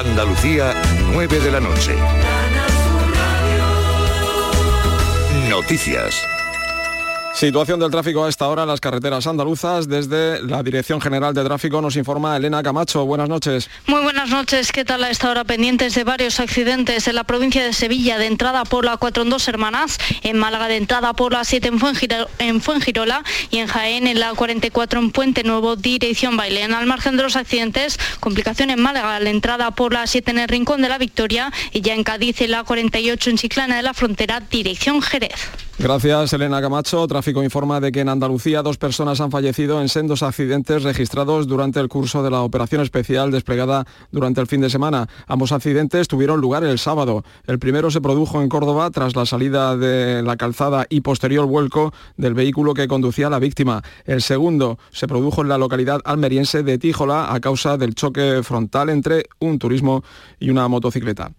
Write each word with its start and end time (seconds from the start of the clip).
Andalucía, 0.00 0.72
9 1.12 1.40
de 1.40 1.50
la 1.50 1.60
noche. 1.60 1.94
Noticias. 5.50 6.26
Situación 7.40 7.80
del 7.80 7.90
tráfico 7.90 8.22
a 8.22 8.28
esta 8.28 8.46
hora 8.48 8.64
en 8.64 8.68
las 8.68 8.80
carreteras 8.80 9.26
andaluzas. 9.26 9.88
Desde 9.88 10.42
la 10.42 10.62
Dirección 10.62 11.00
General 11.00 11.32
de 11.32 11.42
Tráfico 11.42 11.80
nos 11.80 11.96
informa 11.96 12.36
Elena 12.36 12.62
Camacho. 12.62 13.06
Buenas 13.06 13.30
noches. 13.30 13.70
Muy 13.86 14.02
buenas 14.02 14.28
noches. 14.28 14.70
¿Qué 14.72 14.84
tal 14.84 15.02
a 15.04 15.08
esta 15.08 15.30
hora? 15.30 15.44
Pendientes 15.44 15.94
de 15.94 16.04
varios 16.04 16.38
accidentes 16.38 17.08
en 17.08 17.14
la 17.14 17.24
provincia 17.24 17.64
de 17.64 17.72
Sevilla 17.72 18.18
de 18.18 18.26
entrada 18.26 18.64
por 18.64 18.84
la 18.84 18.98
4 18.98 19.22
en 19.22 19.30
dos 19.30 19.48
hermanas, 19.48 19.96
en 20.22 20.36
Málaga 20.36 20.68
de 20.68 20.76
entrada 20.76 21.14
por 21.14 21.32
la 21.32 21.44
7 21.44 21.70
en 22.40 22.60
Fuengirola 22.60 23.24
y 23.50 23.56
en 23.56 23.68
Jaén 23.68 24.06
en 24.06 24.20
la 24.20 24.34
44 24.34 25.00
en 25.00 25.10
Puente 25.10 25.42
Nuevo, 25.42 25.76
dirección 25.76 26.36
Bailén. 26.36 26.74
Al 26.74 26.84
margen 26.84 27.16
de 27.16 27.22
los 27.22 27.36
accidentes, 27.36 27.98
complicación 28.20 28.68
en 28.68 28.82
Málaga, 28.82 29.18
la 29.18 29.30
entrada 29.30 29.70
por 29.70 29.94
la 29.94 30.06
7 30.06 30.30
en 30.30 30.40
el 30.40 30.48
Rincón 30.50 30.82
de 30.82 30.90
la 30.90 30.98
Victoria 30.98 31.50
y 31.72 31.80
ya 31.80 31.94
en 31.94 32.04
Cádiz 32.04 32.42
en 32.42 32.50
la 32.50 32.64
48 32.64 33.30
en 33.30 33.38
Chiclana 33.38 33.76
de 33.76 33.82
la 33.82 33.94
Frontera, 33.94 34.40
dirección 34.40 35.00
Jerez. 35.00 35.48
Gracias, 35.82 36.34
Elena 36.34 36.60
Camacho. 36.60 37.06
Tráfico 37.06 37.29
informa 37.42 37.80
de 37.80 37.92
que 37.92 38.00
en 38.00 38.08
Andalucía 38.08 38.62
dos 38.62 38.76
personas 38.76 39.20
han 39.20 39.30
fallecido 39.30 39.80
en 39.80 39.88
sendos 39.88 40.22
accidentes 40.22 40.82
registrados 40.82 41.46
durante 41.46 41.78
el 41.78 41.88
curso 41.88 42.22
de 42.22 42.30
la 42.30 42.42
operación 42.42 42.82
especial 42.82 43.30
desplegada 43.30 43.86
durante 44.10 44.40
el 44.40 44.48
fin 44.48 44.60
de 44.60 44.68
semana. 44.68 45.08
Ambos 45.28 45.52
accidentes 45.52 46.08
tuvieron 46.08 46.40
lugar 46.40 46.64
el 46.64 46.78
sábado. 46.78 47.24
El 47.46 47.58
primero 47.58 47.90
se 47.90 48.00
produjo 48.00 48.42
en 48.42 48.48
Córdoba 48.48 48.90
tras 48.90 49.14
la 49.14 49.24
salida 49.24 49.76
de 49.76 50.22
la 50.22 50.36
calzada 50.36 50.86
y 50.90 51.00
posterior 51.02 51.46
vuelco 51.46 51.94
del 52.16 52.34
vehículo 52.34 52.74
que 52.74 52.88
conducía 52.88 53.28
a 53.28 53.30
la 53.30 53.38
víctima. 53.38 53.82
El 54.04 54.20
segundo 54.20 54.78
se 54.90 55.06
produjo 55.06 55.42
en 55.42 55.48
la 55.48 55.58
localidad 55.58 56.00
almeriense 56.04 56.62
de 56.62 56.78
Tíjola 56.78 57.32
a 57.32 57.40
causa 57.40 57.76
del 57.76 57.94
choque 57.94 58.40
frontal 58.42 58.90
entre 58.90 59.26
un 59.38 59.58
turismo 59.58 60.02
y 60.40 60.50
una 60.50 60.66
motocicleta. 60.68 61.32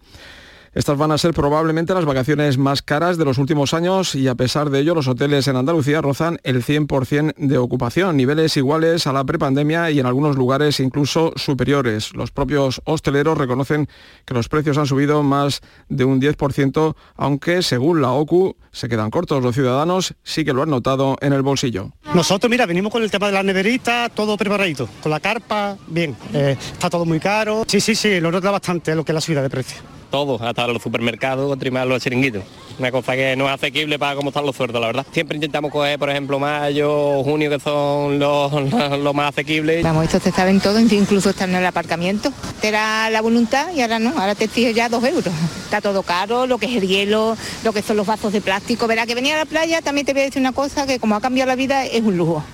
Estas 0.74 0.96
van 0.96 1.12
a 1.12 1.18
ser 1.18 1.34
probablemente 1.34 1.92
las 1.92 2.06
vacaciones 2.06 2.56
más 2.56 2.80
caras 2.80 3.18
de 3.18 3.26
los 3.26 3.36
últimos 3.36 3.74
años 3.74 4.14
y 4.14 4.26
a 4.28 4.34
pesar 4.34 4.70
de 4.70 4.80
ello 4.80 4.94
los 4.94 5.06
hoteles 5.06 5.46
en 5.46 5.56
Andalucía 5.56 6.00
rozan 6.00 6.38
el 6.44 6.64
100% 6.64 7.34
de 7.36 7.58
ocupación, 7.58 8.16
niveles 8.16 8.56
iguales 8.56 9.06
a 9.06 9.12
la 9.12 9.22
prepandemia 9.22 9.90
y 9.90 10.00
en 10.00 10.06
algunos 10.06 10.34
lugares 10.34 10.80
incluso 10.80 11.34
superiores. 11.36 12.14
Los 12.14 12.30
propios 12.30 12.80
hosteleros 12.86 13.36
reconocen 13.36 13.86
que 14.24 14.32
los 14.32 14.48
precios 14.48 14.78
han 14.78 14.86
subido 14.86 15.22
más 15.22 15.60
de 15.90 16.06
un 16.06 16.22
10%, 16.22 16.94
aunque 17.16 17.60
según 17.60 18.00
la 18.00 18.12
OCU 18.12 18.56
se 18.70 18.88
quedan 18.88 19.10
cortos. 19.10 19.42
Los 19.42 19.54
ciudadanos 19.54 20.14
sí 20.22 20.42
que 20.42 20.54
lo 20.54 20.62
han 20.62 20.70
notado 20.70 21.18
en 21.20 21.34
el 21.34 21.42
bolsillo. 21.42 21.90
Nosotros, 22.14 22.48
mira, 22.48 22.64
venimos 22.64 22.90
con 22.90 23.02
el 23.02 23.10
tema 23.10 23.26
de 23.26 23.34
las 23.34 23.44
neveritas, 23.44 24.10
todo 24.14 24.38
preparadito, 24.38 24.88
con 25.02 25.10
la 25.10 25.20
carpa, 25.20 25.76
bien, 25.88 26.16
eh, 26.32 26.56
está 26.58 26.88
todo 26.88 27.04
muy 27.04 27.20
caro. 27.20 27.64
Sí, 27.66 27.78
sí, 27.78 27.94
sí, 27.94 28.20
lo 28.20 28.32
nota 28.32 28.50
bastante 28.50 28.94
lo 28.94 29.04
que 29.04 29.12
es 29.12 29.14
la 29.14 29.20
subida 29.20 29.42
de 29.42 29.50
precios 29.50 29.82
todo, 30.12 30.38
hasta 30.40 30.68
los 30.68 30.80
supermercados, 30.80 31.58
trimar 31.58 31.88
los 31.88 32.00
chiringuitos. 32.00 32.44
Una 32.78 32.92
cosa 32.92 33.14
que 33.14 33.34
no 33.34 33.46
es 33.46 33.54
asequible 33.54 33.98
para 33.98 34.14
cómo 34.14 34.28
están 34.28 34.46
los 34.46 34.54
sueldos, 34.54 34.80
la 34.80 34.86
verdad. 34.86 35.06
Siempre 35.10 35.36
intentamos 35.36 35.72
coger, 35.72 35.98
por 35.98 36.10
ejemplo, 36.10 36.38
mayo 36.38 37.24
junio, 37.24 37.50
que 37.50 37.58
son 37.58 38.18
los, 38.18 38.52
los, 39.02 39.14
más 39.14 39.30
asequibles. 39.30 39.82
Vamos, 39.82 40.04
esto 40.04 40.20
te 40.20 40.30
saben 40.30 40.60
todo, 40.60 40.78
incluso 40.78 41.30
estar 41.30 41.48
en 41.48 41.56
el 41.56 41.66
aparcamiento. 41.66 42.32
Era 42.62 43.10
la 43.10 43.20
voluntad 43.20 43.72
y 43.74 43.80
ahora 43.80 43.98
no, 43.98 44.10
ahora 44.10 44.34
te 44.34 44.44
exijo 44.44 44.70
ya 44.70 44.88
dos 44.88 45.02
euros. 45.02 45.34
Está 45.64 45.80
todo 45.80 46.02
caro, 46.02 46.46
lo 46.46 46.58
que 46.58 46.66
es 46.66 46.76
el 46.76 46.86
hielo, 46.86 47.36
lo 47.64 47.72
que 47.72 47.82
son 47.82 47.96
los 47.96 48.06
vasos 48.06 48.32
de 48.32 48.40
plástico. 48.40 48.86
Verá 48.86 49.06
que 49.06 49.14
venía 49.14 49.34
a 49.34 49.38
la 49.38 49.46
playa, 49.46 49.80
también 49.80 50.06
te 50.06 50.12
voy 50.12 50.22
a 50.22 50.24
decir 50.26 50.40
una 50.40 50.52
cosa, 50.52 50.86
que 50.86 51.00
como 51.00 51.16
ha 51.16 51.20
cambiado 51.20 51.48
la 51.48 51.56
vida, 51.56 51.84
es 51.86 52.02
un 52.02 52.16
lujo. 52.16 52.44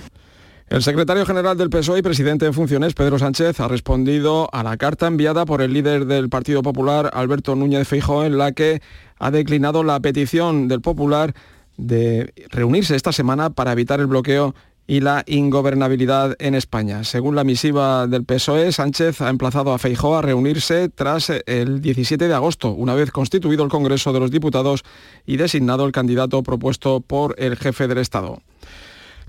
El 0.69 0.83
secretario 0.83 1.25
general 1.25 1.57
del 1.57 1.71
PSOE 1.71 1.97
y 1.97 2.01
presidente 2.03 2.45
en 2.45 2.53
funciones, 2.53 2.93
Pedro 2.93 3.17
Sánchez, 3.17 3.59
ha 3.59 3.67
respondido 3.67 4.47
a 4.53 4.61
la 4.61 4.77
carta 4.77 5.07
enviada 5.07 5.43
por 5.45 5.63
el 5.63 5.73
líder 5.73 6.05
del 6.05 6.29
Partido 6.29 6.61
Popular, 6.61 7.09
Alberto 7.11 7.55
Núñez 7.55 7.87
Feijóo, 7.87 8.23
en 8.23 8.37
la 8.37 8.51
que 8.51 8.79
ha 9.17 9.31
declinado 9.31 9.83
la 9.83 9.99
petición 9.99 10.67
del 10.67 10.81
Popular 10.81 11.33
de 11.77 12.31
reunirse 12.49 12.95
esta 12.95 13.11
semana 13.11 13.49
para 13.49 13.71
evitar 13.71 13.99
el 13.99 14.05
bloqueo 14.05 14.53
y 14.85 14.99
la 14.99 15.23
ingobernabilidad 15.25 16.35
en 16.37 16.53
España. 16.53 17.03
Según 17.03 17.35
la 17.35 17.43
misiva 17.43 18.05
del 18.05 18.25
PSOE, 18.25 18.71
Sánchez 18.71 19.21
ha 19.21 19.29
emplazado 19.29 19.73
a 19.73 19.79
Feijóo 19.79 20.17
a 20.17 20.21
reunirse 20.21 20.89
tras 20.89 21.31
el 21.47 21.81
17 21.81 22.27
de 22.27 22.33
agosto, 22.35 22.69
una 22.73 22.93
vez 22.93 23.09
constituido 23.09 23.63
el 23.63 23.71
Congreso 23.71 24.13
de 24.13 24.19
los 24.19 24.29
Diputados 24.29 24.83
y 25.25 25.37
designado 25.37 25.87
el 25.87 25.91
candidato 25.91 26.43
propuesto 26.43 27.01
por 27.01 27.33
el 27.39 27.55
jefe 27.57 27.87
del 27.87 27.97
Estado. 27.97 28.43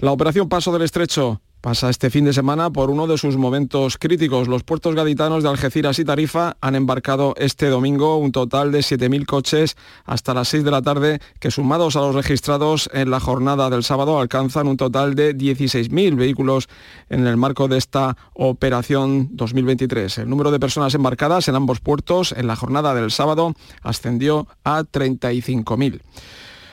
La 0.00 0.12
operación 0.12 0.48
Paso 0.48 0.72
del 0.72 0.80
Estrecho 0.80 1.42
pasa 1.60 1.90
este 1.90 2.08
fin 2.08 2.24
de 2.24 2.32
semana 2.32 2.70
por 2.70 2.88
uno 2.88 3.06
de 3.06 3.18
sus 3.18 3.36
momentos 3.36 3.98
críticos. 3.98 4.48
Los 4.48 4.62
puertos 4.62 4.94
gaditanos 4.94 5.42
de 5.42 5.50
Algeciras 5.50 5.98
y 5.98 6.06
Tarifa 6.06 6.56
han 6.62 6.74
embarcado 6.74 7.34
este 7.36 7.68
domingo 7.68 8.16
un 8.16 8.32
total 8.32 8.72
de 8.72 8.78
7.000 8.78 9.26
coches 9.26 9.76
hasta 10.06 10.32
las 10.32 10.48
6 10.48 10.64
de 10.64 10.70
la 10.70 10.80
tarde, 10.80 11.20
que 11.38 11.50
sumados 11.50 11.96
a 11.96 12.00
los 12.00 12.14
registrados 12.14 12.88
en 12.94 13.10
la 13.10 13.20
jornada 13.20 13.68
del 13.68 13.84
sábado 13.84 14.18
alcanzan 14.18 14.68
un 14.68 14.78
total 14.78 15.14
de 15.14 15.36
16.000 15.36 16.16
vehículos 16.16 16.70
en 17.10 17.26
el 17.26 17.36
marco 17.36 17.68
de 17.68 17.76
esta 17.76 18.16
operación 18.32 19.28
2023. 19.32 20.16
El 20.16 20.30
número 20.30 20.50
de 20.50 20.60
personas 20.60 20.94
embarcadas 20.94 21.46
en 21.48 21.56
ambos 21.56 21.80
puertos 21.80 22.32
en 22.32 22.46
la 22.46 22.56
jornada 22.56 22.94
del 22.94 23.10
sábado 23.10 23.52
ascendió 23.82 24.48
a 24.64 24.80
35.000. 24.80 26.00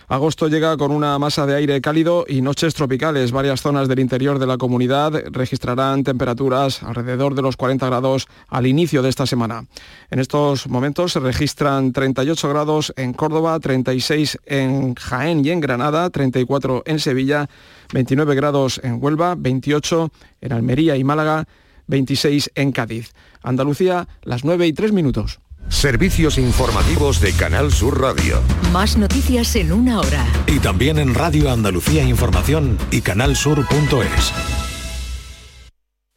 Agosto 0.09 0.47
llega 0.47 0.78
con 0.78 0.91
una 0.91 1.19
masa 1.19 1.45
de 1.45 1.53
aire 1.56 1.81
cálido 1.81 2.23
y 2.29 2.40
noches 2.40 2.73
tropicales. 2.73 3.34
Varias 3.34 3.62
zonas 3.62 3.90
del 3.90 4.00
interior 4.00 4.40
de 4.40 4.47
la 4.47 4.57
comunidad 4.57 5.12
registrarán 5.31 6.06
temperaturas 6.06 6.81
alrededor 6.81 7.35
de 7.35 7.41
los 7.41 7.57
40 7.57 7.85
grados 7.88 8.25
al 8.47 8.67
inicio 8.67 9.01
de 9.01 9.09
esta 9.09 9.25
semana. 9.25 9.66
En 10.09 10.19
estos 10.19 10.69
momentos 10.69 11.12
se 11.12 11.19
registran 11.19 11.91
38 11.91 12.47
grados 12.47 12.94
en 12.96 13.12
Córdoba, 13.12 13.59
36 13.59 14.38
en 14.46 14.96
Jaén 14.96 15.44
y 15.44 15.50
en 15.50 15.59
Granada, 15.59 16.09
34 16.09 16.84
en 16.85 17.00
Sevilla, 17.00 17.50
29 17.91 18.34
grados 18.34 18.79
en 18.85 19.03
Huelva, 19.03 19.35
28 19.38 20.09
en 20.40 20.53
Almería 20.53 20.96
y 20.96 21.03
Málaga, 21.03 21.50
26 21.88 22.51
en 22.56 22.72
Cádiz. 22.72 23.12
Andalucía, 23.41 24.07
las 24.23 24.46
9 24.46 24.67
y 24.67 24.72
3 24.72 24.94
minutos. 24.94 25.41
Servicios 25.69 26.38
informativos 26.38 27.19
de 27.19 27.33
Canal 27.33 27.72
Sur 27.72 28.01
Radio. 28.01 28.41
Más 28.72 28.97
noticias 28.97 29.55
en 29.55 29.72
una 29.72 30.00
hora. 30.00 30.25
Y 30.47 30.59
también 30.59 30.97
en 30.97 31.13
Radio 31.13 31.51
Andalucía 31.51 32.03
Información 32.03 32.78
y 32.89 33.01
canalsur.es. 33.01 34.33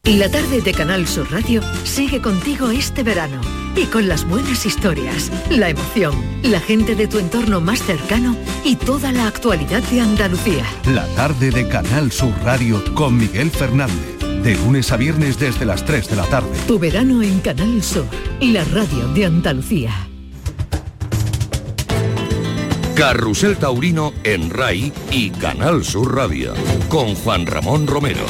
La 0.03 0.31
tarde 0.31 0.61
de 0.61 0.73
Canal 0.73 1.07
Sur 1.07 1.31
Radio 1.31 1.61
sigue 1.83 2.21
contigo 2.21 2.71
este 2.71 3.03
verano 3.03 3.39
y 3.75 3.85
con 3.85 4.07
las 4.07 4.27
buenas 4.27 4.65
historias, 4.65 5.31
la 5.49 5.69
emoción, 5.69 6.15
la 6.41 6.59
gente 6.59 6.95
de 6.95 7.07
tu 7.07 7.19
entorno 7.19 7.61
más 7.61 7.83
cercano 7.83 8.35
y 8.63 8.77
toda 8.77 9.11
la 9.11 9.27
actualidad 9.27 9.83
de 9.83 10.01
Andalucía. 10.01 10.65
La 10.87 11.05
tarde 11.15 11.51
de 11.51 11.67
Canal 11.67 12.11
Sur 12.11 12.33
Radio 12.43 12.83
con 12.95 13.15
Miguel 13.15 13.51
Fernández 13.51 14.20
de 14.43 14.55
lunes 14.55 14.91
a 14.91 14.97
viernes 14.97 15.39
desde 15.39 15.65
las 15.65 15.85
3 15.85 16.09
de 16.09 16.15
la 16.15 16.25
tarde. 16.25 16.49
Tu 16.67 16.79
verano 16.79 17.21
en 17.21 17.39
Canal 17.39 17.81
Sur, 17.83 18.05
la 18.41 18.63
radio 18.65 19.07
de 19.09 19.25
Andalucía. 19.25 19.91
Carrusel 22.95 23.57
Taurino 23.57 24.13
en 24.23 24.49
RAI 24.49 24.91
y 25.11 25.29
Canal 25.31 25.83
Sur 25.83 26.15
Radio, 26.15 26.53
con 26.89 27.15
Juan 27.15 27.45
Ramón 27.45 27.87
Romero. 27.87 28.25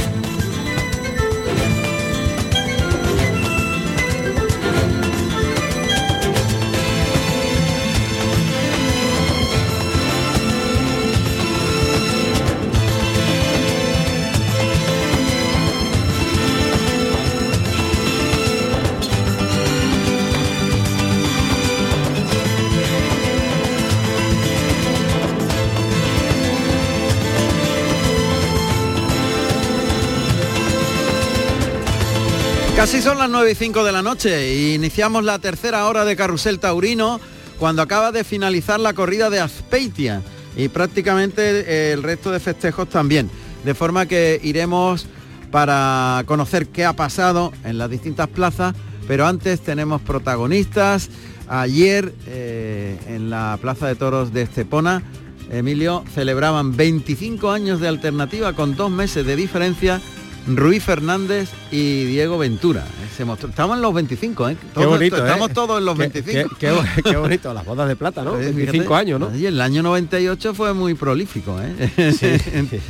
Casi 32.82 33.00
son 33.00 33.20
las 33.20 33.30
9 33.30 33.52
y 33.52 33.54
5 33.54 33.84
de 33.84 33.92
la 33.92 34.02
noche 34.02 34.36
e 34.36 34.74
iniciamos 34.74 35.24
la 35.24 35.38
tercera 35.38 35.88
hora 35.88 36.04
de 36.04 36.16
Carrusel 36.16 36.58
Taurino 36.58 37.22
cuando 37.60 37.84
acaba 37.84 38.12
de 38.12 38.24
finalizar 38.24 38.80
la 38.80 38.94
corrida 38.94 39.30
de 39.30 39.40
Azpeitia 39.40 40.24
y 40.58 40.68
prácticamente 40.68 41.60
eh, 41.60 41.92
el 41.92 42.02
resto 42.02 42.32
de 42.32 42.40
festejos 42.40 42.90
también. 42.90 43.30
De 43.64 43.76
forma 43.76 44.08
que 44.08 44.42
iremos 44.42 45.06
para 45.52 46.24
conocer 46.26 46.70
qué 46.70 46.84
ha 46.84 46.94
pasado 46.94 47.54
en 47.66 47.78
las 47.78 47.88
distintas 47.88 48.30
plazas, 48.30 48.74
pero 49.08 49.28
antes 49.28 49.62
tenemos 49.62 50.02
protagonistas. 50.02 51.12
Ayer 51.48 52.16
eh, 52.26 52.98
en 53.06 53.30
la 53.30 53.60
Plaza 53.62 53.86
de 53.86 53.94
Toros 53.94 54.34
de 54.34 54.42
Estepona, 54.42 55.04
Emilio, 55.52 56.04
celebraban 56.16 56.76
25 56.76 57.52
años 57.52 57.80
de 57.80 57.90
alternativa 57.90 58.54
con 58.54 58.76
dos 58.76 58.90
meses 58.90 59.24
de 59.24 59.36
diferencia 59.36 60.02
Ruiz 60.48 60.84
Fernández 60.84 61.50
y 61.72 62.06
Diego 62.06 62.38
Ventura. 62.38 62.84
Se 63.16 63.26
mostró, 63.26 63.50
estamos 63.50 63.76
en 63.76 63.82
los 63.84 63.94
25, 63.94 64.50
¿eh? 64.50 64.58
Qué 64.76 64.86
bonito, 64.86 65.18
¿eh? 65.18 65.20
Estamos 65.20 65.52
todos 65.54 65.78
en 65.80 65.86
los 65.86 65.96
Qué- 65.96 66.10
25. 66.10 66.56
Qué, 66.60 66.74
qué- 66.96 67.04
qué 67.04 67.16
bonito, 67.18 67.54
las 67.54 67.66
bodas 67.66 67.88
de 67.88 67.96
plata, 67.96 68.24
¿no? 68.24 68.32
Oye, 68.34 68.46
25 68.52 68.72
fíjate, 68.84 68.96
años, 68.96 69.20
¿no? 69.20 69.36
Y 69.36 69.46
el 69.46 69.60
año 69.62 69.84
98 69.84 70.54
fue 70.54 70.74
muy 70.74 70.94
prolífico, 70.96 71.58
¿eh? 71.62 71.74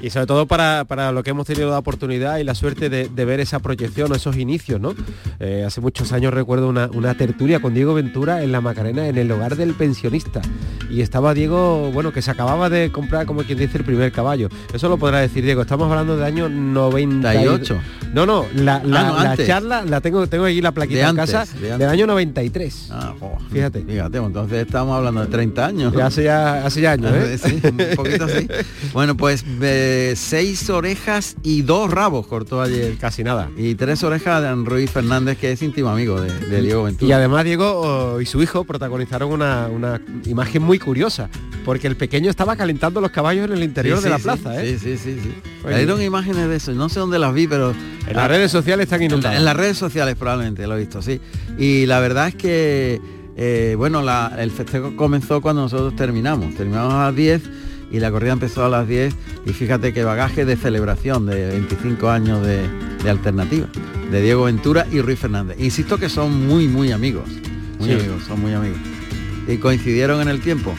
Y 0.00 0.10
sobre 0.10 0.26
todo 0.26 0.46
para, 0.46 0.84
para 0.84 1.10
lo 1.12 1.22
que 1.22 1.30
hemos 1.30 1.46
tenido 1.46 1.70
la 1.70 1.78
oportunidad 1.78 2.38
y 2.38 2.44
la 2.44 2.54
suerte 2.54 2.88
de, 2.88 3.08
de 3.08 3.24
ver 3.24 3.40
esa 3.40 3.58
proyección 3.58 4.12
o 4.12 4.14
esos 4.14 4.36
inicios, 4.36 4.80
¿no? 4.80 4.94
Eh, 5.40 5.64
hace 5.66 5.80
muchos 5.80 6.12
años 6.12 6.32
recuerdo 6.32 6.68
una, 6.68 6.88
una 6.92 7.14
tertulia 7.16 7.60
con 7.60 7.74
Diego 7.74 7.94
Ventura 7.94 8.42
en 8.42 8.52
La 8.52 8.60
Macarena, 8.60 9.08
en 9.08 9.18
el 9.18 9.30
hogar 9.32 9.56
del 9.56 9.74
pensionista. 9.74 10.40
Y 10.90 11.00
estaba 11.02 11.34
Diego, 11.34 11.90
bueno, 11.92 12.12
que 12.12 12.22
se 12.22 12.30
acababa 12.30 12.70
de 12.70 12.90
comprar, 12.92 13.26
como 13.26 13.42
quien 13.42 13.58
dice, 13.58 13.78
el 13.78 13.84
primer 13.84 14.12
caballo. 14.12 14.48
Eso 14.72 14.88
lo 14.88 14.96
podrá 14.98 15.18
decir 15.18 15.44
Diego. 15.44 15.62
Estamos 15.62 15.90
hablando 15.90 16.16
del 16.16 16.24
año 16.24 16.48
98. 16.48 17.78
No, 18.14 18.24
no, 18.24 18.46
la, 18.54 18.82
la- 18.84 19.00
Ah, 19.00 19.04
no, 19.12 19.22
la 19.22 19.36
charla, 19.46 19.82
la 19.84 20.00
tengo, 20.00 20.26
tengo 20.26 20.44
aquí 20.46 20.60
la 20.62 20.72
plaquita 20.72 21.04
De 21.04 21.10
en 21.10 21.16
casa, 21.16 21.44
de 21.60 21.76
del 21.78 21.88
año 21.88 22.06
93. 22.06 22.88
Ah, 22.90 23.14
jo, 23.20 23.36
Fíjate. 23.52 23.82
Fíjate, 23.84 24.18
entonces 24.18 24.66
estamos 24.66 24.96
hablando 24.96 25.20
de 25.20 25.26
30 25.26 25.66
años. 25.66 25.94
Ya 25.94 26.06
hace 26.06 26.24
ya, 26.24 26.64
hace 26.64 26.80
ya 26.80 26.92
años, 26.92 27.12
¿eh? 27.14 27.38
Sí, 27.42 27.60
un 27.64 27.96
poquito 27.96 28.24
así. 28.24 28.48
Bueno, 28.92 29.16
pues 29.16 29.44
eh, 29.60 29.87
seis 30.16 30.68
orejas 30.70 31.36
y 31.42 31.62
dos 31.62 31.90
rabos 31.90 32.26
cortó 32.26 32.60
ayer. 32.62 32.96
Casi 32.98 33.22
nada. 33.24 33.50
Y 33.56 33.74
tres 33.74 34.02
orejas 34.02 34.42
de 34.42 34.54
Ruiz 34.64 34.90
Fernández, 34.90 35.38
que 35.38 35.52
es 35.52 35.62
íntimo 35.62 35.88
amigo 35.90 36.20
de, 36.20 36.32
de 36.32 36.62
Diego 36.62 36.84
Ventura. 36.84 37.08
Y 37.08 37.12
además 37.12 37.44
Diego 37.44 37.80
oh, 38.14 38.20
y 38.20 38.26
su 38.26 38.42
hijo 38.42 38.64
protagonizaron 38.64 39.30
una, 39.32 39.68
una 39.68 40.00
imagen 40.26 40.62
muy 40.62 40.78
curiosa, 40.78 41.28
porque 41.64 41.86
el 41.86 41.96
pequeño 41.96 42.30
estaba 42.30 42.56
calentando 42.56 43.00
los 43.00 43.10
caballos 43.10 43.46
en 43.46 43.52
el 43.56 43.62
interior 43.62 43.98
Sí, 43.98 44.04
de 44.04 44.10
la 44.10 44.18
plaza, 44.18 44.60
sí, 44.60 44.66
¿eh? 44.66 44.78
Sí, 44.82 44.96
sí, 44.96 45.18
sí. 45.22 45.32
Oye. 45.64 45.72
Salieron 45.74 46.02
imágenes 46.02 46.48
de 46.48 46.56
eso, 46.56 46.72
no 46.72 46.88
sé 46.88 47.00
dónde 47.00 47.18
las 47.18 47.34
vi, 47.34 47.46
pero... 47.46 47.74
En 48.06 48.16
las 48.16 48.28
redes 48.28 48.50
sociales 48.50 48.84
están 48.84 49.02
En, 49.02 49.08
la- 49.08 49.14
inundadas. 49.14 49.38
en 49.38 49.44
las 49.44 49.56
redes 49.56 49.76
sociales 49.76 50.16
probablemente, 50.16 50.66
lo 50.66 50.76
he 50.76 50.80
visto, 50.80 51.02
sí. 51.02 51.20
Y 51.58 51.84
la 51.86 52.00
verdad 52.00 52.28
es 52.28 52.34
que, 52.36 53.00
eh, 53.36 53.74
bueno, 53.76 54.00
la- 54.02 54.34
el 54.38 54.50
festejo 54.50 54.96
comenzó 54.96 55.40
cuando 55.42 55.62
nosotros 55.62 55.94
terminamos. 55.94 56.54
Terminamos 56.54 56.94
a 56.94 57.04
las 57.06 57.14
10 57.16 57.42
y 57.90 58.00
la 58.00 58.10
corrida 58.10 58.32
empezó 58.32 58.64
a 58.64 58.68
las 58.68 58.86
10 58.88 59.14
y 59.46 59.52
fíjate 59.52 59.92
qué 59.92 60.04
bagaje 60.04 60.44
de 60.44 60.56
celebración 60.56 61.26
de 61.26 61.48
25 61.48 62.10
años 62.10 62.44
de, 62.46 62.68
de 63.02 63.10
alternativa, 63.10 63.66
de 64.10 64.22
Diego 64.22 64.44
Ventura 64.44 64.86
y 64.90 65.00
Ruiz 65.00 65.18
Fernández. 65.18 65.56
Insisto 65.60 65.98
que 65.98 66.08
son 66.08 66.46
muy, 66.46 66.68
muy 66.68 66.92
amigos. 66.92 67.28
Muy 67.78 67.88
Sí. 67.88 67.94
amigos, 67.94 68.24
son 68.26 68.40
muy 68.40 68.52
amigos. 68.52 68.78
Y 69.46 69.56
coincidieron 69.58 70.20
en 70.20 70.28
el 70.28 70.40
tiempo. 70.40 70.74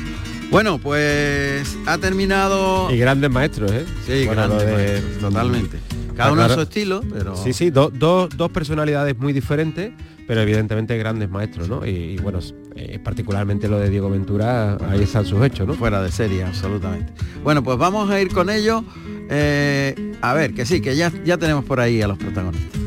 Bueno, 0.52 0.78
pues 0.80 1.78
ha 1.86 1.98
terminado... 2.00 2.92
Y 2.92 2.98
grandes 2.98 3.30
maestros, 3.32 3.72
¿eh? 3.72 3.86
Sí, 4.08 4.26
Bueno, 4.26 4.48
grandes 4.48 4.66
de- 4.68 4.74
maestros, 4.74 5.20
totalmente. 5.20 5.78
Cada 6.16 6.30
Ah, 6.30 6.34
uno 6.34 6.42
a 6.44 6.50
su 6.50 6.62
estilo, 6.62 7.02
pero... 7.14 7.36
Sí, 7.36 7.54
sí, 7.54 7.70
do- 7.70 7.90
do- 7.92 8.28
dos 8.36 8.52
personalidades 8.52 9.18
muy 9.18 9.32
diferentes, 9.32 9.92
pero 10.30 10.42
evidentemente 10.42 10.96
grandes 10.96 11.28
maestros, 11.28 11.70
¿no? 11.70 11.84
Y, 11.84 11.90
y 11.90 12.18
bueno, 12.18 12.38
eh, 12.76 13.00
particularmente 13.04 13.68
lo 13.68 13.80
de 13.80 13.90
Diego 13.90 14.12
Ventura, 14.12 14.78
ahí 14.88 15.02
están 15.02 15.26
sus 15.26 15.44
hechos, 15.44 15.66
¿no? 15.66 15.74
Fuera 15.74 16.04
de 16.04 16.12
serie, 16.12 16.44
absolutamente. 16.44 17.12
Bueno, 17.44 17.64
pues 17.64 17.80
vamos 17.80 18.12
a 18.12 18.22
ir 18.22 18.32
con 18.32 18.52
ello. 18.52 18.84
Eh, 19.28 20.14
a 20.22 20.34
ver, 20.36 20.54
que 20.54 20.68
sí, 20.68 20.82
que 20.82 20.96
ya, 20.96 21.12
ya 21.26 21.40
tenemos 21.40 21.66
por 21.66 21.80
ahí 21.80 22.04
a 22.04 22.08
los 22.08 22.20
protagonistas. 22.20 22.80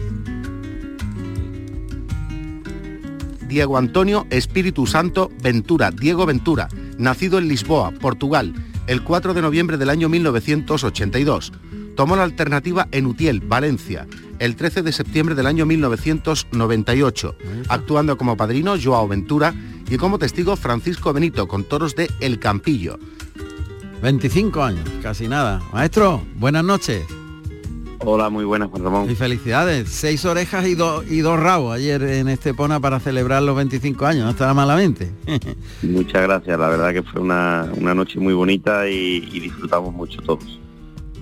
Diego 3.48 3.76
Antonio 3.76 4.24
Espíritu 4.30 4.86
Santo 4.86 5.28
Ventura, 5.42 5.90
Diego 5.90 6.26
Ventura, 6.26 6.68
nacido 6.96 7.38
en 7.38 7.48
Lisboa, 7.48 7.90
Portugal, 7.90 8.54
el 8.86 9.02
4 9.02 9.34
de 9.34 9.42
noviembre 9.42 9.78
del 9.78 9.90
año 9.90 10.08
1982. 10.08 11.52
Tomó 11.96 12.16
la 12.16 12.22
alternativa 12.22 12.88
en 12.90 13.06
Utiel, 13.06 13.40
Valencia, 13.40 14.06
el 14.38 14.56
13 14.56 14.82
de 14.82 14.92
septiembre 14.92 15.34
del 15.34 15.46
año 15.46 15.66
1998, 15.66 17.36
actuando 17.68 18.16
como 18.16 18.36
padrino 18.36 18.74
Joao 18.82 19.08
Ventura 19.08 19.54
y 19.90 19.98
como 19.98 20.18
testigo 20.18 20.56
Francisco 20.56 21.12
Benito 21.12 21.46
con 21.46 21.64
toros 21.64 21.94
de 21.94 22.10
El 22.20 22.38
Campillo. 22.38 22.98
25 24.02 24.62
años, 24.62 24.88
casi 25.02 25.28
nada. 25.28 25.62
Maestro, 25.72 26.22
buenas 26.36 26.64
noches. 26.64 27.04
Hola, 28.04 28.30
muy 28.30 28.44
buenas, 28.44 28.68
Juan 28.70 28.82
Ramón. 28.82 29.10
Y 29.10 29.14
felicidades. 29.14 29.88
Seis 29.88 30.24
orejas 30.24 30.66
y, 30.66 30.74
dos 30.74 31.04
y 31.08 31.20
dos 31.20 31.38
rabos 31.38 31.76
ayer 31.76 32.02
en 32.02 32.28
Estepona 32.28 32.80
para 32.80 32.98
celebrar 32.98 33.44
los 33.44 33.54
25 33.54 34.04
años. 34.04 34.24
No 34.24 34.30
estará 34.30 34.54
malamente. 34.54 35.12
Muchas 35.82 36.22
gracias, 36.22 36.58
la 36.58 36.68
verdad 36.68 36.92
que 36.92 37.04
fue 37.04 37.20
una, 37.20 37.68
una 37.76 37.94
noche 37.94 38.18
muy 38.18 38.34
bonita 38.34 38.88
y, 38.88 39.28
y 39.32 39.38
disfrutamos 39.38 39.94
mucho 39.94 40.20
todos. 40.22 40.62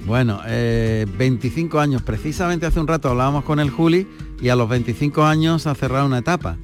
Bueno, 0.07 0.41
eh, 0.47 1.07
25 1.19 1.79
años. 1.79 2.03
Precisamente 2.03 2.67
hace 2.67 2.81
un 2.81 2.87
rato 2.87 3.09
hablábamos 3.09 3.45
con 3.45 3.61
el 3.61 3.71
Juli 3.71 4.07
y 4.41 4.49
a 4.49 4.57
los 4.57 4.69
25 4.69 5.25
años 5.25 5.67
ha 5.67 5.75
cerrado 5.75 6.07
una 6.07 6.19
etapa. 6.19 6.57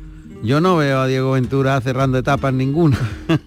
Yo 0.42 0.60
no 0.60 0.76
veo 0.76 1.00
a 1.00 1.06
Diego 1.06 1.32
Ventura 1.32 1.80
cerrando 1.80 2.18
etapas 2.18 2.52
ninguna. 2.52 2.98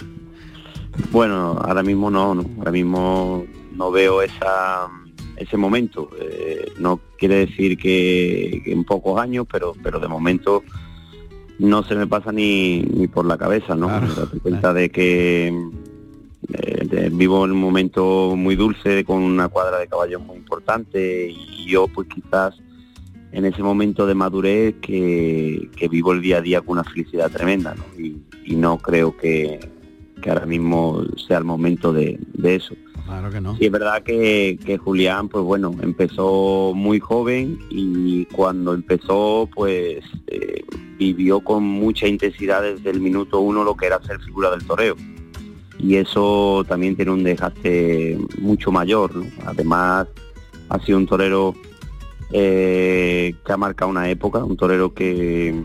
Bueno, 1.12 1.58
ahora 1.64 1.82
mismo 1.82 2.12
no, 2.12 2.36
no. 2.36 2.44
ahora 2.58 2.72
mismo 2.72 3.46
no 3.74 3.90
veo 3.90 4.22
esa, 4.22 4.90
ese 5.38 5.58
momento. 5.58 6.10
Eh, 6.20 6.74
no 6.78 7.00
quiere 7.18 7.46
decir 7.46 7.78
que, 7.78 8.62
que 8.64 8.72
en 8.74 8.84
pocos 8.84 9.20
años, 9.20 9.48
pero, 9.50 9.74
pero 9.82 10.00
de 10.00 10.10
momento 10.10 10.62
no 11.58 11.84
se 11.84 11.96
me 11.96 12.08
pasa 12.08 12.32
ni, 12.32 12.82
ni 12.82 13.08
por 13.08 13.26
la 13.26 13.38
cabeza, 13.38 13.76
¿no? 13.76 13.88
Me 13.88 14.08
doy 14.08 14.40
cuenta 14.42 14.74
de 14.74 14.90
que 14.90 15.54
eh, 16.54 17.10
vivo 17.12 17.46
en 17.46 17.52
un 17.52 17.62
momento 17.62 18.36
muy 18.36 18.56
dulce 18.56 19.04
con 19.04 19.22
una 19.22 19.48
cuadra 19.50 19.80
de 19.80 19.88
caballos 19.88 20.22
muy 20.22 20.38
importante 20.38 21.30
y 21.30 21.66
yo 21.68 21.88
pues 21.88 22.08
quizás 22.08 22.56
en 23.32 23.46
ese 23.46 23.62
momento 23.62 24.08
de 24.08 24.16
madurez 24.16 24.76
que, 24.82 25.70
que 25.76 25.88
vivo 25.88 26.14
el 26.14 26.22
día 26.22 26.38
a 26.38 26.42
día 26.42 26.62
con 26.62 26.80
una 26.80 26.84
felicidad 26.84 27.30
tremenda 27.30 27.76
¿no? 27.76 27.84
y, 28.02 28.18
y 28.44 28.56
no 28.56 28.78
creo 28.78 29.16
que, 29.16 29.60
que 30.22 30.30
ahora 30.30 30.46
mismo 30.46 31.04
sea 31.28 31.38
el 31.38 31.46
momento 31.46 31.94
de, 31.94 32.20
de 32.34 32.56
eso. 32.56 32.76
Claro 33.06 33.32
que 33.32 33.42
no. 33.42 33.58
Sí, 33.58 33.66
es 33.66 33.72
verdad 33.72 34.04
que, 34.04 34.60
que 34.64 34.78
Julián, 34.78 35.30
pues 35.30 35.44
bueno, 35.44 35.76
empezó 35.82 36.74
muy 36.76 37.00
joven 37.00 37.58
y 37.72 38.26
cuando 38.26 38.76
empezó, 38.76 39.50
pues 39.56 40.04
eh, 40.28 40.64
vivió 41.00 41.40
con 41.40 41.64
mucha 41.64 42.08
intensidad 42.08 42.62
desde 42.62 42.92
el 42.92 43.02
minuto 43.02 43.40
uno 43.40 43.64
lo 43.64 43.76
que 43.76 43.88
era 43.88 44.00
ser 44.04 44.20
figura 44.22 44.52
del 44.52 44.64
toreo. 44.64 44.96
Y 45.80 45.96
eso 45.96 46.64
también 46.68 46.96
tiene 46.96 47.12
un 47.12 47.24
desgaste 47.24 48.20
mucho 48.38 48.72
mayor, 48.72 49.16
¿no? 49.16 49.26
Además, 49.46 50.08
ha 50.70 50.80
sido 50.80 50.98
un 50.98 51.08
torero 51.08 51.56
eh, 52.32 53.34
que 53.46 53.52
ha 53.52 53.58
marcado 53.58 53.90
una 53.90 54.10
época, 54.10 54.44
un 54.44 54.58
torero 54.58 54.94
que, 54.94 55.64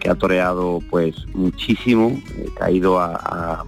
que 0.00 0.08
ha 0.08 0.14
toreado 0.14 0.80
pues 0.88 1.26
muchísimo, 1.34 2.20
eh, 2.36 2.48
ha 2.60 2.70
ido 2.70 3.00
a 3.00 3.64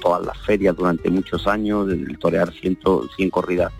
todas 0.00 0.24
las 0.24 0.38
ferias 0.38 0.76
durante 0.76 1.10
muchos 1.10 1.46
años, 1.46 1.90
el 1.90 2.18
torear 2.18 2.52
100, 2.52 2.78
100 3.16 3.30
corridas 3.30 3.72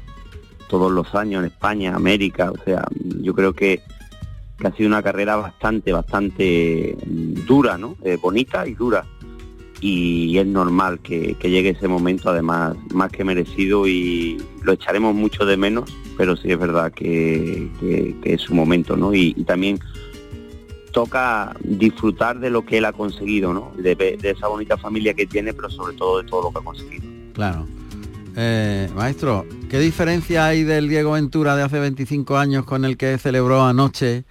todos 0.72 0.90
los 0.90 1.14
años 1.14 1.40
en 1.40 1.48
España, 1.48 1.94
América, 1.94 2.50
o 2.50 2.56
sea, 2.64 2.82
yo 3.20 3.34
creo 3.34 3.52
que, 3.52 3.82
que 4.58 4.66
ha 4.66 4.72
sido 4.72 4.88
una 4.88 5.02
carrera 5.02 5.36
bastante, 5.36 5.92
bastante 5.92 6.96
mm, 7.06 7.44
dura, 7.46 7.76
¿no? 7.76 7.96
Eh, 8.02 8.16
bonita 8.16 8.66
y 8.66 8.72
dura. 8.72 9.04
Y 9.84 10.38
es 10.38 10.46
normal 10.46 11.00
que, 11.00 11.34
que 11.40 11.50
llegue 11.50 11.70
ese 11.70 11.88
momento, 11.88 12.30
además, 12.30 12.76
más 12.94 13.10
que 13.10 13.24
merecido 13.24 13.88
y 13.88 14.40
lo 14.62 14.72
echaremos 14.74 15.12
mucho 15.12 15.44
de 15.44 15.56
menos, 15.56 15.92
pero 16.16 16.36
sí 16.36 16.52
es 16.52 16.58
verdad 16.58 16.92
que, 16.92 17.68
que- 17.80 18.14
que 18.22 18.34
es 18.34 18.40
su 18.42 18.54
momento, 18.54 18.96
¿no? 18.96 19.12
Y, 19.12 19.34
y 19.36 19.42
también 19.42 19.80
toca 20.92 21.56
disfrutar 21.64 22.38
de 22.38 22.50
lo 22.50 22.64
que 22.64 22.78
él 22.78 22.84
ha 22.84 22.92
conseguido, 22.92 23.52
¿no? 23.52 23.72
De, 23.76 23.94
de 23.96 24.30
esa 24.30 24.46
bonita 24.46 24.76
familia 24.76 25.14
que 25.14 25.26
tiene, 25.26 25.52
pero 25.52 25.68
sobre 25.68 25.96
todo 25.96 26.22
de 26.22 26.28
todo 26.28 26.42
lo 26.44 26.50
que 26.52 26.58
ha 26.58 26.62
conseguido. 26.62 27.04
Claro. 27.32 27.66
Eh, 28.36 28.88
maestro, 28.94 29.44
¿qué 29.68 29.78
diferencia 29.80 30.46
hay 30.46 30.62
del 30.62 30.88
Diego 30.88 31.12
Ventura 31.12 31.56
de 31.56 31.62
hace 31.64 31.80
25 31.80 32.36
años 32.36 32.64
con 32.64 32.84
el 32.84 32.96
que 32.96 33.18
celebró 33.18 33.64
anoche 33.64 34.24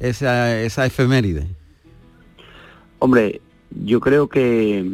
esa, 0.00 0.60
esa 0.60 0.86
efeméride? 0.86 1.46
Hombre, 2.98 3.40
yo 3.84 4.00
creo 4.00 4.28
que, 4.28 4.90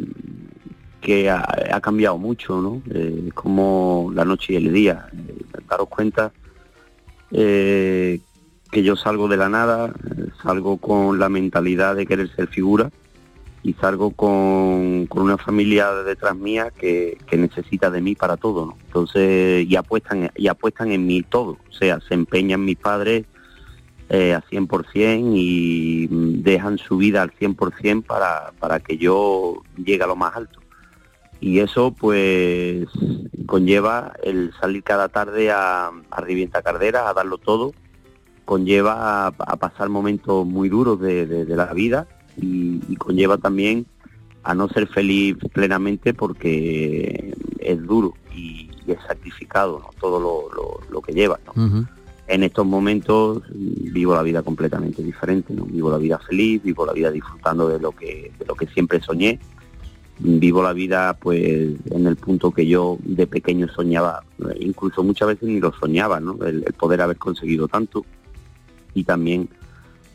que 1.01 1.29
ha, 1.29 1.79
cambiado 1.81 2.17
mucho, 2.17 2.61
¿no? 2.61 2.81
Eh, 2.91 3.29
como 3.33 4.11
la 4.13 4.25
noche 4.25 4.53
y 4.53 4.55
el 4.57 4.73
día. 4.73 5.09
Eh, 5.13 5.37
daros 5.69 5.87
cuenta 5.87 6.31
eh, 7.31 8.19
que 8.71 8.83
yo 8.83 8.95
salgo 8.95 9.27
de 9.27 9.37
la 9.37 9.49
nada, 9.49 9.93
salgo 10.43 10.77
con 10.77 11.19
la 11.19 11.29
mentalidad 11.29 11.95
de 11.95 12.05
querer 12.05 12.33
ser 12.35 12.47
figura 12.47 12.91
y 13.61 13.73
salgo 13.73 14.11
con, 14.11 15.05
con 15.07 15.23
una 15.23 15.37
familia 15.37 15.91
detrás 15.93 16.35
mía 16.35 16.71
que, 16.71 17.17
que 17.27 17.37
necesita 17.37 17.89
de 17.89 18.01
mí 18.01 18.15
para 18.15 18.37
todo, 18.37 18.65
¿no? 18.65 18.77
Entonces, 18.85 19.67
y 19.67 19.75
apuestan, 19.75 20.31
y 20.35 20.47
apuestan 20.47 20.91
en 20.91 21.05
mí 21.05 21.23
todo. 21.23 21.57
O 21.69 21.73
sea, 21.73 21.99
se 22.01 22.13
empeñan 22.13 22.63
mis 22.63 22.77
padres 22.77 23.25
eh, 24.09 24.33
a 24.33 24.41
100% 24.41 25.33
y 25.35 26.07
dejan 26.41 26.77
su 26.77 26.97
vida 26.97 27.21
al 27.21 27.31
100% 27.31 28.03
para, 28.03 28.51
para 28.59 28.79
que 28.79 28.97
yo 28.97 29.61
llegue 29.77 30.03
a 30.03 30.07
lo 30.07 30.15
más 30.15 30.35
alto. 30.35 30.59
y 31.39 31.59
eso 31.59 31.91
pues 31.91 32.87
conlleva 33.45 34.13
el 34.23 34.51
salir 34.59 34.83
cada 34.83 35.09
tarde 35.09 35.51
a, 35.51 35.91
a 36.11 36.21
Rivienta 36.21 36.61
Cardera, 36.61 37.09
a 37.09 37.13
darlo 37.13 37.37
todo, 37.37 37.71
conlleva 38.49 39.27
a, 39.27 39.55
pasar 39.57 39.89
momentos 39.89 40.43
muy 40.43 40.69
duros 40.69 40.99
de, 40.99 41.45
la 41.49 41.71
vida 41.71 42.07
y, 42.35 42.95
conlleva 42.95 43.37
también 43.37 43.85
a 44.41 44.55
no 44.55 44.67
ser 44.69 44.87
feliz 44.87 45.37
plenamente 45.53 46.15
porque 46.15 47.35
es 47.59 47.83
duro 47.85 48.15
y, 48.35 48.71
es 48.87 48.97
sacrificado 49.07 49.87
todo 49.99 50.19
lo, 50.89 51.01
que 51.03 51.13
lleva. 51.13 51.39
En 52.29 52.43
estos 52.43 52.65
momentos 52.65 53.43
vivo 53.51 54.15
la 54.15 54.23
vida 54.23 54.43
completamente 54.43 55.03
diferente, 55.03 55.53
¿no? 55.53 55.65
vivo 55.65 55.91
la 55.91 55.97
vida 55.97 56.19
feliz, 56.19 56.63
vivo 56.63 56.85
la 56.85 56.93
vida 56.93 57.11
disfrutando 57.11 57.67
de 57.67 57.79
lo 57.79 57.91
que, 57.91 58.31
de 58.39 58.45
lo 58.45 58.55
que 58.55 58.67
siempre 58.67 59.01
soñé 59.01 59.39
vivo 60.19 60.61
la 60.61 60.73
vida 60.73 61.17
pues 61.19 61.41
en 61.91 62.07
el 62.07 62.15
punto 62.17 62.51
que 62.51 62.67
yo 62.67 62.97
de 63.01 63.25
pequeño 63.25 63.67
soñaba, 63.69 64.23
incluso 64.59 65.03
muchas 65.03 65.29
veces 65.29 65.47
ni 65.47 65.59
lo 65.59 65.73
soñaba, 65.73 66.19
¿no? 66.19 66.37
El, 66.45 66.61
poder 66.73 67.01
haber 67.01 67.17
conseguido 67.17 67.67
tanto 67.67 68.05
y 68.93 69.03
también 69.03 69.49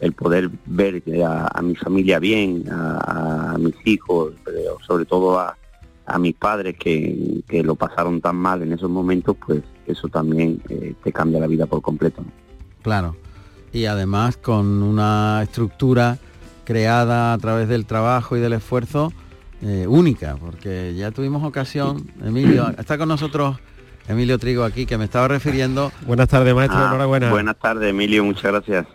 el 0.00 0.12
poder 0.12 0.50
ver 0.66 1.02
a, 1.24 1.62
mi 1.62 1.74
familia 1.74 2.18
bien, 2.18 2.64
a, 2.70 3.56
mis 3.58 3.74
hijos, 3.86 4.34
sobre 4.86 5.06
todo 5.06 5.38
a, 5.38 5.56
mis 6.18 6.34
padres 6.34 6.76
que, 6.78 7.42
lo 7.64 7.74
pasaron 7.74 8.20
tan 8.20 8.36
mal 8.36 8.62
en 8.62 8.72
esos 8.72 8.90
momentos, 8.90 9.36
pues 9.44 9.62
eso 9.86 10.08
también 10.08 10.60
eh, 10.68 10.94
te 11.02 11.12
cambia 11.12 11.40
la 11.40 11.46
vida 11.46 11.66
por 11.66 11.82
completo. 11.82 12.24
Claro, 12.82 13.16
y 13.72 13.86
además 13.86 14.36
con 14.36 14.82
una 14.82 15.40
estructura 15.42 16.18
creada 16.64 17.32
a 17.32 17.38
través 17.38 17.68
del 17.68 17.86
trabajo 17.86 18.36
y 18.36 18.40
del 18.40 18.54
esfuerzo, 18.54 19.12
eh, 19.62 19.86
única, 19.88 20.36
porque 20.36 20.94
ya 20.94 21.10
tuvimos 21.10 21.42
ocasión, 21.42 22.10
Emilio, 22.22 22.68
está 22.76 22.98
con 22.98 23.08
nosotros 23.08 23.56
Emilio 24.08 24.38
Trigo 24.38 24.64
aquí, 24.64 24.84
que 24.84 24.98
me 24.98 25.04
estaba 25.04 25.28
refiriendo... 25.28 25.90
Buenas 26.06 26.28
tardes, 26.28 26.54
maestro, 26.54 26.78
ah, 26.78 26.88
enhorabuena. 26.88 27.30
Buenas 27.30 27.56
tardes, 27.56 27.88
Emilio, 27.90 28.24
muchas 28.24 28.44
gracias. 28.44 28.86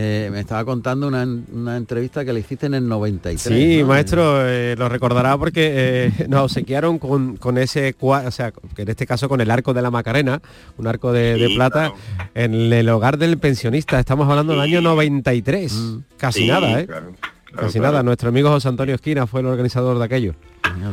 Eh, 0.00 0.28
me 0.30 0.38
estaba 0.38 0.64
contando 0.64 1.08
una, 1.08 1.76
entrevista 1.76 2.24
que 2.24 2.32
le 2.32 2.38
hiciste 2.38 2.66
en 2.66 2.74
el 2.74 2.86
93. 2.86 3.42
Sí, 3.42 3.82
maestro, 3.82 4.48
eh, 4.48 4.76
lo 4.78 4.88
recordará 4.88 5.36
porque 5.36 6.12
nos 6.28 6.42
obsequiaron 6.42 7.00
con, 7.00 7.58
ese, 7.58 7.96
o 7.98 8.30
sea, 8.30 8.52
que 8.76 8.82
en 8.82 8.90
este 8.90 9.08
caso 9.08 9.28
con 9.28 9.40
el 9.40 9.50
arco 9.50 9.74
de 9.74 9.82
la 9.82 9.90
Macarena, 9.90 10.40
un 10.76 10.86
arco 10.86 11.10
de, 11.10 11.50
plata, 11.52 11.92
en 12.36 12.72
el 12.72 12.88
hogar 12.90 13.18
del 13.18 13.38
pensionista. 13.38 13.98
Estamos 13.98 14.28
hablando 14.30 14.52
del 14.52 14.62
año 14.62 14.80
93, 14.80 15.72
mm. 15.72 15.98
casi 16.16 16.46
nada, 16.46 16.80
¿eh? 16.80 16.86
Casi 17.54 17.80
nada, 17.80 18.02
nuestro 18.02 18.28
amigo 18.28 18.50
José 18.50 18.68
Antonio 18.68 18.94
Esquina 18.94 19.26
fue 19.26 19.40
el 19.40 19.46
organizador 19.46 19.98
de 19.98 20.04
aquello. 20.04 20.34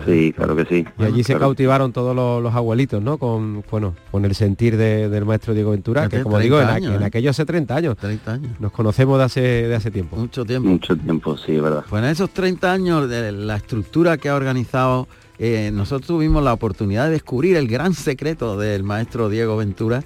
Sí, 0.05 0.33
claro 0.33 0.55
que 0.55 0.65
sí. 0.65 0.85
Y 0.97 1.03
allí 1.03 1.23
se 1.23 1.37
cautivaron 1.37 1.91
todos 1.91 2.15
los, 2.15 2.53
abuelitos, 2.53 3.01
¿no? 3.01 3.17
Con 3.17 3.63
bueno, 3.69 3.95
con 4.11 4.25
el 4.25 4.35
sentir 4.35 4.77
del 4.77 5.25
maestro 5.25 5.53
Diego 5.53 5.71
Ventura, 5.71 6.07
que 6.09 6.21
como 6.21 6.39
digo, 6.39 6.59
en, 6.59 6.67
aquellos 6.67 7.03
aquello 7.03 7.29
hace 7.29 7.45
30 7.45 7.75
años. 7.75 7.97
30 7.97 8.33
años. 8.33 8.59
Nos 8.59 8.71
conocemos 8.71 9.17
de 9.17 9.23
hace, 9.23 9.41
de 9.41 9.75
hace 9.75 9.91
tiempo. 9.91 10.15
Mucho 10.15 10.45
tiempo. 10.45 10.69
Mucho 10.69 10.95
tiempo, 10.95 11.37
sí, 11.37 11.59
verdad. 11.59 11.85
Pues 11.89 12.03
en 12.03 12.09
esos 12.09 12.29
30 12.31 12.71
años 12.71 13.09
de 13.09 13.31
la 13.31 13.57
estructura 13.57 14.17
que 14.17 14.29
ha 14.29 14.35
organizado, 14.35 15.07
eh, 15.37 15.71
nosotros 15.73 16.07
tuvimos 16.07 16.43
la 16.43 16.53
oportunidad 16.53 17.05
de 17.05 17.11
descubrir 17.11 17.57
el 17.57 17.67
gran 17.67 17.93
secreto 17.93 18.57
del 18.57 18.83
maestro 18.83 19.29
Diego 19.29 19.57
Ventura, 19.57 20.03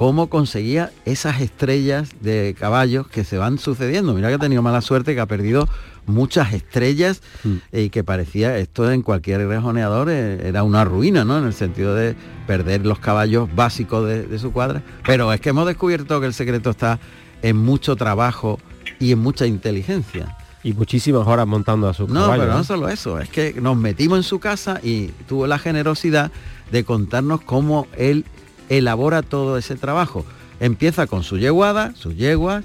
cómo 0.00 0.30
conseguía 0.30 0.92
esas 1.04 1.42
estrellas 1.42 2.08
de 2.22 2.56
caballos 2.58 3.06
que 3.06 3.22
se 3.22 3.36
van 3.36 3.58
sucediendo. 3.58 4.14
Mira 4.14 4.28
que 4.28 4.36
ha 4.36 4.38
tenido 4.38 4.62
mala 4.62 4.80
suerte, 4.80 5.14
que 5.14 5.20
ha 5.20 5.26
perdido 5.26 5.68
muchas 6.06 6.54
estrellas 6.54 7.20
mm. 7.44 7.56
y 7.70 7.90
que 7.90 8.02
parecía 8.02 8.56
esto 8.56 8.90
en 8.90 9.02
cualquier 9.02 9.46
rejoneador 9.46 10.08
eh, 10.08 10.48
era 10.48 10.62
una 10.62 10.86
ruina, 10.86 11.26
¿no? 11.26 11.36
En 11.36 11.44
el 11.44 11.52
sentido 11.52 11.94
de 11.94 12.16
perder 12.46 12.86
los 12.86 12.98
caballos 12.98 13.54
básicos 13.54 14.08
de, 14.08 14.38
su 14.38 14.52
cuadra. 14.52 14.82
Pero 15.04 15.30
es 15.34 15.40
que 15.42 15.50
hemos 15.50 15.66
descubierto 15.66 16.18
que 16.18 16.28
el 16.28 16.32
secreto 16.32 16.70
está 16.70 16.98
en 17.42 17.58
mucho 17.58 17.94
trabajo 17.94 18.58
y 18.98 19.12
en 19.12 19.18
mucha 19.18 19.44
inteligencia. 19.44 20.34
Y 20.62 20.72
muchísimas 20.72 21.26
horas 21.26 21.46
montando 21.46 21.90
a 21.90 21.92
su 21.92 22.08
no, 22.08 22.26
No, 22.26 22.30
pero 22.30 22.46
no 22.46 22.64
solo 22.64 22.88
eso, 22.88 23.18
es 23.18 23.28
que 23.28 23.52
nos 23.60 23.76
metimos 23.76 24.16
en 24.16 24.22
su 24.22 24.40
casa 24.40 24.80
y 24.82 25.08
tuvo 25.28 25.46
la 25.46 25.58
generosidad 25.58 26.32
de 26.72 26.84
contarnos 26.84 27.42
cómo 27.42 27.86
él 27.98 28.24
elabora 28.70 29.20
todo 29.22 29.58
ese 29.58 29.76
trabajo. 29.76 30.24
Empieza 30.60 31.06
con 31.06 31.22
su 31.22 31.38
yeguada, 31.38 31.92
sus 31.94 32.16
yeguas, 32.16 32.64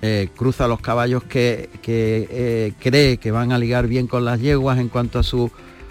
eh, 0.00 0.28
cruza 0.36 0.68
los 0.68 0.80
caballos 0.80 1.24
que, 1.24 1.68
eh, 1.84 2.72
cree 2.78 3.16
que 3.16 3.32
van 3.32 3.50
a 3.50 3.58
ligar 3.58 3.88
bien 3.88 4.06
con 4.06 4.24
las 4.24 4.40
yeguas 4.40 4.78
en 4.78 4.88
cuanto 4.88 5.18
a 5.18 5.24
su, 5.24 5.50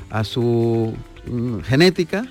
a 0.09 0.23
su 0.23 0.93
mm, 1.29 1.59
genética 1.59 2.25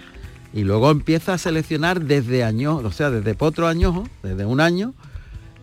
y 0.55 0.65
luego 0.65 0.91
empieza 0.91 1.35
a 1.35 1.39
seleccionar 1.39 2.01
desde 2.01 2.45
años, 2.45 2.83
o 2.83 2.91
sea, 2.91 3.11
desde 3.11 3.35
potro 3.35 3.69
añojo, 3.69 4.09
desde 4.23 4.47
un 4.47 4.61
año, 4.61 4.95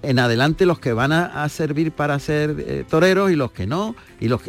en 0.03 0.20
adelante 0.20 0.67
los 0.67 0.77
que 0.77 0.93
van 0.93 1.12
a, 1.12 1.48
servir 1.50 1.91
para 1.91 2.20
ser 2.20 2.58
eh, 2.60 2.86
toreros 2.88 3.32
y 3.32 3.36
los 3.36 3.51
que 3.51 3.65
no, 3.65 3.96
y, 4.20 4.27
los 4.27 4.41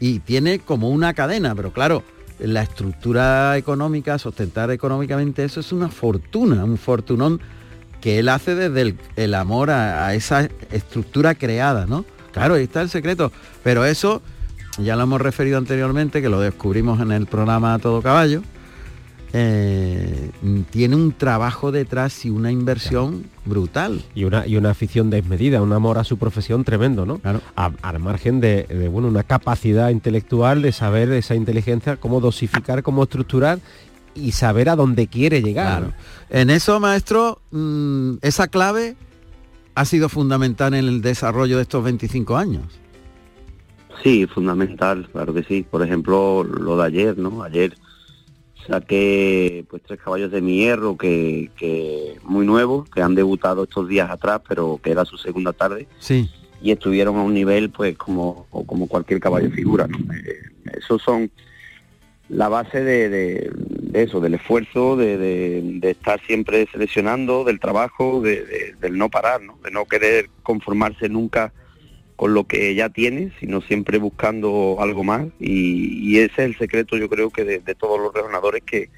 y 0.00 0.20
tiene 0.20 0.60
como 0.60 0.88
una 0.88 1.12
cadena, 1.12 1.54
pero 1.54 1.72
claro, 1.72 2.02
la 2.38 2.62
estructura 2.62 3.56
económica, 3.56 4.18
sustentar 4.18 4.70
económicamente 4.70 5.44
eso 5.44 5.60
es 5.60 5.72
una 5.72 5.88
fortuna, 5.88 6.64
un 6.64 6.78
fortunón 6.78 7.40
que 8.00 8.18
él 8.18 8.28
hace 8.28 8.54
desde 8.54 8.96
el, 9.16 9.34
amor 9.34 9.70
a, 9.70 10.12
esa 10.14 10.48
estructura 10.70 11.34
creada, 11.34 11.86
¿no? 11.86 12.04
Claro, 12.32 12.54
ahí 12.54 12.64
está 12.64 12.82
el 12.82 12.90
secreto. 12.90 13.32
Pero 13.62 13.84
eso, 13.84 14.20
ya 14.78 14.96
lo 14.96 15.04
hemos 15.04 15.20
referido 15.20 15.56
anteriormente, 15.56 16.20
que 16.20 16.28
lo 16.28 16.40
descubrimos 16.40 17.00
en 17.00 17.12
el 17.12 17.26
programa 17.26 17.78
Todo 17.78 18.02
Caballo, 18.02 18.42
eh, 19.36 20.30
tiene 20.70 20.94
un 20.94 21.10
trabajo 21.10 21.72
detrás 21.72 22.24
y 22.24 22.30
una 22.30 22.52
inversión 22.52 23.24
brutal. 23.44 24.00
Y 24.14 24.22
una, 24.22 24.46
y 24.46 24.56
una 24.56 24.70
afición 24.70 25.10
desmedida, 25.10 25.60
un 25.60 25.72
amor 25.72 25.98
a 25.98 26.04
su 26.04 26.18
profesión 26.18 26.62
tremendo, 26.62 27.04
¿no? 27.04 27.18
Claro. 27.18 27.40
al 27.56 27.98
margen 27.98 28.40
de, 28.40 28.62
de, 28.62 28.86
bueno, 28.86 29.08
una 29.08 29.24
capacidad 29.24 29.90
intelectual 29.90 30.62
de 30.62 30.70
saber 30.70 31.10
esa 31.10 31.34
inteligencia, 31.34 31.96
cómo 31.96 32.20
dosificar, 32.20 32.84
cómo 32.84 33.02
estructurar 33.02 33.58
y 34.14 34.30
saber 34.30 34.68
a 34.68 34.76
dónde 34.76 35.08
quiere 35.08 35.42
llegar. 35.42 35.96
En 36.30 36.48
eso, 36.48 36.78
maestro, 36.78 37.40
mm, 37.50 38.18
esa 38.22 38.46
clave 38.46 38.94
ha 39.74 39.84
sido 39.84 40.08
fundamental 40.08 40.74
en 40.74 40.86
el 40.86 41.02
desarrollo 41.02 41.56
de 41.56 41.62
estos 41.62 41.82
25 41.82 42.36
años. 42.36 42.62
Sí, 44.04 44.28
fundamental, 44.28 45.08
claro 45.10 45.34
que 45.34 45.42
sí. 45.42 45.66
Por 45.68 45.82
ejemplo, 45.82 46.44
lo 46.44 46.76
de 46.76 46.84
ayer, 46.84 47.18
¿no? 47.18 47.42
Ayer 47.42 47.74
saqué 48.66 49.64
pues 49.68 49.82
tres 49.86 50.00
caballos 50.00 50.30
de 50.30 50.40
mi 50.40 50.58
hierro 50.58 50.96
que, 50.96 51.50
que 51.56 52.16
muy 52.22 52.46
nuevos, 52.46 52.88
que 52.90 53.02
han 53.02 53.14
debutado 53.14 53.64
estos 53.64 53.88
días 53.88 54.10
atrás, 54.10 54.40
pero 54.48 54.80
que 54.82 54.90
era 54.90 55.04
su 55.04 55.16
segunda 55.18 55.52
tarde. 55.52 55.86
Sí. 55.98 56.30
Y 56.62 56.70
estuvieron 56.70 57.16
a 57.16 57.22
un 57.22 57.34
nivel 57.34 57.70
pues 57.70 57.96
como, 57.96 58.46
como 58.66 58.88
cualquier 58.88 59.20
caballo 59.20 59.50
figura. 59.50 59.86
¿no? 59.86 59.98
Eh, 60.14 60.40
esos 60.78 61.02
son 61.02 61.30
la 62.28 62.48
base 62.48 62.82
de, 62.82 63.50
eso, 63.92 64.20
del 64.20 64.34
esfuerzo, 64.34 64.96
de, 64.96 65.78
estar 65.82 66.20
siempre 66.26 66.66
seleccionando, 66.72 67.44
del 67.44 67.60
trabajo, 67.60 68.22
del 68.22 68.96
no 68.98 69.10
parar, 69.10 69.42
¿no? 69.42 69.58
de 69.62 69.70
no 69.70 69.84
querer 69.84 70.30
conformarse 70.42 71.08
nunca 71.08 71.52
con 72.16 72.34
lo 72.34 72.44
que 72.44 72.74
ya 72.74 72.88
tienes, 72.88 73.32
sino 73.40 73.60
siempre 73.60 73.98
buscando 73.98 74.76
algo 74.80 75.04
más. 75.04 75.26
Y, 75.40 76.18
ese 76.18 76.32
es 76.42 76.50
el 76.50 76.58
secreto, 76.58 76.96
yo 76.96 77.08
creo 77.08 77.30
que 77.30 77.44
de, 77.44 77.74
todos 77.74 78.00
los 78.00 78.14
rejonadores 78.14 78.62
que, 78.62 78.88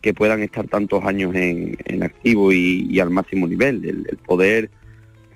que 0.00 0.14
puedan 0.14 0.42
estar 0.42 0.68
tantos 0.68 1.04
años 1.04 1.34
en, 1.34 2.02
activo 2.02 2.52
y, 2.52 2.98
al 3.00 3.10
máximo 3.10 3.48
nivel, 3.48 3.84
el, 3.84 4.18
poder 4.18 4.70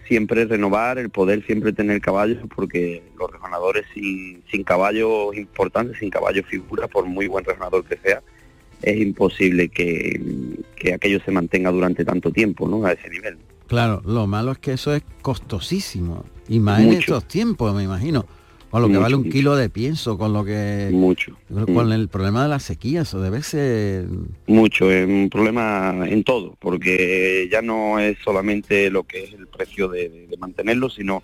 siempre 0.07 0.45
renovar, 0.45 0.99
el 0.99 1.11
poder 1.11 1.45
siempre 1.47 1.73
tener 1.73 2.01
caballos, 2.01 2.39
porque 2.55 3.03
los 3.19 3.31
rejonadores 3.31 3.87
sin, 3.95 4.43
sin 4.51 4.63
caballos 4.63 5.35
importantes, 5.37 5.99
sin 5.99 6.11
caballos 6.11 6.45
figura, 6.47 6.87
por 6.87 7.07
muy 7.07 7.29
buen 7.29 7.45
rejonador 7.45 7.85
que 7.85 7.97
sea, 7.97 8.23
es 8.83 9.01
imposible 9.01 9.69
que, 9.69 10.21
que 10.77 10.93
aquello 10.93 11.21
se 11.25 11.31
mantenga 11.31 11.71
durante 11.71 12.05
tanto 12.05 12.31
tiempo, 12.31 12.69
¿no? 12.69 12.85
A 12.85 12.93
ese 12.93 13.09
nivel. 13.09 13.39
Claro, 13.73 14.03
lo 14.05 14.27
malo 14.27 14.53
es 14.53 14.59
que 14.59 14.75
eso 14.75 14.95
es 14.95 15.03
costosísimo. 15.23 16.27
Y 16.47 16.61
más 16.61 16.83
en 16.83 16.93
estos 16.93 17.27
tiempos, 17.27 17.75
me 17.75 17.83
imagino. 17.83 18.27
Con 18.69 18.83
lo 18.83 18.89
que 18.91 18.99
vale 18.99 19.15
un 19.17 19.31
kilo 19.31 19.57
de 19.57 19.71
pienso, 19.71 20.19
con 20.19 20.35
lo 20.35 20.45
que... 20.45 20.91
Mucho. 20.93 21.39
Con 21.49 21.89
mm. 21.89 21.93
el 21.93 22.09
problema 22.09 22.43
de 22.43 22.51
la 22.51 22.59
sequía, 22.59 23.01
eso 23.01 23.19
debe 23.23 23.43
ser... 23.43 24.05
Mucho, 24.47 24.91
es 24.91 25.09
un 25.09 25.31
problema 25.31 26.07
en 26.07 26.23
todo, 26.23 26.55
porque 26.61 27.49
ya 27.51 27.63
no 27.63 27.99
es 27.99 28.19
solamente 28.23 28.91
lo 28.91 29.05
que 29.05 29.25
es 29.25 29.33
el 29.33 29.47
precio 29.47 29.89
de, 29.89 30.29
mantenerlo, 30.39 30.91
sino 30.91 31.23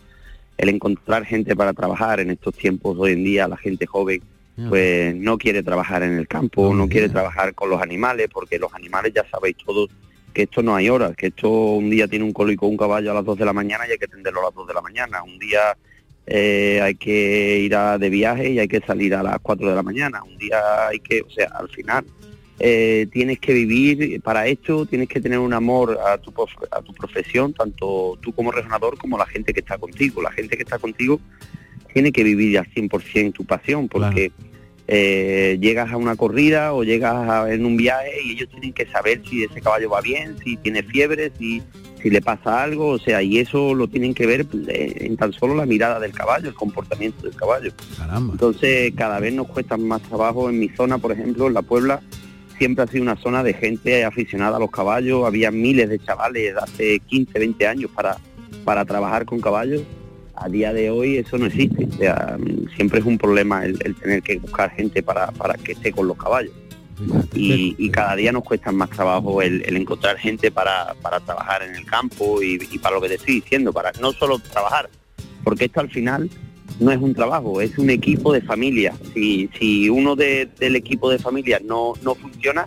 el 0.57 0.71
encontrar 0.71 1.26
gente 1.26 1.55
para 1.55 1.75
trabajar 1.75 2.19
en 2.19 2.31
estos 2.31 2.55
tiempos 2.55 2.97
hoy 2.99 3.12
en 3.12 3.25
día, 3.25 3.47
la 3.47 3.59
gente 3.59 3.85
joven, 3.85 4.23
pues 4.71 5.14
no 5.14 5.37
quiere 5.37 5.62
trabajar 5.62 6.02
en 6.02 6.14
el 6.14 6.26
campo, 6.26 6.73
no, 6.73 6.88
quiere 6.88 7.11
trabajar 7.11 7.55
con 7.55 7.69
los 7.69 7.83
animales, 7.83 8.31
porque 8.33 8.59
los 8.59 8.73
animales 8.73 9.12
ya 9.14 9.26
sabéis 9.31 9.57
todos 9.59 9.90
que 10.33 10.43
esto 10.43 10.63
no 10.63 10.75
hay 10.75 10.89
horas, 10.89 11.17
que 11.17 11.29
esto 11.29 11.51
un 11.51 11.91
día 11.91 12.09
tiene 12.09 12.25
un 12.25 12.33
cólico 12.33 12.67
un 12.67 12.77
caballo 12.77 13.11
a 13.11 13.15
las 13.15 13.25
2 13.25 13.39
de 13.39 13.45
la 13.45 13.53
mañana 13.53 13.87
y 13.87 13.93
hay 13.93 13.99
que 13.99 14.05
atenderlo 14.05 14.41
a 14.41 14.45
las 14.45 14.55
2 14.55 14.69
de 14.69 14.75
la 14.75 14.81
mañana, 14.81 15.23
un 15.23 15.39
día 15.39 15.77
eh, 16.31 16.81
hay 16.83 16.95
que 16.95 17.59
ir 17.61 17.75
a, 17.75 17.97
de 17.97 18.11
viaje 18.11 18.51
y 18.51 18.59
hay 18.59 18.69
que 18.69 18.81
salir 18.81 19.15
a 19.15 19.23
las 19.23 19.39
4 19.41 19.67
de 19.67 19.75
la 19.75 19.83
mañana. 19.83 20.23
Un 20.23 20.37
día 20.37 20.89
hay 20.89 21.01
que, 21.01 21.23
o 21.23 21.31
sea, 21.31 21.49
al 21.55 21.71
final 21.71 22.05
eh, 22.61 23.07
tienes 23.11 23.39
que 23.39 23.55
vivir 23.55 24.21
para 24.21 24.47
esto, 24.47 24.85
tienes 24.85 25.09
que 25.09 25.23
tener 25.23 25.39
un 25.39 25.55
amor 25.55 25.99
a 26.07 26.19
tu, 26.19 26.35
a 26.71 26.83
tu 26.83 26.93
profesión, 26.93 27.55
tanto 27.55 28.19
tú 28.21 28.35
como 28.35 28.53
resonador 28.53 28.99
como 28.99 29.17
la 29.17 29.25
gente 29.25 29.55
que 29.55 29.61
está 29.61 29.79
contigo. 29.79 30.21
La 30.21 30.31
gente 30.31 30.57
que 30.59 30.65
está 30.65 30.79
contigo 30.79 31.19
tiene 31.95 32.13
que 32.13 32.23
vivir 32.25 32.59
al 32.59 32.67
100% 32.67 33.33
tu 33.33 33.47
pasión, 33.47 33.89
porque 33.89 34.31
eh, 34.90 35.59
llegas 35.61 35.92
a 35.92 35.99
una 35.99 36.16
corrida 36.16 36.73
o 36.73 36.83
llegas 36.83 37.50
en 37.50 37.66
un 37.66 37.76
viaje 37.76 38.11
y 38.25 38.33
ellos 38.33 38.49
tienen 38.49 38.73
que 38.73 38.87
saber 38.87 39.21
si 39.28 39.45
ese 39.45 39.61
caballo 39.61 39.90
va 39.90 40.00
bien, 40.00 40.38
si 40.42 40.57
tiene 40.57 40.83
fiebre, 40.83 41.30
si, 41.38 41.62
si 42.02 42.09
le 42.09 42.23
pasa 42.23 42.62
algo, 42.62 42.88
o 42.88 42.99
sea, 42.99 43.23
y 43.23 43.38
eso 43.38 43.75
lo 43.75 43.88
tienen 43.88 44.14
que 44.14 44.26
ver 44.26 44.47
eh, 44.68 44.95
en 45.00 45.18
tan 45.18 45.35
solo 45.35 45.54
la 45.54 45.66
mirada 45.66 46.00
del 46.00 46.12
caballo, 46.12 46.49
el 46.49 46.54
comportamiento 46.54 47.23
del 47.26 47.37
caballo. 47.37 47.71
Entonces 48.33 48.95
cada 48.97 49.21
vez 49.21 49.35
nos 49.35 49.47
cuesta 49.49 49.76
más 49.76 50.00
trabajo 50.00 50.49
en 50.49 50.59
mi 50.59 50.71
zona, 50.71 50.97
por 50.97 51.12
ejemplo, 51.12 51.49
en 51.49 51.54
la 51.54 51.62
Puebla, 51.62 52.00
siempre 52.57 52.85
ha 52.85 52.87
sido 52.87 53.02
una 53.02 53.16
zona 53.16 53.42
de 53.42 53.52
gente 53.52 54.07
aficionada 54.07 54.57
a 54.57 54.61
los 54.61 54.71
caballos, 54.71 55.26
había 55.26 55.50
miles 55.50 55.90
de 55.90 55.99
chavales 55.99 56.54
de 56.54 56.61
hace 56.61 57.00
15, 57.00 57.38
20 57.38 57.66
años 57.66 57.90
para, 57.95 58.16
para 58.64 58.87
trabajar 58.87 59.26
con 59.26 59.38
caballos. 59.38 59.83
A 60.40 60.49
día 60.49 60.73
de 60.73 60.90
hoy 60.90 61.16
eso 61.16 61.37
no 61.38 61.47
existe, 61.47 61.85
o 61.85 61.92
sea, 61.92 62.37
siempre 62.76 63.00
es 63.00 63.07
un 63.07 63.18
problema 63.18 63.64
el, 63.64 63.78
tener 63.97 64.23
que 64.23 64.38
buscar 64.38 64.71
gente 64.71 65.02
para, 65.02 65.33
para 65.33 65.54
que 65.54 65.73
esté 65.73 65.92
con 65.92 66.07
los 66.07 66.16
caballos. 66.16 66.52
Y, 67.33 67.90
cada 67.90 68.16
día 68.16 68.33
nos 68.33 68.42
cuesta 68.42 68.73
más 68.73 68.90
trabajo 68.90 69.40
el, 69.40 69.64
encontrar 69.76 70.16
gente 70.18 70.50
para, 70.50 70.95
para, 71.00 71.21
trabajar 71.21 71.62
en 71.62 71.75
el 71.75 71.85
campo 71.85 72.42
y, 72.42 72.59
para 72.78 72.97
lo 72.97 73.02
que 73.02 73.09
te 73.09 73.14
estoy 73.14 73.35
diciendo, 73.37 73.73
para 73.73 73.92
no 74.00 74.12
solo 74.12 74.38
trabajar, 74.38 74.90
porque 75.45 75.66
esto 75.66 75.80
al 75.80 75.90
final 75.90 76.28
no 76.80 76.90
es 76.90 76.99
un 76.99 77.14
trabajo, 77.14 77.61
es 77.61 77.78
un 77.78 77.90
equipo 77.90 78.33
de 78.33 78.40
familia. 78.40 78.95
Si, 79.14 79.49
si 79.59 79.88
uno 79.88 80.16
del 80.16 80.76
equipo 80.76 81.11
de 81.11 81.18
familia 81.18 81.61
no, 81.64 81.95
no 82.02 82.14
funciona, 82.14 82.66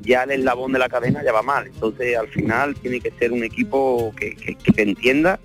ya 0.00 0.24
el 0.24 0.32
eslabón 0.32 0.72
de 0.72 0.78
la 0.78 0.88
cadena 0.88 1.22
ya 1.24 1.32
va 1.32 1.42
mal. 1.42 1.66
Entonces 1.66 2.16
al 2.16 2.28
final 2.28 2.74
tiene 2.76 3.00
que 3.00 3.10
ser 3.12 3.32
un 3.32 3.44
equipo 3.44 4.12
que, 4.16 4.34
que, 4.34 4.72
te 4.72 4.82
entienda, 4.82 5.40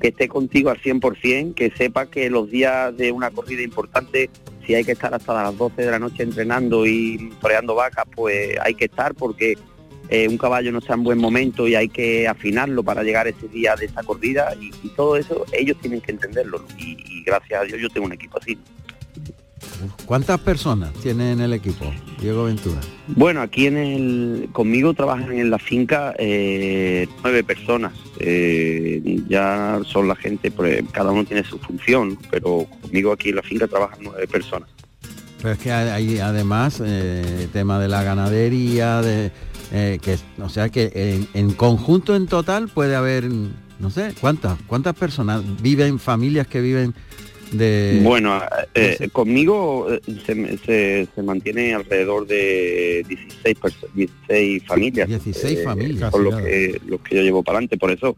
que 0.00 0.08
esté 0.08 0.28
contigo 0.28 0.70
al 0.70 0.80
100%, 0.80 1.54
que 1.54 1.70
sepa 1.70 2.06
que 2.06 2.30
los 2.30 2.50
días 2.50 2.96
de 2.96 3.12
una 3.12 3.30
corrida 3.30 3.62
importante, 3.62 4.30
si 4.66 4.74
hay 4.74 4.84
que 4.84 4.92
estar 4.92 5.14
hasta 5.14 5.42
las 5.42 5.56
12 5.56 5.82
de 5.82 5.90
la 5.90 5.98
noche 5.98 6.22
entrenando 6.22 6.86
y 6.86 7.32
toreando 7.40 7.74
vacas, 7.74 8.04
pues 8.14 8.56
hay 8.60 8.74
que 8.74 8.86
estar 8.86 9.14
porque 9.14 9.56
eh, 10.10 10.26
un 10.26 10.38
caballo 10.38 10.72
no 10.72 10.78
está 10.78 10.94
en 10.94 11.02
buen 11.02 11.18
momento 11.18 11.68
y 11.68 11.74
hay 11.74 11.88
que 11.88 12.26
afinarlo 12.26 12.82
para 12.82 13.02
llegar 13.02 13.28
ese 13.28 13.46
día 13.48 13.76
de 13.76 13.86
esa 13.86 14.02
corrida 14.02 14.54
y, 14.58 14.70
todo 14.96 15.16
eso 15.16 15.44
ellos 15.52 15.76
tienen 15.80 16.00
que 16.00 16.12
entenderlo 16.12 16.64
y, 16.78 17.22
gracias 17.24 17.60
a 17.60 17.64
Dios 17.64 17.78
yo 17.78 17.90
tengo 17.90 18.06
un 18.06 18.14
equipo 18.14 18.38
así. 18.40 18.58
¿Cuántas 20.06 20.40
personas 20.40 20.92
tiene 20.94 21.32
en 21.32 21.40
el 21.40 21.52
equipo, 21.52 21.84
Diego 22.20 22.44
Ventura? 22.44 22.80
Bueno, 23.08 23.40
aquí 23.40 23.66
en 23.66 23.76
el, 23.76 24.48
conmigo 24.52 24.94
trabajan 24.94 25.38
en 25.38 25.50
la 25.50 25.58
finca 25.58 26.14
eh, 26.18 27.06
nueve 27.22 27.44
personas. 27.44 27.92
Eh, 28.18 29.22
ya 29.28 29.80
son 29.86 30.08
la 30.08 30.16
gente, 30.16 30.50
pues, 30.50 30.82
cada 30.92 31.12
uno 31.12 31.24
tiene 31.24 31.44
su 31.44 31.58
función, 31.58 32.18
pero 32.30 32.66
conmigo 32.82 33.12
aquí 33.12 33.30
en 33.30 33.36
la 33.36 33.42
finca 33.42 33.66
trabajan 33.66 33.98
nueve 34.02 34.26
personas. 34.26 34.68
Pero 35.40 35.52
es 35.52 35.58
que 35.58 35.70
hay 35.70 36.18
además 36.18 36.82
eh, 36.84 37.48
tema 37.52 37.78
de 37.78 37.88
la 37.88 38.02
ganadería, 38.02 39.02
de 39.02 39.30
que 39.70 40.18
o 40.40 40.48
sea 40.48 40.70
que 40.70 41.26
en, 41.34 41.52
conjunto 41.52 42.16
en 42.16 42.26
total 42.26 42.68
puede 42.68 42.96
haber 42.96 43.28
no 43.28 43.90
sé 43.90 44.14
cuántas 44.18 44.58
cuántas 44.66 44.94
personas 44.94 45.42
viven 45.60 45.98
familias 45.98 46.46
que 46.46 46.62
viven 46.62 46.94
de 47.52 48.00
bueno 48.02 48.40
eh, 48.74 49.08
conmigo 49.12 49.86
se, 50.26 51.08
se, 51.14 51.22
mantiene 51.22 51.74
alrededor 51.74 52.26
de 52.26 53.04
16 53.08 53.56
16 53.94 54.64
familias 54.66 55.08
16 55.08 55.64
familias 55.64 56.10
con 56.10 56.24
los 56.24 56.36
que 56.42 56.80
los 56.86 57.00
que 57.00 57.16
yo 57.16 57.22
llevo 57.22 57.42
para 57.42 57.58
adelante. 57.58 57.76
Por 57.76 57.90
eso 57.90 58.16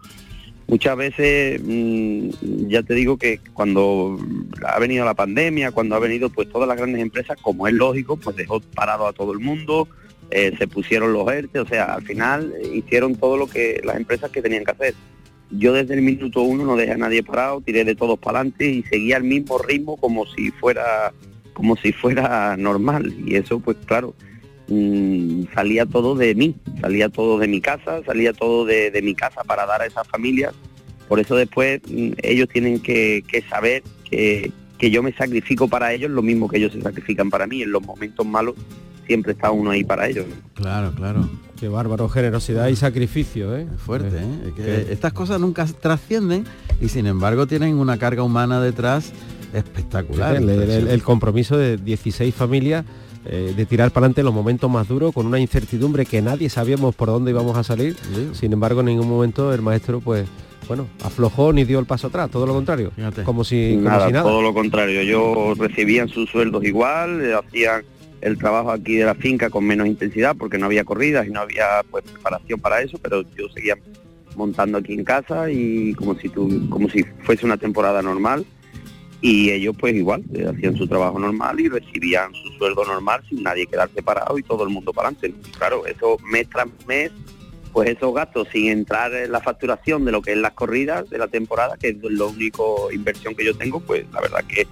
muchas 0.67 0.97
veces 0.97 1.61
mm, 1.63 2.31
ya 2.69 2.83
te 2.83 2.95
digo 2.95 3.17
que 3.17 3.41
cuando 3.53 4.19
ha 4.67 4.79
venido 4.79 5.05
la 5.05 5.15
pandemia, 5.15 5.73
cuando 5.73 5.97
ha 5.97 5.99
venido 5.99 6.31
pues 6.31 6.49
todas 6.49 6.69
las 6.69 6.77
grandes 6.77 7.03
empresas, 7.03 7.39
como 7.41 7.67
es 7.67 7.75
lógico, 7.75 8.17
pues 8.17 8.37
dejó 8.37 8.61
parado 8.61 9.07
a 9.07 9.13
todo 9.13 9.33
el 9.33 9.41
mundo, 9.41 9.89
eh, 10.31 10.53
se 10.59 10.69
pusieron 10.69 11.13
los 11.13 11.31
ERTE, 11.31 11.59
o 11.59 11.67
sea, 11.67 11.95
al 11.95 12.03
final 12.03 12.55
eh, 12.63 12.71
hicieron 12.75 13.17
todo 13.17 13.37
lo 13.37 13.49
que 13.49 13.81
las 13.85 13.97
empresas 13.97 14.31
que 14.31 14.43
tenían 14.43 14.65
que 14.65 14.71
hacer. 14.71 14.95
Yo 15.51 15.73
desde 15.73 15.95
el 15.95 16.03
minuto 16.03 16.43
uno 16.43 16.65
no 16.65 16.77
dejé 16.77 16.93
a 16.93 16.97
nadie 16.97 17.23
parado, 17.23 17.61
tiré 17.61 17.85
de 17.85 17.97
todos 17.97 18.19
para 18.19 18.41
adelante 18.41 18.67
y 18.67 18.83
seguía 18.85 19.17
el 19.17 19.25
mismo 19.25 19.59
ritmo 19.59 19.97
como 19.97 20.27
si 20.27 20.51
fuera 20.53 21.13
como 21.53 21.77
si 21.77 21.93
fuera 21.93 22.57
normal 22.57 23.13
y 23.27 23.35
eso 23.35 23.59
pues 23.59 23.77
claro 23.85 24.15
mm, 24.69 25.45
salía 25.53 25.85
todo 25.85 26.15
de 26.15 26.35
mí, 26.35 26.55
salía 26.81 27.09
todo 27.09 27.39
de 27.39 27.49
mi 27.49 27.61
casa, 27.61 28.01
salía 28.07 28.33
todo 28.33 28.65
de, 28.65 28.99
mi 29.03 29.15
casa 29.15 29.43
para 29.45 29.67
dar 29.67 29.83
a 29.83 29.87
esas 29.87 30.07
familias. 30.07 30.55
Por 31.09 31.19
eso 31.19 31.35
después 31.35 31.81
mm, 31.89 32.13
ellos 32.23 32.49
tienen 32.49 32.81
que, 32.81 33.25
saber 33.49 33.83
que, 34.09 34.53
que 34.79 34.91
yo 34.91 35.03
me 35.03 35.13
sacrifico 35.13 35.67
para 35.67 35.93
ellos 35.93 36.11
lo 36.11 36.23
mismo 36.23 36.49
que 36.49 36.59
ellos 36.59 36.73
se 36.73 36.81
sacrifican 36.81 37.29
para 37.29 37.49
mí 37.49 37.63
en 37.63 37.73
los 37.73 37.83
momentos 37.83 38.25
malos 38.25 38.55
siempre 39.11 39.33
está 39.33 39.51
uno 39.51 39.73
ahí 39.73 39.83
para 39.83 40.07
ellos. 40.07 40.25
Claro, 40.55 40.93
claro. 40.95 41.29
Qué 41.59 41.67
bárbaro, 41.67 42.09
generosidad 42.09 42.69
y 42.69 42.77
sacrificio, 42.77 43.57
¿eh? 43.57 43.67
fuerte, 43.77 44.19
¿eh? 44.19 44.87
estas 44.89 45.13
cosas 45.13 45.41
nunca 45.41 45.67
trascienden 45.67 46.45
y 46.81 46.91
sin 46.91 47.09
embargo 47.09 47.49
tienen 47.49 47.75
una 47.75 47.99
carga 47.99 48.23
humana 48.23 48.61
detrás 48.61 49.13
espectacular. 49.53 50.37
El, 50.37 51.03
compromiso 51.03 51.59
de 51.59 51.77
16 51.77 52.33
familias 52.33 52.85
eh, 53.27 53.53
de 53.57 53.67
tirar 53.67 53.91
para 53.91 54.07
adelante 54.07 54.23
los 54.23 54.33
momentos 54.33 54.71
más 54.71 54.87
duros 54.87 55.13
con 55.13 55.27
una 55.27 55.41
incertidumbre 55.41 56.07
que 56.07 56.23
nadie 56.23 56.49
sabíamos 56.49 56.95
por 56.95 57.09
dónde 57.09 57.33
íbamos 57.33 57.57
a 57.57 57.65
salir. 57.65 57.97
Sin 58.33 58.53
embargo, 58.53 58.79
en 58.79 58.87
ningún 58.87 59.09
momento 59.09 59.53
el 59.53 59.61
maestro 59.61 60.01
pues 60.01 60.29
bueno, 60.69 60.87
aflojó 61.03 61.53
ni 61.53 61.65
dio 61.65 61.81
el 61.81 61.87
paso 61.87 62.07
atrás, 62.07 62.31
todo 62.31 62.47
lo 62.47 62.55
contrario. 62.55 62.93
Como 63.25 63.43
si, 63.43 63.75
nada, 63.75 64.09
nada. 64.09 64.23
Todo 64.23 64.41
lo 64.41 64.55
contrario. 64.55 65.03
Yo 65.03 65.55
recibían 65.59 66.09
sus 66.09 66.31
sueldos 66.31 66.63
igual, 66.63 67.35
hacían 67.35 67.83
el 68.21 68.39
trabajo 68.39 68.71
aquí 68.71 68.97
de 68.97 69.05
la 69.05 69.15
finca 69.15 69.51
con 69.51 69.65
menos 69.65 69.87
intensidad 69.87 70.37
porque 70.37 70.59
no 70.59 70.67
había 70.67 70.85
corridas 70.85 71.27
y 71.27 71.31
no 71.31 71.41
había 71.41 71.83
pues 71.91 72.05
preparación 72.05 72.61
para 72.61 72.83
eso, 72.83 72.99
pero 72.99 73.23
yo 73.37 73.49
seguía 73.49 73.77
montando 74.37 74.79
aquí 74.79 74.95
en 74.95 75.05
casa 75.05 75.51
y 75.51 75.95
como 75.95 76.15
si 76.17 76.29
tú, 76.29 76.69
como 76.71 76.89
si 76.89 77.05
fuese 77.25 77.47
una 77.47 77.57
temporada 77.57 78.03
normal 78.03 78.47
y 79.21 79.51
ellos 79.51 79.77
pues 79.79 79.95
igual 79.95 80.23
eh, 80.35 80.47
hacían 80.49 80.77
su 80.77 80.87
trabajo 80.87 81.19
normal 81.19 81.61
y 81.61 81.69
recibían 81.69 82.33
su 82.35 82.51
sueldo 82.53 82.85
normal 82.85 83.23
sin 83.29 83.43
nadie 83.43 83.67
quedarse 83.67 84.03
parado 84.03 84.39
y 84.39 84.43
todo 84.43 84.65
el 84.65 84.71
mundo 84.71 84.93
para 84.93 85.09
adelante. 85.09 85.35
Claro, 85.59 85.87
eso 85.87 86.17
mes 86.25 86.49
tras 86.49 86.69
mes, 86.87 87.11
pues 87.73 87.91
esos 87.91 88.15
gastos 88.15 88.49
sin 88.51 88.69
entrar 88.69 89.13
en 89.15 89.31
la 89.31 89.41
facturación 89.41 90.05
de 90.05 90.13
lo 90.13 90.23
que 90.23 90.33
es 90.33 90.39
las 90.39 90.53
corridas 90.53 91.09
de 91.11 91.19
la 91.19 91.29
temporada, 91.29 91.77
que 91.77 91.89
es 91.89 91.97
lo 92.01 92.29
único 92.29 92.91
inversión 92.93 93.35
que 93.35 93.45
yo 93.45 93.55
tengo, 93.55 93.81
pues 93.81 94.05
la 94.13 94.21
verdad 94.21 94.45
que 94.49 94.67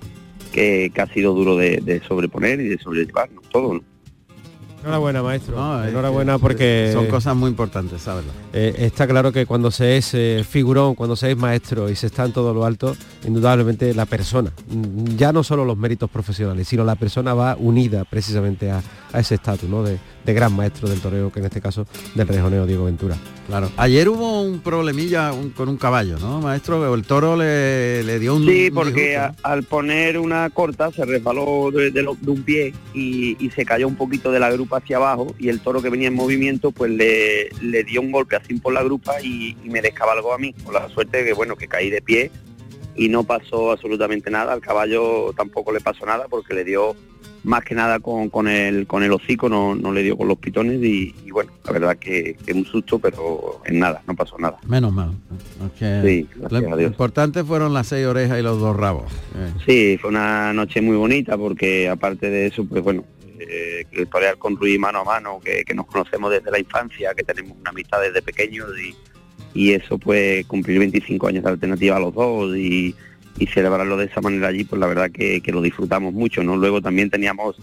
que, 0.49 0.93
ha 0.97 1.07
sido 1.07 1.35
duro 1.35 1.57
de, 1.57 2.03
sobreponer 2.07 2.61
y 2.61 2.69
de 2.69 2.79
sobrellevarnos 2.79 3.49
todo. 3.51 3.81
Enhorabuena, 4.83 5.23
maestro. 5.23 5.85
Enhorabuena 5.85 6.38
porque... 6.38 6.91
Son 6.93 7.07
cosas 7.07 7.35
muy 7.37 7.51
importantes, 7.51 8.03
¿sabes? 8.03 8.25
Eh, 8.53 8.75
está 8.79 9.07
claro 9.07 9.33
que 9.33 9.45
cuando 9.47 9.71
se 9.71 9.97
es 9.97 10.14
eh, 10.14 10.45
figurón, 10.49 10.95
cuando 10.95 11.17
se 11.17 11.31
es 11.31 11.37
maestro 11.37 11.91
y 11.91 11.97
se 11.97 12.07
está 12.07 12.25
en 12.25 12.33
todo 12.33 12.55
lo 12.55 12.64
alto, 12.64 12.97
indudablemente 13.27 13.93
la 13.95 14.07
persona, 14.07 14.53
mm, 14.69 15.17
ya 15.17 15.33
no 15.33 15.43
solo 15.43 15.64
los 15.64 15.77
méritos 15.77 16.09
profesionales, 16.11 16.69
sino 16.69 16.85
la 16.85 16.95
persona 16.95 17.35
va 17.35 17.57
unida 17.59 18.05
precisamente 18.05 18.71
a, 18.71 18.83
ese 19.14 19.37
estatus 19.37 19.69
¿no? 19.69 19.83
de, 19.83 19.99
gran 20.27 20.55
maestro 20.55 20.91
del 20.91 21.01
toreo, 21.01 21.33
que 21.33 21.41
en 21.41 21.47
este 21.47 21.62
caso 21.62 21.87
del 22.14 22.29
rejoneo 22.29 22.67
Diego 22.67 22.85
Ventura. 22.85 23.17
Claro. 23.47 23.71
Ayer 23.79 24.11
hubo 24.11 24.43
un 24.43 24.59
problemilla 24.59 25.33
con 25.57 25.71
un 25.71 25.79
caballo, 25.79 26.19
¿no, 26.19 26.43
maestro? 26.43 26.95
El 26.95 27.05
toro 27.05 27.35
le, 27.35 28.19
dio 28.19 28.37
un... 28.37 28.45
Sí, 28.45 28.71
porque 28.71 29.19
al 29.43 29.62
poner 29.62 30.19
una 30.19 30.51
corta 30.51 30.91
se 30.93 31.07
resbaló 31.07 31.71
de, 31.71 32.07
un 32.27 32.43
pie 32.43 32.75
y, 32.93 33.37
se 33.55 33.64
cayó 33.64 33.88
un 33.88 33.97
poquito 33.97 34.31
de 34.31 34.38
la 34.38 34.51
grupa 34.51 34.67
hacia 34.76 34.96
abajo 34.96 35.35
y 35.38 35.48
el 35.48 35.61
toro 35.61 35.83
que 35.83 35.90
venía 35.90 36.09
en 36.09 36.14
movimiento 36.14 36.70
pues 36.70 36.90
le, 36.90 37.50
le 37.61 37.85
dio 37.85 38.00
un 38.00 38.12
golpe 38.12 38.37
así 38.37 38.54
por 38.54 38.72
la 38.72 38.83
grupa 38.83 39.20
y, 39.22 39.57
me 39.64 39.83
descabalgó 39.83 40.33
a 40.33 40.38
mí, 40.38 40.52
con 40.64 40.74
la 40.74 40.88
suerte 40.88 41.18
de 41.18 41.24
que 41.24 41.33
bueno, 41.33 41.57
que 41.57 41.68
caí 41.68 41.90
de 41.90 42.00
pie 42.00 42.31
y 42.96 43.09
no 43.09 43.24
pasó 43.24 43.70
absolutamente 43.70 44.31
nada, 44.31 44.52
al 44.52 44.61
caballo 44.61 45.33
tampoco 45.37 45.72
le 45.72 45.81
pasó 45.81 46.04
nada 46.04 46.26
porque 46.28 46.54
le 46.54 46.64
dio 46.64 46.96
más 47.44 47.64
que 47.64 47.74
nada 47.74 48.00
con, 48.00 48.28
con, 48.28 48.48
el, 48.48 48.87
con 48.87 49.02
el 49.02 49.12
hocico, 49.12 49.48
no, 49.48 49.74
no 49.74 49.92
le 49.92 50.02
dio 50.02 50.16
con 50.16 50.28
los 50.28 50.38
pitones 50.38 50.83
y, 50.83 51.14
bueno, 51.31 51.52
la 51.64 51.72
verdad 51.72 51.96
que, 51.96 52.37
que, 52.44 52.52
un 52.52 52.64
susto, 52.64 52.98
pero 52.98 53.61
en 53.64 53.78
nada, 53.78 54.02
no 54.07 54.14
pasó 54.14 54.37
nada. 54.38 54.59
Menos 54.66 54.92
mal. 54.92 55.12
Sí, 55.78 56.28
lo, 56.50 56.81
importante 56.81 57.44
fueron 57.44 57.72
las 57.72 57.88
seis 57.88 58.07
orejas 58.07 58.38
y 58.38 58.42
los 58.42 58.61
dos 58.61 58.76
rabos. 58.76 59.12
Eh. 59.37 59.52
Sí, 59.66 59.98
fue 59.98 60.11
una 60.11 60.52
noche 60.52 60.81
muy 60.81 60.96
bonita 60.96 61.37
porque 61.38 61.88
aparte 61.88 62.31
de 62.31 62.46
eso, 62.46 62.64
pues 62.64 62.83
bueno, 62.83 63.04
eh, 63.40 64.07
torear 64.11 64.37
con 64.38 64.57
Ruiz 64.57 64.79
mano 64.79 65.01
a 65.01 65.05
mano, 65.05 65.40
que, 65.40 65.64
nos 65.74 65.87
conocemos 65.87 66.31
desde 66.31 66.51
la 66.51 66.59
infancia, 66.59 67.14
que 67.14 67.24
tenemos 67.24 67.57
una 67.59 67.70
amistad 67.70 68.01
desde 68.01 68.22
pequeños 68.22 68.68
y, 69.55 69.72
eso 69.72 69.98
pues 69.98 70.46
cumplir 70.46 70.79
25 70.79 71.27
años 71.27 71.42
de 71.42 71.51
alternativa 71.51 71.96
a 71.96 72.01
los 72.01 72.14
dos 72.14 72.57
y 72.57 72.94
celebrarlo 73.46 73.96
de 73.96 74.07
esa 74.07 74.20
manera 74.20 74.48
allí, 74.48 74.64
pues 74.64 74.81
la 74.81 74.87
verdad 74.87 75.11
que, 75.11 75.42
lo 75.46 75.62
disfrutamos 75.62 76.12
mucho, 76.12 76.42
¿no? 76.42 76.57
Luego 76.57 76.81
también 76.81 77.11
teníamos 77.11 77.57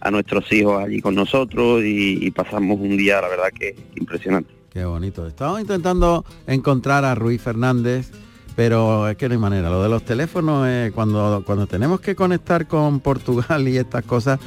a 0.00 0.10
nuestros 0.10 0.50
hijos 0.52 0.82
allí 0.82 1.00
con 1.00 1.14
nosotros 1.14 1.82
y, 1.84 2.30
pasamos 2.30 2.78
un 2.80 2.96
día, 2.96 3.20
la 3.20 3.28
verdad 3.28 3.50
que 3.56 3.74
impresionante. 3.96 4.52
Qué 4.72 4.84
bonito. 4.84 5.26
Estamos 5.26 5.60
intentando 5.60 6.24
encontrar 6.46 7.04
a 7.04 7.14
Ruiz 7.14 7.42
Fernández, 7.42 8.10
pero 8.54 9.08
es 9.08 9.16
que 9.16 9.28
no 9.28 9.32
hay 9.32 9.40
manera. 9.40 9.68
Lo 9.68 9.82
de 9.82 9.88
los 9.88 10.04
teléfonos, 10.04 10.68
cuando, 10.94 11.42
cuando 11.44 11.66
tenemos 11.66 12.00
que 12.00 12.14
conectar 12.14 12.68
con 12.68 13.00
Portugal 13.00 13.66
y 13.66 13.76
estas 13.76 14.04
cosas, 14.04 14.38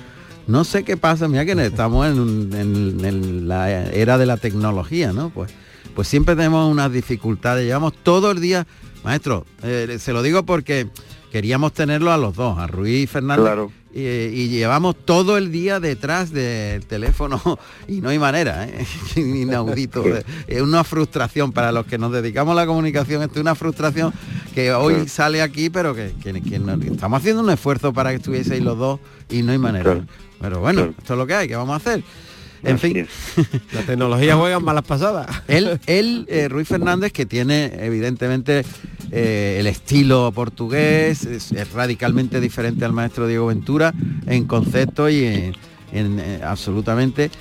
no 0.47 0.63
sé 0.63 0.83
qué 0.83 0.97
pasa. 0.97 1.27
Mira 1.27 1.45
que 1.45 1.51
estamos 1.65 2.07
en, 2.07 2.19
un- 2.19 2.49
en- 2.53 3.05
en 3.05 3.47
la 3.47 3.69
era 3.91 4.17
de 4.17 4.25
la 4.25 4.37
tecnología, 4.37 5.13
¿no? 5.13 5.29
Pues, 5.29 5.51
pues 5.95 6.07
siempre 6.07 6.35
tenemos 6.35 6.71
unas 6.71 6.91
dificultades. 6.91 7.65
Llevamos 7.65 7.93
todo 8.03 8.31
el 8.31 8.41
día, 8.41 8.65
maestro, 9.03 9.45
eh, 9.63 9.97
se 9.99 10.11
lo 10.13 10.21
digo 10.23 10.43
porque 10.43 10.87
queríamos 11.31 11.73
tenerlo 11.73 12.11
a 12.11 12.17
los 12.17 12.35
dos, 12.35 12.57
a 12.59 12.67
Ruiz 12.67 13.09
Fernández. 13.09 13.45
Claro. 13.45 13.71
Y, 13.95 13.99
y 14.01 14.47
llevamos 14.49 14.95
todo 15.05 15.37
el 15.37 15.51
día 15.51 15.79
detrás 15.79 16.31
del 16.31 16.83
teléfono 16.87 17.39
y 17.87 18.01
no 18.01 18.09
hay 18.09 18.17
manera, 18.17 18.67
¿eh? 18.67 18.83
inaudito. 19.15 20.03
Es 20.47 20.61
una 20.63 20.83
frustración 20.83 21.51
para 21.51 21.71
los 21.71 21.85
que 21.85 21.99
nos 21.99 22.11
dedicamos 22.11 22.53
a 22.53 22.55
la 22.55 22.65
comunicación, 22.65 23.21
esto 23.21 23.35
es 23.35 23.41
una 23.41 23.53
frustración 23.53 24.11
que 24.55 24.73
hoy 24.73 25.07
sale 25.07 25.43
aquí, 25.43 25.69
pero 25.69 25.93
que, 25.93 26.11
que- 26.23 26.41
que 26.41 26.57
no- 26.57 26.73
estamos 26.73 27.19
haciendo 27.19 27.43
un 27.43 27.51
esfuerzo 27.51 27.93
para 27.93 28.09
que 28.09 28.15
estuvieseis 28.15 28.63
los 28.63 28.79
dos 28.79 28.99
y 29.29 29.43
no 29.43 29.51
hay 29.51 29.59
manera. 29.59 30.03
Pero 30.43 30.59
bueno, 30.59 30.93
esto 30.97 31.13
es 31.13 31.17
lo 31.17 31.25
que 31.25 31.33
hay, 31.35 31.47
que 31.47 31.55
vamos 31.55 31.73
a 31.73 31.77
hacer? 31.77 32.03
En 32.63 32.77
fin. 32.77 33.07
La 33.73 33.81
tecnología 33.81 34.35
juega 34.35 34.59
malas 34.59 34.83
pasadas. 34.83 35.25
Él, 35.47 35.79
él 35.87 36.25
eh, 36.27 36.49
Ruiz 36.49 36.67
Fernández, 36.67 37.13
que 37.13 37.25
tiene 37.25 37.71
evidentemente 37.79 38.65
eh, 39.09 39.57
el 39.59 39.67
estilo 39.67 40.31
portugués, 40.35 41.23
es, 41.25 41.53
es 41.53 41.71
radicalmente 41.71 42.41
diferente 42.41 42.83
al 42.83 42.91
maestro 42.91 43.25
Diego 43.25 43.47
Ventura 43.47 43.93
en 44.27 44.43
concepto 44.45 45.09
y 45.09 45.23
en, 45.23 45.53
en, 45.93 46.19
eh, 46.19 46.41
absolutamente, 46.43 47.31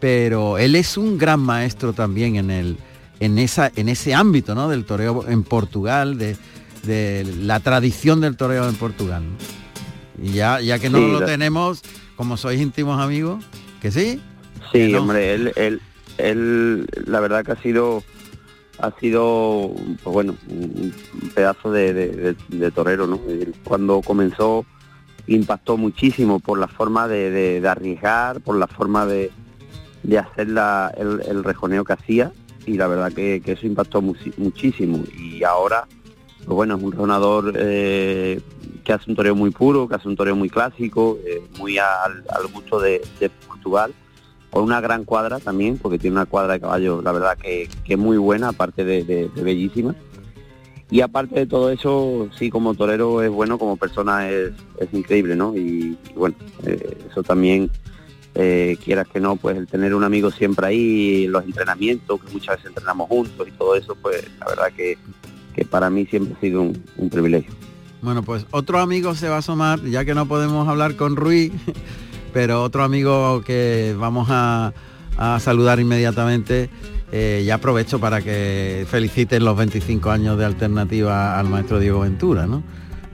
pero 0.00 0.58
él 0.58 0.74
es 0.74 0.96
un 0.96 1.16
gran 1.16 1.38
maestro 1.40 1.92
también 1.92 2.34
en 2.36 2.50
el 2.50 2.76
en 3.20 3.38
esa 3.38 3.70
en 3.76 3.88
ese 3.88 4.14
ámbito 4.14 4.54
¿no? 4.54 4.68
del 4.68 4.84
toreo 4.84 5.24
en 5.28 5.42
Portugal, 5.44 6.18
de, 6.18 6.36
de 6.84 7.24
la 7.40 7.60
tradición 7.60 8.20
del 8.20 8.36
toreo 8.36 8.68
en 8.68 8.74
Portugal. 8.76 9.22
¿no? 9.24 10.24
Y 10.24 10.32
ya, 10.32 10.60
ya 10.60 10.78
que 10.80 10.90
no 10.90 10.98
Sí, 10.98 11.12
lo 11.12 11.20
la- 11.20 11.26
tenemos, 11.26 11.82
como 12.18 12.36
sois 12.36 12.60
íntimos 12.60 13.00
amigos, 13.00 13.42
que 13.80 13.90
sí. 13.90 14.20
Sí, 14.72 14.94
hombre, 14.94 15.32
él, 15.34 15.52
él, 15.56 15.80
él, 16.18 16.86
la 17.06 17.20
verdad 17.20 17.44
que 17.44 17.52
ha 17.52 17.62
sido, 17.62 18.02
ha 18.80 18.90
sido, 19.00 19.72
pues 20.02 20.12
bueno, 20.12 20.36
un 20.50 20.92
pedazo 21.34 21.70
de, 21.72 21.94
de- 21.94 22.08
de- 22.08 22.36
de 22.48 22.70
torero, 22.70 23.06
¿no? 23.06 23.18
Cuando 23.64 24.02
comenzó 24.02 24.66
impactó 25.28 25.76
muchísimo 25.76 26.40
por 26.40 26.58
la 26.58 26.68
forma 26.68 27.06
de, 27.06 27.62
arriesgar, 27.68 28.40
por 28.40 28.56
la 28.56 28.66
forma 28.66 29.06
de, 29.06 29.30
de 30.02 30.18
hacer 30.18 30.48
la- 30.48 30.92
el, 30.98 31.22
el 31.28 31.44
rejoneo 31.44 31.84
que 31.84 31.92
hacía 31.94 32.32
y 32.66 32.74
la 32.74 32.86
verdad 32.88 33.12
que, 33.12 33.40
que 33.42 33.52
eso 33.52 33.66
impactó 33.66 34.02
muchísimo 34.02 35.02
y 35.16 35.42
ahora, 35.44 35.86
pues 36.38 36.48
bueno, 36.48 36.76
es 36.76 36.82
un 36.82 36.92
rejonador 36.92 37.52
eh, 37.56 38.40
que 38.88 38.94
hace 38.94 39.10
un 39.10 39.16
toreo 39.16 39.34
muy 39.34 39.50
puro, 39.50 39.86
que 39.86 39.96
hace 39.96 40.08
un 40.08 40.16
toreo 40.16 40.34
muy 40.34 40.48
clásico, 40.48 41.18
eh, 41.26 41.42
muy 41.58 41.76
al, 41.76 42.24
gusto 42.54 42.80
de- 42.80 43.02
Portugal 43.46 43.92
con 44.48 44.64
una 44.64 44.80
gran 44.80 45.04
cuadra 45.04 45.40
también, 45.40 45.76
porque 45.76 45.98
tiene 45.98 46.16
una 46.16 46.24
cuadra 46.24 46.54
de 46.54 46.60
caballo, 46.60 47.02
la 47.02 47.12
verdad 47.12 47.36
que, 47.36 47.68
que 47.84 47.98
muy 47.98 48.16
buena, 48.16 48.48
aparte 48.48 48.84
de, 48.84 49.30
bellísima. 49.34 49.94
Y 50.90 51.02
aparte 51.02 51.40
de 51.40 51.46
todo 51.46 51.70
eso, 51.70 52.30
sí, 52.38 52.48
como 52.48 52.74
torero 52.74 53.22
es 53.22 53.28
bueno, 53.28 53.58
como 53.58 53.76
persona 53.76 54.30
es, 54.30 54.52
increíble, 54.90 55.36
¿no? 55.36 55.54
Y, 55.54 55.98
bueno, 56.16 56.34
eh, 56.64 56.96
eso 57.10 57.22
también, 57.22 57.70
eh, 58.36 58.78
quieras 58.82 59.06
que 59.08 59.20
no, 59.20 59.36
pues 59.36 59.58
el 59.58 59.66
tener 59.66 59.94
un 59.94 60.04
amigo 60.04 60.30
siempre 60.30 60.66
ahí, 60.66 61.26
los 61.26 61.44
entrenamientos, 61.44 62.24
que 62.24 62.32
muchas 62.32 62.56
veces 62.56 62.68
entrenamos 62.70 63.06
juntos 63.08 63.46
y 63.46 63.50
todo 63.50 63.74
eso, 63.74 63.94
pues 64.00 64.24
la 64.40 64.46
verdad 64.46 64.72
que, 64.74 64.96
que 65.54 65.66
para 65.66 65.90
mí 65.90 66.06
siempre 66.06 66.34
ha 66.34 66.40
sido 66.40 66.62
un 66.62 67.10
privilegio. 67.10 67.52
Bueno, 68.00 68.22
pues 68.22 68.46
otro 68.50 68.78
amigo 68.78 69.14
se 69.14 69.28
va 69.28 69.36
a 69.36 69.38
asomar, 69.38 69.82
ya 69.84 70.04
que 70.04 70.14
no 70.14 70.26
podemos 70.26 70.68
hablar 70.68 70.96
con 70.96 71.16
Ruiz, 71.16 71.52
pero 72.32 72.62
otro 72.62 72.84
amigo 72.84 73.42
que 73.42 73.94
vamos 73.98 74.28
a, 74.30 74.72
a 75.16 75.40
saludar 75.40 75.80
inmediatamente, 75.80 76.70
eh, 77.10 77.42
ya 77.46 77.56
aprovecho 77.56 77.98
para 77.98 78.22
que 78.22 78.86
feliciten 78.88 79.44
los 79.44 79.56
25 79.56 80.10
años 80.10 80.38
de 80.38 80.44
alternativa 80.44 81.38
al 81.38 81.48
maestro 81.48 81.80
Diego 81.80 82.00
Ventura, 82.00 82.46
¿no? 82.46 82.62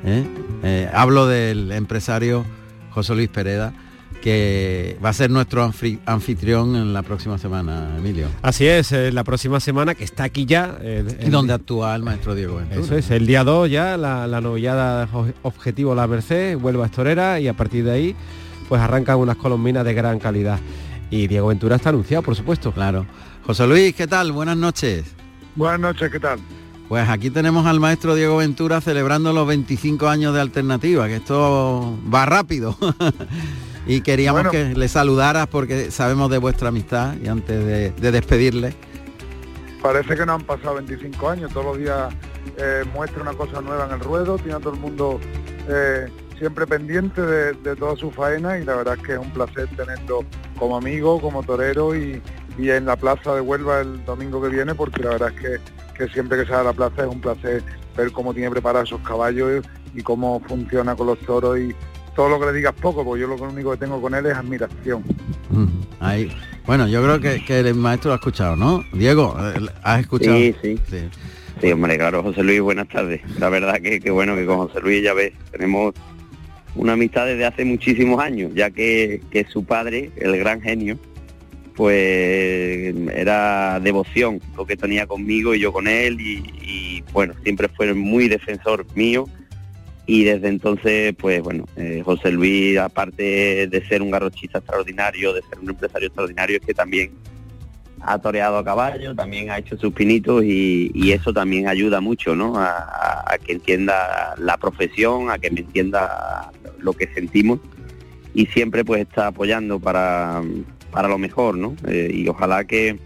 ¿Eh? 0.05 0.27
Eh, 0.63 0.91
hablo 0.93 1.27
del 1.27 1.73
empresario 1.73 2.45
José 2.91 3.15
Luis 3.15 3.29
Pereda, 3.29 3.73
que 4.25 4.99
va 5.05 5.11
a 5.11 5.13
ser 5.13 5.31
nuestro 5.31 5.63
anfi- 5.69 5.99
anfitrión 6.07 6.77
en 6.77 6.95
la 6.95 7.03
próxima 7.03 7.37
semana, 7.37 7.91
Emilio. 7.99 8.29
Así 8.41 8.67
es, 8.67 8.91
eh, 8.93 9.13
la 9.13 9.23
próxima 9.23 9.61
semana 9.61 9.95
que 9.95 10.03
está 10.03 10.25
aquí 10.25 10.47
ya. 10.47 10.79
eh, 10.81 11.05
¿Y 11.21 11.25
el- 11.27 11.31
dónde 11.31 11.53
actúa 11.53 11.95
el 11.95 12.03
maestro 12.03 12.35
Diego 12.35 12.57
Ventura? 12.57 12.81
Eso 12.81 12.97
es, 12.97 13.11
el 13.11 13.27
día 13.27 13.45
2 13.45 13.71
ya, 13.71 13.99
la, 13.99 14.27
la 14.27 14.41
novillada 14.41 15.07
objetivo 15.43 15.95
La 15.95 16.07
Merced, 16.07 16.57
Huelva 16.57 16.87
Estorera 16.87 17.39
y 17.39 17.49
a 17.49 17.53
partir 17.53 17.85
de 17.85 17.91
ahí 17.93 18.17
pues 18.67 18.81
arrancan 18.81 19.19
unas 19.19 19.37
colombinas 19.37 19.85
de 19.85 19.93
gran 19.93 20.19
calidad. 20.19 20.59
Y 21.11 21.27
Diego 21.27 21.49
Ventura 21.49 21.77
está 21.77 21.91
anunciado, 21.91 22.23
por 22.23 22.35
supuesto. 22.35 22.73
Claro. 22.73 23.05
José 23.45 23.67
Luis, 23.67 23.95
¿qué 23.95 24.07
tal? 24.07 24.33
Buenas 24.33 24.57
noches. 24.57 25.05
Buenas 25.55 25.81
noches, 25.81 26.11
¿qué 26.11 26.19
tal? 26.19 26.39
Pues 26.89 27.07
aquí 27.11 27.29
tenemos 27.29 27.67
al 27.67 27.79
maestro 27.79 28.15
Diego 28.15 28.39
Ventura 28.39 28.81
celebrando 28.81 29.35
los 29.35 29.47
25 29.47 30.09
años 30.09 30.33
de 30.35 30.41
alternativa, 30.41 31.09
que 31.09 31.17
esto 31.17 31.99
va 32.13 32.25
rápido. 32.25 32.75
y 33.87 34.01
queríamos 34.01 34.45
Bueno. 34.45 34.51
que 34.51 34.75
le 34.79 34.89
saludaras 34.89 35.47
porque 35.47 35.91
sabemos 35.91 36.31
de 36.31 36.39
vuestra 36.39 36.69
amistad 36.69 37.15
y 37.23 37.29
antes 37.29 37.65
de, 37.65 37.91
de 37.91 38.11
despedirle. 38.13 38.75
Parece 39.83 40.17
que 40.17 40.25
no 40.25 40.35
han 40.35 40.43
pasado 40.43 40.77
25 40.77 41.29
años, 41.29 41.53
todos 41.53 41.67
los 41.67 41.79
días 41.79 42.15
eh, 42.57 42.85
muestra 42.95 43.21
una 43.23 43.35
cosa 43.35 43.61
nueva 43.61 43.85
en 43.87 43.93
el 43.93 44.01
ruedo, 44.01 44.37
tiene 44.39 44.55
a 44.55 44.61
todo 44.61 44.73
el 44.73 44.81
mundo 44.81 45.21
eh, 45.69 46.07
siempre 46.39 46.67
pendiente 46.67 47.21
de, 47.21 47.53
de 47.53 47.77
toda 47.77 47.95
su 47.97 48.11
faena 48.11 48.59
y 48.59 48.65
la 48.65 48.77
verdad 48.77 48.95
es 48.99 49.03
que 49.07 49.13
es 49.13 49.19
un 49.19 49.31
placer 49.31 49.69
tenerlo 49.77 50.25
como 50.59 50.77
amigo, 50.79 51.21
como 51.21 51.43
torero 51.43 51.95
y, 51.95 52.23
y 52.57 52.71
en 52.71 52.87
la 52.87 52.97
plaza 52.97 53.35
de 53.35 53.43
Huelva 53.43 53.81
el 53.83 54.03
domingo 54.07 54.41
que 54.41 54.49
viene 54.49 54.75
porque 54.75 55.03
la 55.03 55.11
verdad 55.11 55.33
es 55.37 55.41
que, 55.41 55.59
que 55.99 56.09
siempre 56.13 56.39
que 56.39 56.47
sale 56.47 56.61
a 56.61 56.65
la 56.65 56.73
plaza 56.73 57.03
es 57.03 57.09
un 57.09 57.21
placer 57.21 57.63
ver 57.95 58.11
cómo 58.13 58.33
tiene 58.33 58.51
preparados 58.51 58.89
esos 58.89 59.01
caballos 59.07 59.65
y 59.95 60.03
cómo 60.03 60.41
funciona 60.49 60.97
con 60.97 61.09
los 61.09 61.19
toros 61.21 61.59
y 61.59 61.75
todo 62.15 62.29
lo 62.29 62.41
que 62.41 62.47
le 62.47 62.53
digas 62.53 62.75
poco, 62.81 63.05
porque 63.05 63.23
yo 63.23 63.29
lo 63.29 63.37
único 63.37 63.73
que 63.73 63.79
tengo 63.79 64.01
con 64.01 64.15
él 64.15 64.27
es 64.27 64.35
admiración. 64.35 65.05
Ahí. 66.01 66.31
Bueno, 66.67 66.89
yo 66.89 67.03
creo 67.03 67.21
que, 67.21 67.45
que 67.45 67.61
el 67.61 67.75
maestro 67.75 68.09
lo 68.09 68.13
ha 68.15 68.17
escuchado, 68.17 68.57
¿no? 68.57 68.85
Diego, 68.93 69.37
¿has 69.83 70.01
escuchado? 70.01 70.37
Sí, 70.37 70.55
sí. 70.63 70.79
Sí, 71.61 71.73
hombre, 71.73 71.97
claro, 71.97 72.23
José 72.23 72.43
Luis, 72.43 72.61
buenas 72.61 72.89
tardes. 72.89 73.21
La 73.39 73.49
verdad 73.49 73.81
que, 73.81 74.01
que 74.01 74.11
bueno 74.11 74.35
que 74.35 74.45
con 74.45 74.59
José 74.59 74.81
Luis 74.81 75.03
ya 75.03 75.15
ves, 75.15 75.33
tenemos 75.53 75.95
una 76.75 76.95
amistad 76.95 77.27
desde 77.27 77.47
hace 77.47 77.65
muchísimos 77.65 78.21
años, 78.21 78.53
ya 78.55 78.71
que, 78.71 79.21
que 79.31 79.45
su 79.45 79.65
padre, 79.65 80.11
el 80.17 80.37
gran 80.39 80.61
genio, 80.61 80.99
pues 81.77 82.95
era 83.15 83.81
devoción 83.81 84.41
lo 84.57 84.67
que 84.67 84.77
tenía 84.77 85.07
conmigo 85.07 85.55
y 85.55 85.61
yo 85.61 85.73
con 85.73 85.89
él 85.89 86.21
y, 86.21 86.39
y, 86.63 87.05
bueno, 87.13 87.35
siempre 87.43 87.69
fue 87.69 87.93
muy 87.95 88.29
defensor 88.29 88.87
mío 88.95 89.27
y 90.07 90.25
desde 90.25 90.49
entonces 90.49 91.15
pues 91.19 91.43
bueno, 91.43 91.65
eh, 91.77 92.03
José 92.05 92.31
Luis 92.31 92.79
aparte 92.79 93.67
de 93.67 93.87
ser 93.87 94.03
un 94.03 94.11
garrochista 94.11 94.59
extraordinario, 94.59 95.33
de 95.33 95.43
ser 95.43 95.59
un 95.61 95.71
empresario 95.71 96.09
extraordinario, 96.09 96.59
es 96.59 96.67
que 96.67 96.75
también 96.75 97.13
ha 98.07 98.19
toreado 98.19 98.59
a 98.59 98.65
caballo, 98.65 99.15
también 99.15 99.51
ha 99.51 99.59
hecho 99.59 99.77
sus 99.79 99.93
pinitos 99.93 100.45
y, 100.45 101.13
eso 101.13 101.33
también 101.33 101.69
ayuda 101.69 102.01
mucho, 102.01 102.35
¿no? 102.35 102.55
A, 102.57 103.37
que 103.45 103.53
entienda 103.53 104.35
la 104.39 104.57
profesión, 104.57 105.31
a 105.31 105.39
que 105.39 105.51
me 105.51 105.61
entienda 105.61 106.51
lo 106.79 106.93
que 106.93 107.09
sentimos 107.13 107.61
y 108.33 108.47
siempre 108.47 108.85
pues 108.85 109.03
está 109.03 109.29
apoyando 109.29 109.79
para, 109.81 110.43
para 110.91 111.09
lo 111.09 111.19
mejor, 111.19 111.57
¿no? 111.57 111.75
Eh, 111.87 112.11
y 112.13 112.29
ojalá 112.29 112.65
que, 112.65 112.99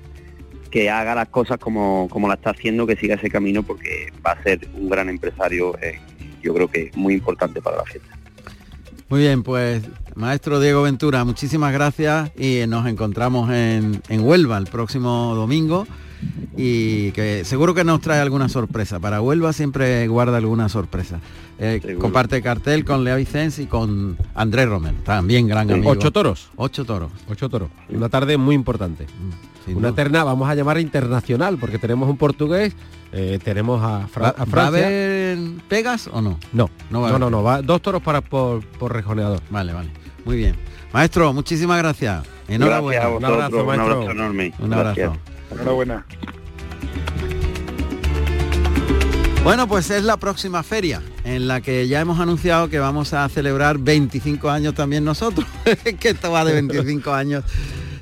que 0.70 0.90
haga 0.90 1.14
las 1.14 1.28
cosas 1.28 1.58
como, 1.58 2.08
como 2.10 2.28
la 2.28 2.34
está 2.34 2.50
haciendo, 2.50 2.86
que 2.86 2.96
siga 2.96 3.16
ese 3.16 3.30
camino 3.30 3.62
porque 3.62 4.12
va 4.24 4.32
a 4.32 4.42
ser 4.42 4.68
un 4.74 4.88
gran 4.88 5.08
empresario, 5.08 5.78
eh, 5.80 5.98
yo 6.42 6.54
creo 6.54 6.68
que 6.68 6.90
muy 6.94 7.14
importante 7.14 7.60
para 7.60 7.78
la 7.78 7.84
fiesta. 7.84 8.08
Muy 9.08 9.20
bien, 9.20 9.42
pues 9.42 9.82
maestro 10.14 10.60
Diego 10.60 10.82
Ventura, 10.82 11.24
muchísimas 11.24 11.72
gracias 11.72 12.30
y 12.36 12.60
nos 12.68 12.86
encontramos 12.86 13.50
en, 13.50 14.02
en 14.08 14.20
Huelva 14.20 14.58
el 14.58 14.66
próximo 14.66 15.34
domingo 15.34 15.86
y 16.56 17.12
que 17.12 17.44
seguro 17.44 17.74
que 17.74 17.84
nos 17.84 18.00
trae 18.00 18.20
alguna 18.20 18.48
sorpresa. 18.48 19.00
Para 19.00 19.20
Huelva 19.22 19.52
siempre 19.52 20.06
guarda 20.08 20.36
alguna 20.36 20.68
sorpresa. 20.68 21.20
Eh, 21.60 21.96
comparte 22.00 22.42
cartel 22.42 22.84
con 22.84 23.02
Lea 23.02 23.16
Vicens 23.16 23.58
y 23.58 23.66
con 23.66 24.16
Andrés 24.34 24.68
Romero, 24.68 24.96
también 25.04 25.48
gran 25.48 25.70
amigo. 25.70 25.90
Ocho 25.90 26.10
toros. 26.12 26.50
Ocho 26.56 26.84
toros. 26.84 27.10
Ocho 27.28 27.48
toros. 27.48 27.70
Una 27.88 28.08
tarde 28.08 28.36
muy 28.36 28.54
importante. 28.54 29.06
sin 29.64 29.76
Una 29.76 29.88
duda. 29.88 29.96
terna, 29.96 30.24
vamos 30.24 30.48
a 30.48 30.54
llamar 30.54 30.78
internacional, 30.78 31.58
porque 31.58 31.78
tenemos 31.78 32.08
un 32.08 32.16
portugués, 32.16 32.74
Eh, 33.12 33.38
tenemos 33.42 33.82
a, 33.82 34.06
Fra 34.06 34.28
a 34.28 34.32
Francia. 34.32 34.54
¿Va 34.56 34.64
a 34.64 34.66
haber 34.66 35.38
pegas 35.68 36.08
o 36.12 36.20
no? 36.20 36.38
No, 36.52 36.70
no, 36.90 37.08
no, 37.08 37.18
no, 37.18 37.30
no, 37.30 37.42
va 37.42 37.62
dos 37.62 37.80
toros 37.80 38.02
para 38.02 38.20
por, 38.20 38.64
por 38.64 38.92
rejoneador. 38.92 39.40
Vale, 39.50 39.72
vale. 39.72 39.90
Muy 40.24 40.36
bien. 40.36 40.56
Maestro, 40.92 41.32
muchísimas 41.32 41.78
gracias. 41.78 42.26
Enhorabuena. 42.48 43.08
un 43.08 43.24
abrazo, 43.24 43.64
maestro. 43.64 43.86
Un 43.86 43.92
abrazo 43.92 44.10
enorme. 44.10 44.54
Un 44.58 44.72
abrazo. 44.72 45.16
Enhorabuena. 45.50 46.06
Bueno, 49.44 49.66
pues 49.66 49.90
es 49.90 50.04
la 50.04 50.16
próxima 50.18 50.62
feria 50.62 51.00
en 51.24 51.48
la 51.48 51.60
que 51.60 51.88
ya 51.88 52.00
hemos 52.00 52.20
anunciado 52.20 52.68
que 52.68 52.78
vamos 52.78 53.14
a 53.14 53.28
celebrar 53.28 53.78
25 53.78 54.50
años 54.50 54.74
también 54.74 55.04
nosotros. 55.04 55.46
que 56.00 56.10
esto 56.10 56.30
va 56.30 56.44
de 56.44 56.52
25 56.54 57.12
años. 57.12 57.44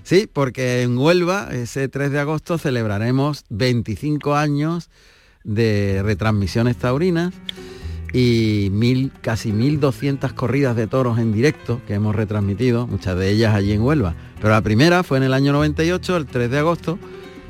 Sí, 0.07 0.31
porque 0.33 0.83
en 0.83 0.97
Huelva, 0.97 1.49
ese 1.51 1.89
3 1.89 2.13
de 2.13 2.21
agosto, 2.21 2.59
celebraremos 2.59 3.45
25 3.49 4.37
años 4.37 4.89
de 5.43 6.01
retransmisiones 6.05 6.77
taurinas 6.77 7.35
y 8.13 8.69
mil, 8.71 9.11
casi 9.21 9.51
1.200 9.51 10.33
corridas 10.35 10.77
de 10.77 10.87
toros 10.87 11.19
en 11.19 11.33
directo 11.33 11.81
que 11.89 11.95
hemos 11.95 12.15
retransmitido, 12.15 12.87
muchas 12.87 13.19
de 13.19 13.31
ellas 13.31 13.53
allí 13.53 13.73
en 13.73 13.83
Huelva. 13.83 14.15
Pero 14.37 14.51
la 14.51 14.61
primera 14.61 15.03
fue 15.03 15.19
en 15.19 15.25
el 15.25 15.35
año 15.35 15.53
98, 15.53 16.17
el 16.19 16.27
3 16.27 16.53
de 16.53 16.59
agosto, 16.61 17.01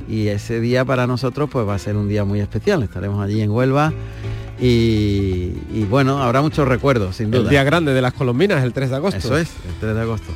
y 0.08 0.28
ese 0.28 0.58
día 0.58 0.82
para 0.86 1.06
nosotros 1.06 1.50
pues 1.52 1.68
va 1.68 1.74
a 1.74 1.78
ser 1.78 1.94
un 1.94 2.08
día 2.08 2.24
muy 2.24 2.40
especial. 2.40 2.82
Estaremos 2.82 3.22
allí 3.22 3.42
en 3.42 3.50
Huelva 3.50 3.92
y, 4.58 5.52
bueno, 5.90 6.22
habrá 6.22 6.40
muchos 6.40 6.66
recuerdos, 6.66 7.16
sin 7.16 7.30
duda. 7.30 7.42
El 7.42 7.48
día 7.50 7.64
grande 7.64 7.92
de 7.92 8.00
las 8.00 8.14
colombinas, 8.14 8.64
el 8.64 8.72
3 8.72 8.88
de 8.88 8.96
agosto. 8.96 9.18
Eso 9.18 9.36
es, 9.36 9.50
el 9.68 9.74
3 9.78 9.94
de 9.94 10.00
agosto. 10.00 10.32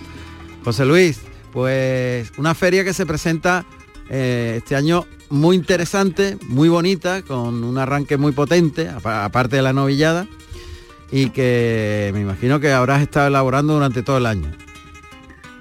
José 0.63 0.85
Luis, 0.85 1.23
pues 1.53 2.33
una 2.39 2.55
feria 2.55 2.85
que 2.85 2.93
se 2.93 3.07
presenta 3.07 3.65
eh, 4.09 4.55
este 4.59 4.77
año 4.77 5.07
muy 5.29 5.57
interesante, 5.57 6.37
muy 6.49 6.69
bonita, 6.69 7.23
con 7.23 7.63
un 7.63 7.79
arranque 7.79 8.17
muy 8.17 8.33
potente, 8.33 8.89
aparte 8.89 9.57
de 9.57 9.63
la 9.63 9.73
novillada, 9.73 10.27
y 11.11 11.31
que 11.31 12.11
me 12.13 12.21
imagino 12.21 12.61
que 12.61 12.73
habrás 12.73 13.03
estado 13.03 13.29
elaborando 13.29 13.75
durante 13.75 14.03
todo 14.03 14.19
el 14.19 14.27
año. 14.27 14.51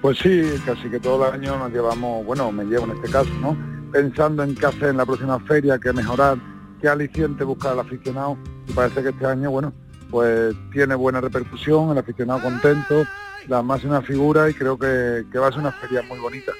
Pues 0.01 0.17
sí, 0.17 0.43
casi 0.65 0.89
que 0.89 0.99
todo 0.99 1.27
el 1.27 1.33
año 1.33 1.57
nos 1.57 1.71
llevamos, 1.71 2.25
bueno, 2.25 2.51
me 2.51 2.63
llevo 2.65 2.85
en 2.85 2.91
este 2.91 3.09
caso, 3.09 3.29
¿no? 3.41 3.55
pensando 3.91 4.43
en 4.43 4.55
qué 4.55 4.65
hacer 4.65 4.89
en 4.89 4.97
la 4.97 5.05
próxima 5.05 5.39
feria, 5.41 5.79
qué 5.79 5.93
mejorar, 5.93 6.37
qué 6.81 6.87
aliciente 6.87 7.43
buscar 7.43 7.73
al 7.73 7.79
aficionado. 7.79 8.37
Y 8.67 8.73
parece 8.73 9.03
que 9.03 9.09
este 9.09 9.25
año, 9.25 9.51
bueno, 9.51 9.73
pues 10.09 10.55
tiene 10.71 10.95
buena 10.95 11.21
repercusión, 11.21 11.91
el 11.91 11.97
aficionado 11.97 12.41
contento, 12.41 13.05
la 13.47 13.61
máxima 13.61 14.01
figura 14.01 14.49
y 14.49 14.53
creo 14.53 14.77
que, 14.77 15.25
va 15.37 15.47
a 15.47 15.51
ser 15.51 15.59
una 15.59 15.71
feria 15.71 16.01
muy 16.03 16.19
bonita. 16.19 16.51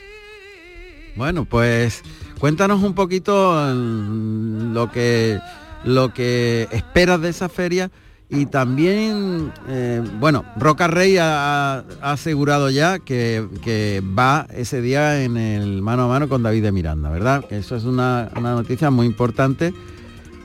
Bueno, 1.16 1.46
pues 1.46 2.02
cuéntanos 2.40 2.82
un 2.84 2.94
poquito 2.94 3.54
mm, 3.54 4.74
lo 4.74 4.92
que 4.92 5.40
lo 5.84 6.14
que 6.14 6.68
esperas 6.72 7.22
de 7.22 7.30
esa 7.30 7.50
feria 7.50 7.90
y 8.32 8.46
también, 8.46 9.52
eh, 9.68 10.04
bueno, 10.20 10.46
Roca 10.56 10.88
Rey 10.88 11.18
ha, 11.20 11.80
asegurado 12.00 12.70
ya 12.70 13.00
que, 13.00 14.04
va 14.18 14.46
ese 14.54 14.82
día 14.82 15.24
en 15.24 15.36
el 15.36 15.82
mano 15.82 16.04
a 16.04 16.08
mano 16.08 16.30
con 16.30 16.44
David 16.44 16.62
de 16.62 16.72
Miranda, 16.72 17.10
¿verdad? 17.10 17.44
Eso 17.50 17.76
es 17.76 17.86
una, 17.86 18.30
noticia 18.36 18.92
muy 18.92 19.08
importante. 19.08 19.74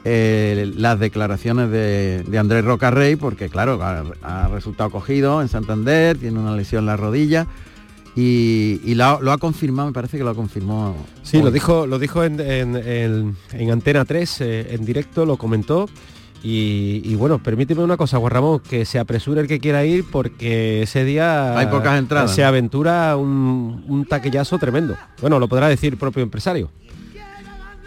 Eh, 0.07 0.71
las 0.77 1.01
declaraciones 1.01 1.71
de, 1.71 2.39
Andrés 2.39 2.65
Roca 2.65 2.91
Rey, 2.91 3.17
porque 3.17 3.49
claro, 3.49 3.81
ha, 3.83 4.49
resultado 4.49 4.91
cogido 4.91 5.41
en 5.41 5.49
Santander, 5.49 6.19
tiene 6.19 6.39
una 6.39 6.55
lesión 6.55 6.81
en 6.81 6.87
la 6.87 6.97
rodilla. 6.97 7.47
Y, 8.17 8.95
lo, 8.95 9.33
ha 9.33 9.39
confirmado, 9.39 9.89
me 9.89 9.95
parece 9.95 10.19
que 10.19 10.25
lo 10.25 10.31
ha 10.31 10.35
confirmado. 10.35 10.95
Sí, 11.23 11.43
lo 11.43 11.51
dijo, 11.51 11.87
lo 11.87 11.99
dijo 11.99 12.23
en, 12.23 13.37
Antena 13.73 14.05
3, 14.05 14.41
eh, 14.41 14.67
en 14.75 14.85
directo, 14.85 15.25
lo 15.25 15.37
comentó. 15.37 15.89
Y, 16.47 17.15
bueno, 17.15 17.43
permíteme 17.43 17.83
una 17.83 17.97
cosa, 17.97 18.19
Juan 18.19 18.31
Ramón, 18.31 18.61
que 18.61 18.85
se 18.85 18.99
apresure 18.99 19.41
el 19.41 19.47
que 19.49 19.59
quiera 19.59 19.87
ir 19.87 20.05
porque 20.05 20.83
ese 20.83 21.03
día 21.03 21.59
hay 21.59 21.69
pocas 21.69 21.99
entradas. 21.99 22.35
Se 22.35 22.45
aventura 22.45 23.17
un, 23.17 24.07
taquillazo 24.07 24.59
tremendo. 24.59 24.95
Bueno, 25.23 25.39
lo 25.39 25.49
podrá 25.49 25.69
decir 25.69 25.95
el 25.95 25.99
propio 25.99 26.23
empresario. 26.23 26.71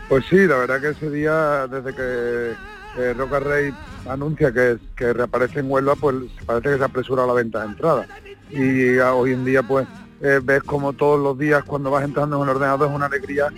Pues 0.10 0.26
sí, 0.30 0.48
la 0.48 0.58
verdad 0.58 0.80
que 0.80 0.89
ese 0.89 1.10
día, 1.10 1.67
desde 1.67 1.93
que 1.93 2.54
eh, 2.98 3.13
Roca 3.13 3.39
Rey 3.39 3.74
anuncia 4.08 4.54
que, 4.54 4.78
que 4.96 5.12
reaparece 5.12 5.60
en 5.60 5.70
Huelva, 5.70 5.96
pues 5.96 6.15
parece 6.46 6.70
que 6.70 6.78
se 6.78 6.84
apresura 6.84 7.26
la 7.26 7.34
venta 7.34 7.60
de 7.60 7.67
entradas. 7.67 8.08
Y 8.50 8.98
hoy 9.00 9.34
en 9.34 9.43
día, 9.43 9.63
pues, 9.63 9.86
eh, 10.22 10.39
ves 10.41 10.63
como 10.63 10.93
todos 10.93 11.20
los 11.20 11.38
días 11.38 11.63
cuando 11.65 11.91
vas 11.91 12.06
entrando 12.06 12.38
en 12.38 12.43
el 12.43 12.50
ordenador 12.50 12.89
es 12.89 12.96
una 12.96 13.06
alegría 13.06 13.50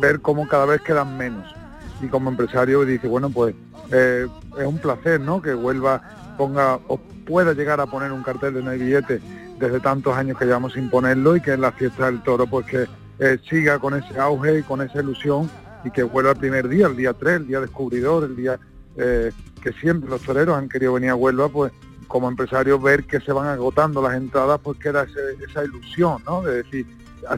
ver 0.00 0.20
cómo 0.20 0.46
cada 0.46 0.66
vez 0.66 0.80
quedan 0.82 1.18
menos. 1.18 1.52
Y 2.00 2.06
como 2.06 2.30
empresario 2.30 2.84
dice, 2.84 3.08
bueno, 3.08 3.28
pues 3.30 3.54
eh, 3.90 4.26
es 4.58 4.66
un 4.66 4.78
placer, 4.78 5.20
¿no? 5.20 5.42
Que 5.42 5.54
Huelva 5.54 6.00
ponga 6.38 6.76
o 6.88 6.98
pueda 7.26 7.52
llegar 7.54 7.80
a 7.80 7.86
poner 7.86 8.12
un 8.12 8.22
cartel 8.22 8.54
de 8.54 8.62
no 8.62 8.70
hay 8.70 8.78
billete 8.78 9.20
desde 9.58 9.80
tantos 9.80 10.16
años 10.16 10.38
que 10.38 10.44
llevamos 10.44 10.72
sin 10.72 10.88
ponerlo 10.88 11.36
y 11.36 11.40
que 11.40 11.52
en 11.52 11.60
la 11.60 11.72
fiesta 11.72 12.06
del 12.06 12.22
toro 12.22 12.46
pues 12.46 12.66
que 12.66 12.86
eh, 13.18 13.38
siga 13.48 13.78
con 13.78 13.94
ese 13.94 14.18
auge 14.18 14.58
y 14.58 14.62
con 14.62 14.80
esa 14.80 15.00
ilusión 15.00 15.48
y 15.84 15.90
que 15.90 16.02
vuelva 16.02 16.32
el 16.32 16.38
primer 16.38 16.68
día, 16.68 16.86
el 16.86 16.96
día 16.96 17.12
3, 17.12 17.36
el 17.36 17.46
día 17.46 17.60
descubridor, 17.60 18.24
el 18.24 18.36
día 18.36 18.58
eh, 18.96 19.32
que 19.62 19.72
siempre 19.72 20.10
los 20.10 20.20
toreros 20.22 20.56
han 20.56 20.68
querido 20.68 20.94
venir 20.94 21.10
a 21.10 21.14
Huelva, 21.14 21.48
pues 21.48 21.72
como 22.08 22.28
empresario 22.28 22.78
ver 22.78 23.04
que 23.04 23.20
se 23.20 23.32
van 23.32 23.48
agotando 23.48 24.02
las 24.02 24.14
entradas, 24.14 24.60
pues 24.62 24.78
queda 24.78 25.06
esa 25.48 25.64
ilusión, 25.64 26.22
¿no? 26.26 26.42
De 26.42 26.62
decir, 26.62 26.86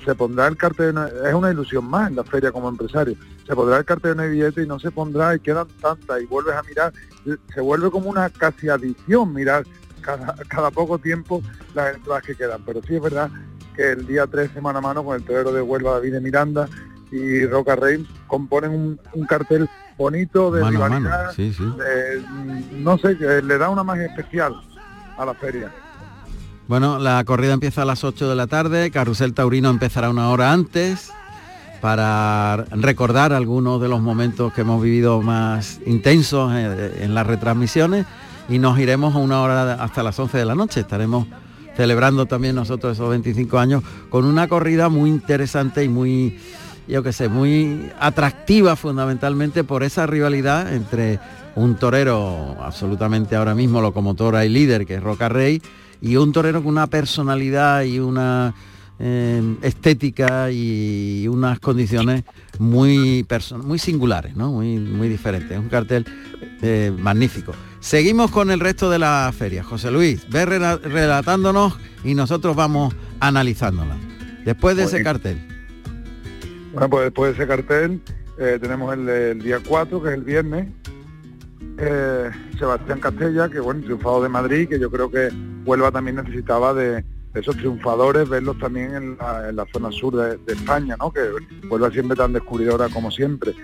se 0.04 0.14
pondrá 0.14 0.46
el 0.48 0.56
cartel, 0.56 0.96
es 1.24 1.34
una 1.34 1.50
ilusión 1.50 1.84
más 1.84 2.10
en 2.10 2.16
la 2.16 2.24
feria 2.24 2.50
como 2.50 2.68
empresario, 2.68 3.14
se 3.46 3.54
pondrá 3.54 3.78
el 3.78 3.84
cartel 3.84 4.16
de 4.16 4.28
billete 4.28 4.62
y 4.62 4.66
no 4.66 4.78
se 4.78 4.90
pondrá 4.90 5.34
y 5.34 5.40
quedan 5.40 5.68
tantas 5.80 6.22
y 6.22 6.26
vuelves 6.26 6.54
a 6.54 6.62
mirar, 6.62 6.92
se 7.54 7.60
vuelve 7.60 7.90
como 7.90 8.10
una 8.10 8.28
casi 8.30 8.68
adicción 8.68 9.32
mirar 9.32 9.64
cada, 10.00 10.70
poco 10.70 10.98
tiempo 10.98 11.42
las 11.74 11.94
entradas 11.94 12.24
que 12.24 12.34
quedan, 12.34 12.62
pero 12.64 12.80
sí 12.82 12.96
es 12.96 13.02
verdad 13.02 13.30
que 13.76 13.92
el 13.92 14.06
día 14.06 14.26
3 14.26 14.50
semana 14.52 14.78
a 14.78 14.82
mano 14.82 15.04
con 15.04 15.16
el 15.16 15.24
torero 15.24 15.52
de 15.52 15.62
Huelva 15.62 15.92
David 15.92 16.14
de 16.14 16.20
Miranda 16.20 16.68
y 17.14 17.46
Roca 17.46 17.76
Rey 17.76 18.04
componen 18.26 18.98
un, 19.12 19.26
cartel 19.26 19.68
bonito 19.96 20.50
de 20.50 20.68
rivalidad, 20.68 21.32
no 22.72 22.98
sé, 22.98 23.14
le 23.42 23.58
da 23.58 23.68
una 23.68 23.84
magia 23.84 24.06
especial 24.06 24.54
a 25.16 25.24
la 25.24 25.34
feria. 25.34 25.70
Bueno, 26.66 26.98
la 26.98 27.22
corrida 27.24 27.52
empieza 27.52 27.82
a 27.82 27.84
las 27.84 28.02
8 28.02 28.28
de 28.28 28.34
la 28.34 28.48
tarde, 28.48 28.90
Carrusel 28.90 29.32
Taurino 29.32 29.70
empezará 29.70 30.10
una 30.10 30.30
hora 30.30 30.52
antes 30.52 31.12
para 31.80 32.64
recordar 32.70 33.32
algunos 33.32 33.80
de 33.80 33.88
los 33.88 34.00
momentos 34.00 34.52
que 34.52 34.62
hemos 34.62 34.82
vivido 34.82 35.20
más 35.22 35.80
intensos 35.86 36.50
eh, 36.54 37.00
en 37.02 37.14
las 37.14 37.26
retransmisiones 37.26 38.06
y 38.48 38.58
nos 38.58 38.78
iremos 38.78 39.14
a 39.14 39.18
una 39.18 39.40
hora 39.42 39.74
hasta 39.74 40.02
las 40.02 40.18
11 40.18 40.38
de 40.38 40.44
la 40.46 40.54
noche. 40.54 40.80
Estaremos 40.80 41.26
celebrando 41.76 42.26
también 42.26 42.54
nosotros 42.54 42.94
esos 42.94 43.10
25 43.10 43.58
años 43.58 43.82
con 44.08 44.24
una 44.24 44.48
corrida 44.48 44.88
muy 44.88 45.10
interesante 45.10 45.84
y 45.84 45.88
muy, 45.88 46.38
yo 46.86 47.02
que 47.02 47.12
sé, 47.12 47.28
muy 47.28 47.90
atractiva 47.98 48.76
fundamentalmente 48.76 49.64
por 49.64 49.82
esa 49.82 50.06
rivalidad 50.06 50.72
entre 50.72 51.18
un 51.56 51.76
torero 51.76 52.56
absolutamente 52.60 53.36
ahora 53.36 53.54
mismo 53.54 53.80
locomotora 53.80 54.44
y 54.44 54.48
líder 54.48 54.86
que 54.86 54.96
es 54.96 55.02
Roca 55.02 55.28
Rey 55.28 55.62
y 56.00 56.16
un 56.16 56.32
torero 56.32 56.62
con 56.62 56.72
una 56.72 56.86
personalidad 56.86 57.82
y 57.82 57.98
una 57.98 58.54
eh, 58.98 59.56
estética 59.62 60.50
y 60.50 61.26
unas 61.28 61.58
condiciones 61.58 62.24
muy, 62.58 63.26
muy 63.62 63.78
singulares, 63.78 64.36
¿no? 64.36 64.52
muy, 64.52 64.78
muy 64.78 65.08
diferentes. 65.08 65.52
Es 65.52 65.58
un 65.58 65.68
cartel 65.68 66.04
eh, 66.62 66.92
magnífico. 66.96 67.52
Seguimos 67.80 68.30
con 68.30 68.50
el 68.50 68.60
resto 68.60 68.90
de 68.90 68.98
la 68.98 69.32
feria. 69.36 69.62
José 69.64 69.90
Luis, 69.90 70.28
ve 70.30 70.46
relatándonos 70.46 71.74
y 72.04 72.14
nosotros 72.14 72.54
vamos 72.54 72.94
analizándola. 73.20 73.96
Después 74.44 74.76
de 74.76 74.84
ese 74.84 75.02
cartel. 75.02 75.53
Bueno, 76.74 76.90
pues 76.90 77.04
después 77.04 77.36
de 77.36 77.42
ese 77.44 77.48
cartel 77.48 78.00
eh, 78.36 78.58
tenemos 78.60 78.92
el, 78.92 79.40
día 79.40 79.60
4, 79.64 80.02
que 80.02 80.08
es 80.08 80.14
el 80.14 80.24
viernes, 80.24 80.66
Sebastián 82.58 82.98
Castella, 82.98 83.48
que 83.48 83.60
bueno, 83.60 83.80
triunfado 83.82 84.24
de 84.24 84.28
Madrid, 84.28 84.68
que 84.68 84.80
yo 84.80 84.90
creo 84.90 85.08
que 85.08 85.28
Huelva 85.64 85.92
también 85.92 86.16
necesitaba 86.16 86.74
de, 86.74 87.04
esos 87.32 87.56
triunfadores, 87.56 88.28
verlos 88.28 88.58
también 88.58 88.92
en 88.92 89.16
la, 89.16 89.66
zona 89.72 89.92
sur 89.92 90.16
de, 90.16 90.52
España, 90.52 90.96
¿no? 90.98 91.12
que 91.12 91.20
Huelva 91.68 91.92
siempre 91.92 92.16
tan 92.16 92.32
descubridora 92.32 92.88
como 92.88 93.08
siempre. 93.12 93.54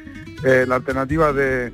Eh, 0.44 0.64
la 0.68 0.76
alternativa 0.76 1.32
de, 1.32 1.72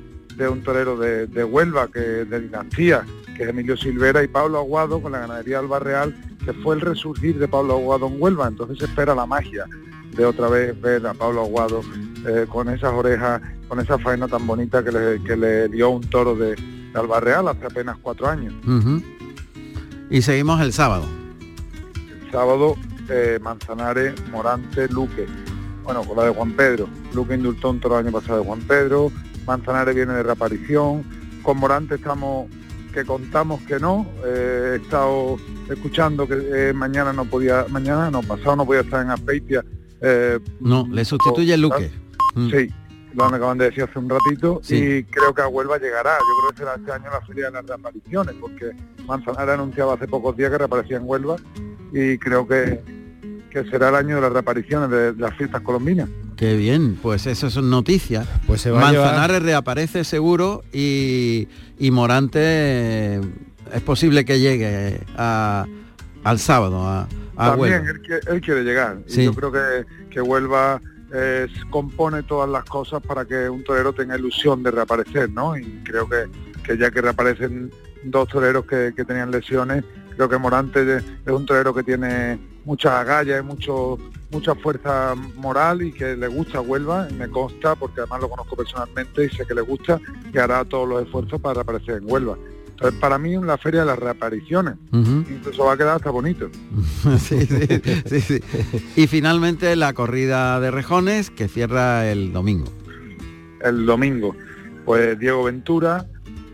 un 0.49 0.63
torero 0.63 0.97
de, 0.97 1.43
Huelva, 1.43 1.87
que 1.87 1.99
de 1.99 2.41
dinastía, 2.41 3.05
que 3.35 3.43
es 3.43 3.49
Emilio 3.49 3.77
Silvera 3.77 4.23
y 4.23 4.27
Pablo 4.27 4.57
Aguado 4.57 4.99
con 5.03 5.11
la 5.11 5.19
ganadería 5.19 5.59
Alba 5.59 5.77
Real, 5.77 6.15
que 6.43 6.53
fue 6.53 6.73
el 6.73 6.81
resurgir 6.81 7.37
de 7.37 7.47
Pablo 7.47 7.75
Aguado 7.75 8.07
en 8.07 8.19
Huelva, 8.19 8.47
entonces 8.47 8.79
se 8.79 8.85
espera 8.85 9.13
la 9.13 9.27
magia 9.27 9.67
de 10.17 10.25
otra 10.25 10.49
vez 10.49 10.79
ver 10.81 11.05
a 11.05 11.13
Pablo 11.13 11.41
Aguado 11.41 11.81
eh, 12.27 12.45
con 12.49 12.67
esas 12.69 12.91
orejas, 12.91 13.41
con 13.67 13.79
esa 13.79 13.97
faena 13.99 14.27
tan 14.27 14.45
bonita 14.47 14.83
que 14.83 14.91
le, 14.91 15.23
que 15.23 15.37
le 15.37 15.69
dio 15.69 15.91
un 15.91 16.01
toro 16.09 16.35
de, 16.35 16.55
Alba 16.93 17.19
Real 17.19 17.47
hace 17.47 17.65
apenas 17.65 17.97
cuatro 18.01 18.27
años. 18.27 18.53
Y 20.09 20.21
seguimos 20.21 20.61
el 20.61 20.73
sábado. 20.73 21.05
El 22.09 22.31
sábado, 22.31 22.75
eh, 23.09 23.39
Manzanares, 23.41 24.15
Morante, 24.31 24.87
Luque. 24.89 25.27
Bueno, 25.83 26.03
con 26.03 26.17
la 26.17 26.25
de 26.25 26.31
Juan 26.31 26.53
Pedro. 26.53 26.87
Luque 27.13 27.35
indultó 27.35 27.69
un 27.69 27.79
toro 27.79 27.99
el 27.99 28.07
año 28.07 28.13
pasado 28.13 28.39
de 28.39 28.45
Juan 28.45 28.61
Pedro. 28.61 29.11
Manzanares 29.45 29.95
viene 29.95 30.13
de 30.13 30.23
reaparición, 30.23 31.03
con 31.43 31.57
Morante 31.57 31.95
estamos 31.95 32.47
que 32.93 33.05
contamos 33.05 33.61
que 33.61 33.79
no, 33.79 34.07
eh, 34.25 34.71
he 34.73 34.83
estado 34.83 35.37
escuchando 35.69 36.27
que 36.27 36.33
eh, 36.33 36.73
mañana 36.73 37.13
no 37.13 37.25
podía, 37.25 37.67
mañana 37.69 38.09
no, 38.09 38.23
pasado 38.23 38.55
no 38.55 38.65
podía 38.65 38.81
estar 38.81 39.05
en 39.05 39.11
Aspeitia. 39.11 39.63
Eh, 40.01 40.39
No, 40.59 40.87
le 40.91 41.03
sustituye 41.05 41.53
por- 41.53 41.59
Luque. 41.59 41.91
Mm. 42.35 42.49
Sí, 42.51 42.73
lo 43.15 43.25
acaban 43.25 43.57
de 43.57 43.65
decir 43.65 43.83
hace 43.83 43.97
un 43.97 44.09
ratito 44.09 44.59
Sí. 44.63 44.75
y 44.75 45.03
creo 45.05 45.33
que 45.33 45.41
a 45.41 45.47
Huelva 45.47 45.77
llegará. 45.79 46.11
Yo 46.19 46.25
creo 46.41 46.51
que 46.51 46.57
será 46.57 46.75
este 46.75 46.91
año 46.91 47.11
la 47.11 47.25
feria 47.25 47.45
de 47.45 47.51
las 47.51 47.65
reapariciones, 47.65 48.35
porque 48.39 48.71
Manzanares 49.07 49.55
anunciaba 49.55 49.93
hace 49.95 50.07
pocos 50.07 50.35
días 50.37 50.51
que 50.51 50.57
reaparecía 50.59 50.97
en 50.97 51.03
Huelva 51.05 51.35
y 51.93 52.17
creo 52.19 52.47
que, 52.47 52.81
que 53.49 53.63
será 53.71 53.89
el 53.89 53.95
año 53.95 54.15
de 54.15 54.21
las 54.21 54.31
reapariciones 54.33 54.89
de, 54.91 55.13
de 55.13 55.21
las 55.21 55.35
fiestas 55.35 55.61
colombinas. 55.61 56.09
Qué 56.35 56.55
bien, 56.55 56.99
pues 57.01 57.25
eso 57.25 57.49
son 57.49 57.71
noticias. 57.71 58.27
Pues 58.45 58.61
se 58.61 58.69
va 58.69 58.77
a 58.77 58.81
Manzanares 58.91 59.41
reaparece 59.41 60.03
seguro 60.03 60.61
y, 60.71 61.47
y 61.79 61.89
Morante 61.89 62.39
eh, 62.39 63.21
es 63.73 63.81
posible 63.81 64.23
que 64.25 64.39
llegue 64.39 64.99
a- 65.17 65.65
al 66.23 66.37
sábado 66.37 66.85
a, 66.85 67.07
a 67.37 67.51
También 67.51 67.85
él, 67.87 68.01
qui- 68.01 68.27
él 68.31 68.41
quiere 68.41 68.63
llegar. 68.63 68.97
Sí. 69.05 69.21
Y 69.21 69.25
yo 69.25 69.33
creo 69.33 69.51
que, 69.51 69.85
que 70.09 70.21
Huelva 70.21 70.81
eh, 71.13 71.47
compone 71.69 72.23
todas 72.23 72.49
las 72.49 72.65
cosas 72.65 73.01
para 73.01 73.25
que 73.25 73.47
un 73.49 73.63
torero 73.63 73.93
tenga 73.93 74.17
ilusión 74.17 74.63
de 74.63 74.71
reaparecer, 74.71 75.29
¿no? 75.29 75.57
Y 75.57 75.81
creo 75.85 76.07
que, 76.09 76.25
que 76.63 76.77
ya 76.77 76.91
que 76.91 77.01
reaparecen 77.01 77.71
dos 78.03 78.27
toreros 78.27 78.65
que, 78.65 78.93
que 78.95 79.05
tenían 79.05 79.31
lesiones, 79.31 79.83
creo 80.15 80.27
que 80.27 80.37
Morante 80.37 80.97
es 80.97 81.03
un 81.31 81.45
torero 81.45 81.73
que 81.73 81.83
tiene 81.83 82.39
muchas 82.65 82.91
agallas 82.93 83.39
y 83.41 83.45
mucho, 83.45 83.97
mucha 84.31 84.53
fuerza 84.55 85.15
moral 85.35 85.81
y 85.81 85.93
que 85.93 86.17
le 86.17 86.27
gusta 86.27 86.59
Huelva, 86.59 87.07
y 87.09 87.13
me 87.13 87.29
consta, 87.29 87.75
porque 87.75 88.01
además 88.01 88.21
lo 88.21 88.29
conozco 88.29 88.55
personalmente 88.57 89.25
y 89.25 89.29
sé 89.29 89.45
que 89.45 89.53
le 89.53 89.61
gusta, 89.61 89.99
y 90.33 90.37
hará 90.37 90.65
todos 90.65 90.89
los 90.89 91.03
esfuerzos 91.03 91.39
para 91.39 91.53
reaparecer 91.55 91.97
en 92.01 92.11
Huelva. 92.11 92.37
Entonces, 92.77 92.99
para 92.99 93.17
mí 93.17 93.33
es 93.33 93.41
la 93.41 93.57
feria 93.57 93.79
de 93.79 93.87
las 93.87 93.97
reapariciones. 93.97 94.75
Incluso 94.93 95.65
va 95.65 95.73
a 95.73 95.77
quedar 95.77 95.95
hasta 95.95 96.11
bonito. 96.11 96.47
sí, 97.17 97.43
sí, 97.47 97.81
sí, 98.05 98.21
sí. 98.21 98.39
Y 98.95 99.07
finalmente 99.07 99.75
la 99.75 99.93
corrida 99.93 100.59
de 100.59 100.69
rejones 100.69 101.31
que 101.31 101.47
cierra 101.47 102.07
el 102.11 102.31
domingo. 102.31 102.67
el 103.61 103.87
domingo. 103.87 104.35
Pues 104.85 105.17
Diego 105.17 105.45
Ventura, 105.45 106.05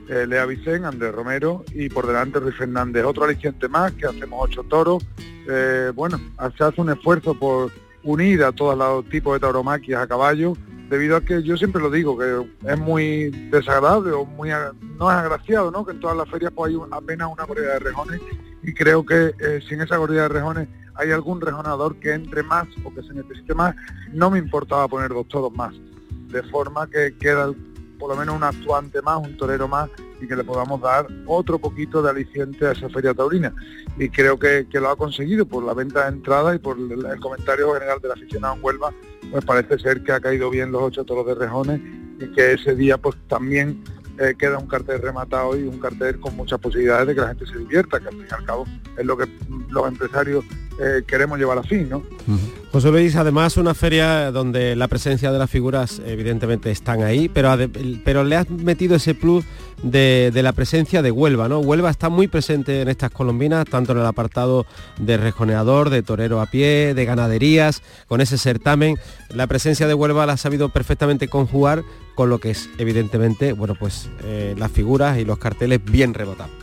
eh, 0.07 0.25
Lea 0.25 0.45
Vicén, 0.45 0.85
Andrés 0.85 1.13
Romero 1.13 1.65
y 1.73 1.89
por 1.89 2.07
delante 2.07 2.39
Luis 2.39 2.55
Fernández. 2.55 3.03
Otro 3.03 3.25
aliciente 3.25 3.67
más, 3.67 3.91
que 3.91 4.05
hacemos 4.05 4.39
ocho 4.43 4.63
toros. 4.63 5.05
Eh, 5.49 5.91
bueno, 5.93 6.21
se 6.57 6.63
hace 6.63 6.79
un 6.79 6.89
esfuerzo 6.89 7.37
por 7.37 7.69
unir 8.01 8.43
a 8.43 8.53
todos 8.53 8.77
los 8.77 9.09
tipos 9.09 9.33
de 9.33 9.41
tauromaquias 9.41 10.01
a 10.01 10.07
caballo, 10.07 10.55
debido 10.93 11.17
a 11.17 11.21
que 11.21 11.41
yo 11.41 11.57
siempre 11.57 11.81
lo 11.81 11.89
digo, 11.89 12.15
que 12.15 12.45
es 12.71 12.77
muy 12.77 13.31
desagradable 13.49 14.11
o 14.11 14.25
muy 14.25 14.51
no 14.51 15.11
es 15.11 15.17
agraciado, 15.17 15.71
¿no? 15.71 15.83
Que 15.83 15.93
en 15.93 15.99
todas 15.99 16.15
las 16.15 16.29
ferias 16.29 16.51
pues 16.55 16.71
hay 16.71 16.79
apenas 16.91 17.29
una 17.31 17.47
corrida 17.47 17.73
de 17.73 17.79
rejones 17.79 18.21
y 18.61 18.75
creo 18.75 19.03
que 19.03 19.33
eh, 19.39 19.59
si 19.67 19.73
en 19.73 19.81
esa 19.81 19.97
corrida 19.97 20.21
de 20.23 20.27
rejones 20.27 20.67
hay 20.93 21.09
algún 21.09 21.41
rejonador 21.41 21.95
que 21.95 22.13
entre 22.13 22.43
más 22.43 22.67
o 22.83 22.93
que 22.93 23.01
se 23.01 23.11
necesite 23.11 23.55
más, 23.55 23.75
no 24.11 24.29
me 24.29 24.37
importaba 24.37 24.87
poner 24.87 25.09
dos 25.09 25.27
toros 25.29 25.51
más 25.51 25.73
de 26.27 26.43
forma 26.43 26.87
que 26.87 27.17
queda 27.17 27.51
por 27.97 28.09
lo 28.11 28.15
menos 28.15 28.35
un 28.35 28.43
actuante 28.43 29.01
más, 29.01 29.17
un 29.17 29.35
torero 29.35 29.67
más 29.67 29.89
y 30.23 30.27
que 30.27 30.35
le 30.35 30.43
podamos 30.43 30.79
dar 30.81 31.05
otro 31.25 31.59
poquito 31.59 32.01
de 32.01 32.09
aliciente 32.09 32.65
a 32.65 32.71
esa 32.71 32.89
feria 32.89 33.13
taurina. 33.13 33.53
Y 33.97 34.09
creo 34.09 34.39
que, 34.39 34.67
que 34.69 34.79
lo 34.79 34.89
ha 34.89 34.95
conseguido 34.95 35.45
por 35.45 35.63
la 35.63 35.73
venta 35.73 36.03
de 36.03 36.15
entrada 36.15 36.55
y 36.55 36.59
por 36.59 36.77
el, 36.77 37.19
comentario 37.19 37.73
general 37.73 37.99
del 38.01 38.11
aficionado 38.11 38.55
en 38.55 38.63
Huelva, 38.63 38.93
pues 39.31 39.43
parece 39.43 39.77
ser 39.79 40.03
que 40.03 40.13
ha 40.13 40.19
caído 40.19 40.49
bien 40.49 40.71
los 40.71 40.81
ocho 40.81 41.03
toros 41.03 41.25
de 41.25 41.35
rejones 41.35 41.81
y 42.19 42.31
que 42.33 42.53
ese 42.53 42.75
día 42.75 42.97
pues 42.97 43.15
también 43.27 43.83
eh, 44.19 44.35
queda 44.37 44.59
un 44.59 44.67
cartel 44.67 45.01
rematado 45.01 45.57
y 45.57 45.63
un 45.63 45.79
cartel 45.79 46.19
con 46.19 46.35
muchas 46.35 46.59
posibilidades 46.59 47.07
de 47.07 47.15
que 47.15 47.21
la 47.21 47.27
gente 47.29 47.45
se 47.45 47.57
divierta, 47.57 47.99
que 47.99 48.07
al 48.07 48.13
fin 48.13 48.27
y 48.29 48.33
al 48.33 48.45
cabo 48.45 48.65
es 48.97 49.05
lo 49.05 49.17
que 49.17 49.25
los 49.69 49.87
empresarios 49.87 50.45
eh, 50.79 51.03
queremos 51.05 51.37
llevar 51.37 51.57
a 51.57 51.63
fin, 51.63 51.89
¿no? 51.89 52.03
José 52.71 52.91
Luis, 52.91 53.15
además 53.15 53.57
una 53.57 53.73
feria 53.73 54.31
donde 54.31 54.75
la 54.75 54.87
presencia 54.87 55.31
de 55.31 55.37
las 55.37 55.49
figuras 55.49 56.01
evidentemente 56.05 56.71
están 56.71 57.03
ahí, 57.03 57.29
pero, 57.29 57.55
pero 58.03 58.23
le 58.23 58.35
has 58.35 58.49
metido 58.49 58.95
ese 58.95 59.13
plus 59.13 59.45
de, 59.83 60.31
de 60.33 60.43
la 60.43 60.53
presencia 60.53 61.01
de 61.01 61.11
Huelva, 61.11 61.47
¿no? 61.47 61.59
Huelva 61.59 61.89
está 61.89 62.09
muy 62.09 62.27
presente 62.27 62.81
en 62.81 62.87
estas 62.87 63.11
colombinas, 63.11 63.65
tanto 63.65 63.91
en 63.91 63.99
el 63.99 64.05
apartado 64.05 64.65
de 64.97 65.17
rejoneador, 65.17 65.89
de 65.89 66.01
torero 66.01 66.41
a 66.41 66.47
pie, 66.47 66.93
de 66.95 67.05
ganaderías, 67.05 67.83
con 68.07 68.21
ese 68.21 68.37
certamen. 68.37 68.97
La 69.29 69.47
presencia 69.47 69.87
de 69.87 69.93
Huelva 69.93 70.25
la 70.25 70.33
ha 70.33 70.37
sabido 70.37 70.69
perfectamente 70.69 71.27
conjugar 71.27 71.83
con 72.15 72.29
lo 72.29 72.39
que 72.39 72.51
es 72.51 72.69
evidentemente, 72.77 73.53
bueno, 73.53 73.75
pues 73.75 74.09
eh, 74.23 74.55
las 74.57 74.71
figuras 74.71 75.17
y 75.19 75.25
los 75.25 75.37
carteles 75.37 75.83
bien 75.83 76.13
rebotados. 76.13 76.53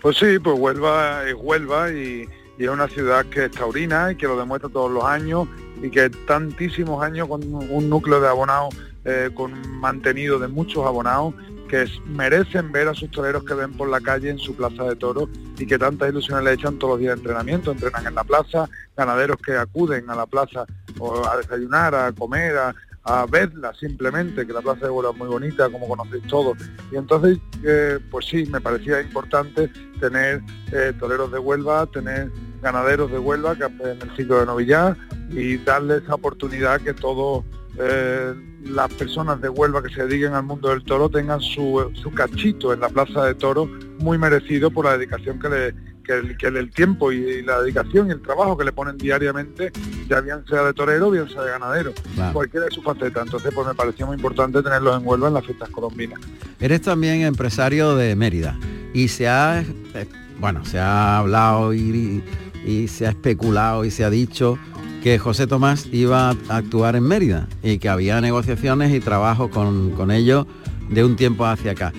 Pues 0.00 0.16
sí, 0.16 0.38
pues 0.42 0.58
Huelva 0.58 1.28
es 1.28 1.34
Huelva 1.34 1.92
y, 1.92 2.26
y 2.60 2.64
es 2.64 2.70
una 2.70 2.88
ciudad 2.88 3.24
que 3.24 3.46
es 3.46 3.50
taurina 3.50 4.12
y 4.12 4.16
que 4.16 4.26
lo 4.26 4.38
demuestra 4.38 4.68
todos 4.68 4.90
los 4.90 5.02
años 5.02 5.48
y 5.82 5.90
que 5.90 6.10
tantísimos 6.10 7.02
años 7.02 7.26
con 7.26 7.42
un 7.42 7.88
núcleo 7.88 8.20
de 8.20 8.28
abonados 8.28 8.76
eh, 9.06 9.30
con 9.34 9.80
mantenido 9.80 10.38
de 10.38 10.46
muchos 10.46 10.84
abonados 10.84 11.32
que 11.70 11.86
merecen 12.04 12.70
ver 12.70 12.88
a 12.88 12.94
sus 12.94 13.10
toreros 13.10 13.44
que 13.44 13.54
ven 13.54 13.72
por 13.72 13.88
la 13.88 13.98
calle 14.02 14.28
en 14.28 14.38
su 14.38 14.54
plaza 14.54 14.84
de 14.84 14.94
toros 14.94 15.30
y 15.58 15.64
que 15.64 15.78
tantas 15.78 16.10
ilusiones 16.10 16.44
le 16.44 16.52
echan 16.52 16.78
todos 16.78 16.92
los 16.92 17.00
días 17.00 17.14
de 17.14 17.20
entrenamiento, 17.20 17.72
entrenan 17.72 18.06
en 18.06 18.14
la 18.14 18.24
plaza, 18.24 18.68
ganaderos 18.94 19.38
que 19.38 19.56
acuden 19.56 20.10
a 20.10 20.14
la 20.14 20.26
plaza 20.26 20.66
o 20.98 21.26
a 21.26 21.38
desayunar, 21.38 21.94
a 21.94 22.12
comer, 22.12 22.58
a, 22.58 22.74
a 23.04 23.26
verla 23.26 23.72
simplemente, 23.74 24.46
que 24.46 24.52
la 24.52 24.60
plaza 24.60 24.86
de 24.86 24.90
Huelva 24.90 25.12
es 25.12 25.18
muy 25.18 25.28
bonita, 25.28 25.70
como 25.70 25.88
conocéis 25.88 26.26
todos. 26.26 26.58
Y 26.92 26.96
entonces, 26.96 27.38
eh, 27.64 27.98
pues 28.10 28.26
sí, 28.26 28.44
me 28.46 28.60
parecía 28.60 29.00
importante 29.00 29.70
tener 29.98 30.42
eh, 30.72 30.92
toreros 30.98 31.32
de 31.32 31.38
Huelva, 31.38 31.86
tener 31.86 32.30
ganaderos 32.62 33.10
de 33.10 33.18
Huelva 33.18 33.52
en 33.54 34.02
el 34.02 34.16
ciclo 34.16 34.40
de 34.40 34.46
novillar 34.46 34.96
y 35.30 35.56
darle 35.58 35.98
esa 35.98 36.14
oportunidad 36.14 36.80
que 36.80 36.92
todos 36.92 37.44
eh, 37.78 38.34
las 38.64 38.92
personas 38.94 39.40
de 39.40 39.48
Huelva 39.48 39.82
que 39.82 39.94
se 39.94 40.04
dediquen 40.04 40.34
al 40.34 40.42
mundo 40.42 40.68
del 40.68 40.84
toro 40.84 41.08
tengan 41.08 41.40
su, 41.40 41.90
su 41.94 42.12
cachito 42.12 42.74
en 42.74 42.80
la 42.80 42.90
plaza 42.90 43.24
de 43.24 43.34
toros 43.34 43.68
muy 43.98 44.18
merecido 44.18 44.70
por 44.70 44.84
la 44.84 44.98
dedicación 44.98 45.38
que 45.38 45.48
le 45.48 45.74
que 46.10 46.18
el, 46.18 46.36
que 46.36 46.46
el- 46.48 46.56
el 46.56 46.70
tiempo 46.70 47.12
y 47.12 47.42
la 47.42 47.60
dedicación 47.62 48.08
y 48.08 48.12
el 48.12 48.20
trabajo 48.20 48.56
que 48.58 48.64
le 48.64 48.72
ponen 48.72 48.98
diariamente, 48.98 49.70
ya 50.08 50.20
bien 50.20 50.44
sea 50.48 50.62
de 50.64 50.72
torero, 50.74 51.10
bien 51.10 51.28
sea 51.28 51.42
de 51.42 51.50
ganadero, 51.52 51.92
Claro. 52.14 52.32
cualquiera 52.32 52.66
de 52.66 52.72
su 52.72 52.82
faceta. 52.82 53.22
Entonces, 53.22 53.52
pues 53.54 53.66
me 53.66 53.74
parecía 53.74 54.06
muy 54.06 54.16
importante 54.16 54.62
tenerlos 54.62 55.00
en 55.00 55.06
Huelva 55.06 55.28
en 55.28 55.34
las 55.34 55.44
fiestas 55.44 55.68
colombinas. 55.70 56.18
Eres 56.58 56.82
también 56.82 57.20
empresario 57.22 57.94
de 57.96 58.16
Mérida 58.16 58.58
y 58.92 59.08
se 59.08 59.28
ha, 59.28 59.60
eh, 59.60 60.06
bueno, 60.40 60.64
se 60.64 60.78
ha 60.78 61.18
hablado 61.18 61.72
y, 61.74 62.22
y 62.66 62.88
se 62.88 63.06
ha 63.06 63.10
especulado 63.10 63.84
y 63.84 63.90
se 63.90 64.04
ha 64.04 64.10
dicho 64.10 64.58
que 65.02 65.18
José 65.18 65.46
Tomás 65.46 65.86
iba 65.92 66.30
a 66.30 66.34
actuar 66.56 66.96
en 66.96 67.04
Mérida 67.04 67.46
y 67.62 67.78
que 67.78 67.88
había 67.88 68.20
negociaciones 68.20 68.92
y 68.92 69.00
trabajo 69.00 69.48
con, 69.48 69.90
con 69.92 70.10
ellos 70.10 70.46
de 70.90 71.04
un 71.04 71.16
tiempo 71.16 71.46
hacia 71.46 71.72
acá. 71.72 71.92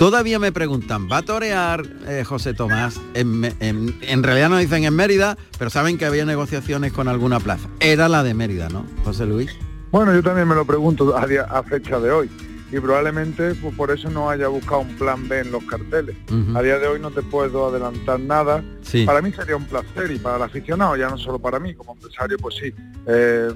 Todavía 0.00 0.38
me 0.38 0.50
preguntan, 0.50 1.10
¿va 1.12 1.18
a 1.18 1.22
torear 1.22 1.82
eh, 2.08 2.24
José 2.24 2.54
Tomás? 2.54 2.98
En, 3.12 3.38
Me- 3.38 3.52
en- 3.60 3.94
en 4.00 4.22
realidad 4.22 4.48
no 4.48 4.56
dicen 4.56 4.84
en 4.84 4.96
Mérida, 4.96 5.36
pero 5.58 5.68
saben 5.68 5.98
que 5.98 6.06
había 6.06 6.24
negociaciones 6.24 6.94
con 6.94 7.06
alguna 7.06 7.38
plaza. 7.38 7.68
Era 7.80 8.08
la 8.08 8.22
de 8.22 8.32
Mérida, 8.32 8.70
¿no, 8.70 8.86
José 9.04 9.26
Luis? 9.26 9.54
Bueno, 9.90 10.14
yo 10.14 10.22
también 10.22 10.48
me 10.48 10.54
lo 10.54 10.64
pregunto 10.64 11.14
a, 11.14 11.26
día- 11.26 11.42
a 11.42 11.62
fecha 11.64 12.00
de 12.00 12.10
hoy 12.12 12.30
y 12.72 12.80
probablemente 12.80 13.54
pues, 13.56 13.74
por 13.74 13.90
eso 13.90 14.08
no 14.08 14.30
haya 14.30 14.48
buscado 14.48 14.80
un 14.80 14.96
plan 14.96 15.28
B 15.28 15.40
en 15.40 15.52
los 15.52 15.64
carteles. 15.64 16.16
A 16.54 16.62
día 16.62 16.78
de 16.78 16.86
hoy 16.86 16.98
no 16.98 17.10
te 17.10 17.20
puedo 17.20 17.66
adelantar 17.68 18.18
nada. 18.20 18.64
Sí. 18.80 19.04
Para 19.04 19.20
mí 19.20 19.30
sería 19.34 19.56
un 19.56 19.66
placer 19.66 20.10
y 20.12 20.18
para 20.18 20.36
el 20.38 20.42
aficionado, 20.44 20.96
ya 20.96 21.10
no 21.10 21.18
solo 21.18 21.38
para 21.38 21.58
mí, 21.60 21.74
como 21.74 21.92
empresario, 21.92 22.38
pues 22.38 22.54
sí, 22.54 22.72
eh, 23.06 23.50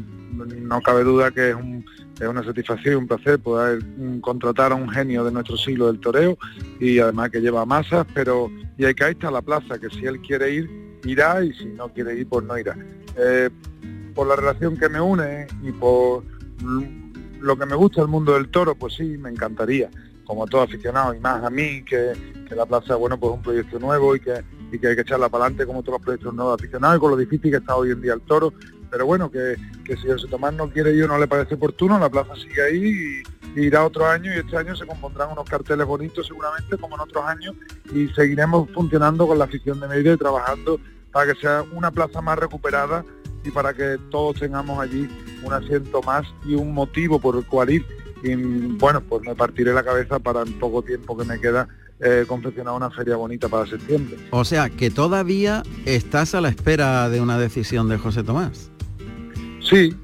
no 0.61 0.83
cabe 0.83 1.05
duda 1.05 1.31
que 1.31 1.49
es, 1.51 1.55
un- 1.57 1.87
es 2.21 2.29
una 2.29 2.45
satisfacción 2.45 2.95
y 2.95 2.97
un 2.97 3.07
placer 3.07 3.39
poder 3.39 3.85
mm, 3.85 4.21
contratar 4.21 4.73
a 4.73 4.75
un 4.75 4.89
genio 4.89 5.25
de 5.25 5.33
nuestro 5.33 5.57
siglo 5.57 5.89
del 5.89 6.01
toreo 6.01 6.39
y 6.81 6.99
además 6.99 7.31
que 7.31 7.41
lleva 7.41 7.67
masas, 7.67 8.07
pero 8.15 8.51
y 8.77 8.85
hay 8.85 8.95
que 8.95 9.05
ahí 9.05 9.13
está 9.13 9.31
la 9.31 9.43
plaza, 9.43 9.79
que 9.79 9.89
si 9.91 10.07
él 10.07 10.21
quiere 10.21 10.53
ir, 10.53 10.99
irá 11.05 11.45
y 11.45 11.53
si 11.53 11.67
no 11.67 11.89
quiere 11.89 12.19
ir, 12.19 12.29
pues 12.29 12.45
no 12.45 12.59
irá. 12.59 12.77
Eh, 13.17 13.51
por 14.15 14.27
la 14.27 14.37
relación 14.37 14.77
que 14.77 14.89
me 14.89 15.01
une 15.01 15.47
y 15.63 15.73
por 15.73 16.25
lo 17.41 17.57
que 17.57 17.67
me 17.67 17.75
gusta 17.75 18.01
el 18.03 18.09
mundo 18.09 18.35
del 18.35 18.49
toro, 18.49 18.75
pues 18.75 18.95
sí, 18.95 19.19
me 19.19 19.31
encantaría, 19.31 19.91
como 20.25 20.47
todo 20.47 20.63
aficionado, 20.63 21.15
y 21.15 21.21
más 21.21 21.43
a 21.45 21.51
mí, 21.51 21.85
que, 21.85 22.13
la 22.55 22.67
plaza, 22.67 22.95
bueno, 22.95 23.19
pues 23.19 23.33
es 23.33 23.37
un 23.37 23.43
proyecto 23.43 23.79
nuevo 23.81 24.15
y 24.15 24.21
que, 24.21 24.45
y 24.71 24.79
que 24.79 24.87
hay 24.87 24.95
que 24.95 25.01
echarla 25.01 25.29
para 25.29 25.47
adelante 25.47 25.67
como 25.67 25.83
todos 25.83 25.99
los 25.99 26.05
proyectos 26.05 26.33
nuevos 26.33 26.55
aficionados 26.55 26.97
y 26.97 27.01
con 27.01 27.11
lo 27.11 27.17
difícil 27.17 27.51
que 27.51 27.57
está 27.57 27.75
hoy 27.75 27.91
en 27.91 28.01
día 28.01 28.15
el 28.15 28.21
toro. 28.21 28.53
Pero 28.95 29.07
bueno, 29.07 29.29
que, 29.29 29.57
que 29.85 29.97
si 29.97 30.07
José 30.07 30.29
Tomás 30.29 30.55
no 30.55 30.71
quiere 30.71 31.03
o 31.03 31.09
no 31.09 31.19
le 31.19 31.27
parece 31.27 31.57
oportuno, 31.57 31.99
la 31.99 32.09
plaza 32.09 32.37
sigue 32.37 32.63
ahí 32.63 33.25
y, 33.57 33.61
y 33.61 33.65
irá 33.65 33.85
otro 33.85 34.07
año 34.07 34.33
y 34.33 34.39
este 34.39 34.57
año 34.57 34.77
se 34.77 34.87
compondrán 34.87 35.33
unos 35.33 35.51
carteles 35.51 35.85
bonitos 35.85 36.29
seguramente 36.29 36.77
como 36.79 36.95
en 36.95 37.01
otros 37.01 37.25
años 37.25 37.57
y 37.93 38.07
seguiremos 38.11 38.71
funcionando 38.71 39.27
con 39.27 39.37
la 39.37 39.47
afición 39.47 39.81
de 39.81 39.89
Mérida 39.89 40.13
y 40.13 40.17
trabajando 40.17 40.79
para 41.11 41.33
que 41.33 41.41
sea 41.41 41.65
una 41.73 41.91
plaza 41.91 42.21
más 42.21 42.39
recuperada 42.39 43.05
y 43.43 43.51
para 43.51 43.75
que 43.75 43.99
todos 44.13 44.39
tengamos 44.39 44.79
allí 44.79 45.09
un 45.43 45.53
asiento 45.53 46.01
más 46.03 46.25
y 46.47 46.55
un 46.55 46.73
motivo 46.73 47.19
por 47.19 47.35
el 47.35 47.45
cual 47.47 47.71
ir. 47.71 47.85
Y 48.23 48.37
bueno, 48.37 49.01
pues 49.01 49.23
me 49.23 49.35
partiré 49.35 49.75
la 49.75 49.83
cabeza 49.83 50.21
para 50.21 50.43
en 50.43 50.57
poco 50.61 50.83
tiempo 50.83 51.17
que 51.17 51.25
me 51.25 51.41
queda 51.41 51.67
eh, 52.01 52.25
confeccionar 52.27 52.75
una 52.75 52.91
feria 52.91 53.17
bonita 53.17 53.49
para 53.49 53.67
septiembre. 53.67 54.17
O 54.31 54.45
sea, 54.45 54.69
que 54.69 54.91
todavía 54.91 55.63
estás 55.85 56.35
a 56.35 56.41
la 56.41 56.49
espera 56.49 57.09
de 57.09 57.21
una 57.21 57.39
decisión 57.39 57.89
de 57.89 57.99
José 57.99 58.25
Tomás. 58.25 58.71
Sí, 59.61 59.95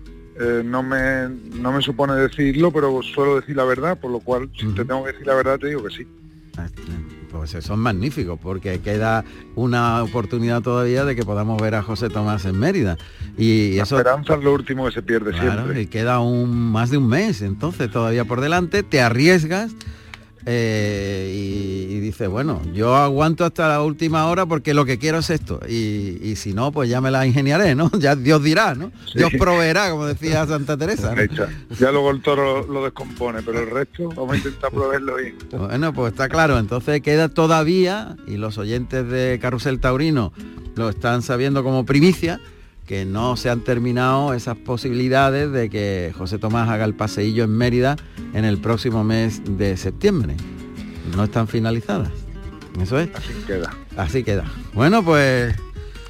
eh, 0.41 0.62
no, 0.64 0.82
me, 0.82 1.28
no 1.57 1.72
me 1.72 1.82
supone 1.82 2.14
decirlo, 2.14 2.72
pero 2.72 3.03
suelo 3.03 3.41
decir 3.41 3.57
la 3.57 3.64
verdad, 3.64 3.99
por 3.99 4.11
lo 4.11 4.20
cual 4.20 4.49
si 4.59 4.66
te 4.68 4.84
tengo 4.84 5.05
que 5.05 5.12
decir 5.12 5.26
la 5.26 5.34
verdad 5.34 5.59
te 5.59 5.68
digo 5.68 5.84
que 5.84 5.95
sí. 5.95 6.07
Ah, 6.57 6.66
pues 7.30 7.55
eso 7.55 7.74
es 7.74 7.78
magnífico, 7.78 8.36
porque 8.36 8.80
queda 8.80 9.24
una 9.55 10.03
oportunidad 10.03 10.62
todavía 10.62 11.05
de 11.05 11.14
que 11.14 11.24
podamos 11.24 11.61
ver 11.61 11.74
a 11.74 11.82
José 11.82 12.09
Tomás 12.09 12.45
en 12.45 12.59
Mérida. 12.59 12.97
Y 13.36 13.76
la 13.76 13.82
eso, 13.82 13.99
esperanza 13.99 14.34
es 14.34 14.43
lo 14.43 14.55
último 14.55 14.86
que 14.86 14.93
se 14.93 15.03
pierde 15.03 15.32
claro, 15.32 15.53
siempre. 15.53 15.82
Y 15.82 15.86
queda 15.86 16.20
un, 16.20 16.72
más 16.72 16.91
de 16.91 16.99
un 16.99 17.09
mes, 17.09 17.43
entonces 17.43 17.91
todavía 17.91 18.24
por 18.24 18.41
delante, 18.41 18.82
te 18.82 19.01
arriesgas 19.01 19.72
eh, 20.47 21.32
y, 21.34 21.95
y 21.95 22.01
dices, 22.01 22.28
bueno, 22.28 22.61
yo 22.72 22.97
aguanto 22.97 23.45
hasta 23.45 23.68
la 23.68 23.82
última 23.82 24.26
hora 24.26 24.47
porque 24.47 24.74
lo 24.74 24.84
que 24.84 24.99
quiero 24.99 25.18
es 25.18 25.30
esto. 25.30 25.61
Y, 25.68 26.18
y 26.22 26.36
si 26.36 26.55
no, 26.55 26.72
pues 26.72 26.88
ya 26.88 27.01
me 27.01 27.11
la 27.11 27.26
ingeniaré, 27.26 27.74
¿no? 27.74 27.91
Ya 28.01 28.16
Dios 28.16 28.43
dirá, 28.43 28.74
¿no? 28.74 28.91
Sí. 29.07 29.18
Dios 29.18 29.30
proveerá, 29.38 29.91
como 29.91 30.07
decía 30.07 30.47
Santa 30.47 30.76
Teresa. 30.76 31.14
Ya 31.78 31.93
luego 31.93 32.11
el 32.11 32.22
toro 32.22 32.66
lo 32.66 32.82
descompone, 32.84 33.43
pero 33.43 33.61
el 33.61 33.70
resto 33.70 34.09
vamos 34.09 34.32
a 34.32 34.36
intentar 34.36 34.70
proveerlo 34.70 35.16
bien. 35.16 35.36
Bueno, 35.51 35.93
pues 35.93 36.12
está 36.12 36.28
claro, 36.28 36.59
entonces 36.59 37.03
queda 37.03 37.28
todavía, 37.28 38.16
y 38.26 38.36
los 38.36 38.57
oyentes 38.59 39.09
de 39.09 39.38
Carrusel 39.41 39.80
Taurino 39.80 40.32
lo 40.76 40.88
están 40.88 41.22
sabiendo 41.22 41.62
como 41.62 41.84
primicia, 41.84 42.41
que 42.91 43.05
no 43.05 43.36
se 43.36 43.49
han 43.51 43.61
terminado 43.61 44.34
esas 44.34 44.57
posibilidades 44.57 45.53
de 45.53 45.70
que 45.70 46.12
José 46.18 46.38
Tomás 46.41 46.68
haga 46.68 46.84
el 46.84 46.93
paseillo 46.95 47.45
en 47.45 47.51
Mérida 47.57 47.95
en 48.34 48.45
el 48.45 48.59
próximo 48.59 49.05
mes 49.05 49.43
de 49.45 49.76
septiembre. 49.76 50.34
No 51.14 51.22
están 51.22 51.47
finalizadas. 51.47 52.11
Eso 52.82 52.99
es. 52.99 53.09
Así 53.14 53.32
queda. 53.47 53.70
Así 53.97 54.24
queda. 54.24 54.45
Bueno, 54.74 55.05
pues 55.05 55.55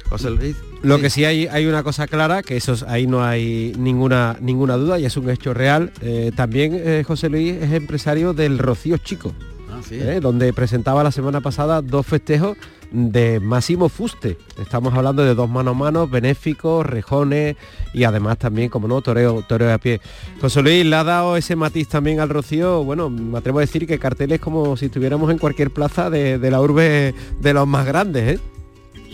José 0.09 0.31
Luis. 0.31 0.55
Lo 0.81 0.97
que 0.99 1.11
sí 1.11 1.23
hay, 1.23 1.45
hay 1.45 1.67
una 1.67 1.83
cosa 1.83 2.07
clara, 2.07 2.41
que 2.41 2.57
eso 2.57 2.73
es- 2.73 2.81
ahí 2.81 3.05
no 3.05 3.23
hay 3.23 3.73
ninguna, 3.77 4.37
ninguna 4.41 4.75
duda 4.75 4.97
y 4.97 5.05
es 5.05 5.15
un 5.17 5.29
hecho 5.29 5.53
real. 5.53 5.91
Eh, 6.01 6.31
también 6.35 6.73
eh, 6.73 7.03
José 7.05 7.29
Luis 7.29 7.53
es 7.61 7.73
empresario 7.73 8.33
del 8.33 8.57
Rocío 8.57 8.97
Chico, 8.97 9.33
Ah, 9.71 9.81
sí. 9.87 9.99
eh, 10.01 10.19
donde 10.19 10.51
presentaba 10.51 11.03
la 11.03 11.11
semana 11.11 11.41
pasada 11.41 11.83
dos 11.83 12.07
festejos 12.07 12.57
de 12.91 13.39
Máximo 13.39 13.89
Fuste. 13.89 14.37
Estamos 14.59 14.93
hablando 14.93 15.23
de 15.23 15.33
dos 15.33 15.49
manos 15.49 15.75
a 15.75 15.77
mano, 15.77 16.07
benéficos, 16.07 16.85
rejones 16.85 17.55
y 17.93 18.03
además 18.03 18.37
también, 18.37 18.69
como 18.69 18.87
no, 18.87 19.01
toreo, 19.01 19.43
toreo 19.47 19.73
a 19.73 19.77
pie. 19.77 20.01
José 20.39 20.61
Luis 20.61 20.85
le 20.85 20.95
ha 20.95 21.03
dado 21.03 21.37
ese 21.37 21.55
matiz 21.55 21.87
también 21.87 22.19
al 22.19 22.29
Rocío, 22.29 22.83
bueno, 22.83 23.09
me 23.09 23.37
atrevo 23.37 23.59
a 23.59 23.61
decir 23.61 23.87
que 23.87 23.99
carteles 23.99 24.39
como 24.39 24.75
si 24.77 24.85
estuviéramos 24.85 25.31
en 25.31 25.37
cualquier 25.37 25.71
plaza 25.71 26.09
de, 26.09 26.37
la 26.51 26.61
urbe 26.61 27.13
de 27.39 27.53
los 27.53 27.67
más 27.67 27.85
grandes, 27.85 28.35
¿eh? 28.35 28.39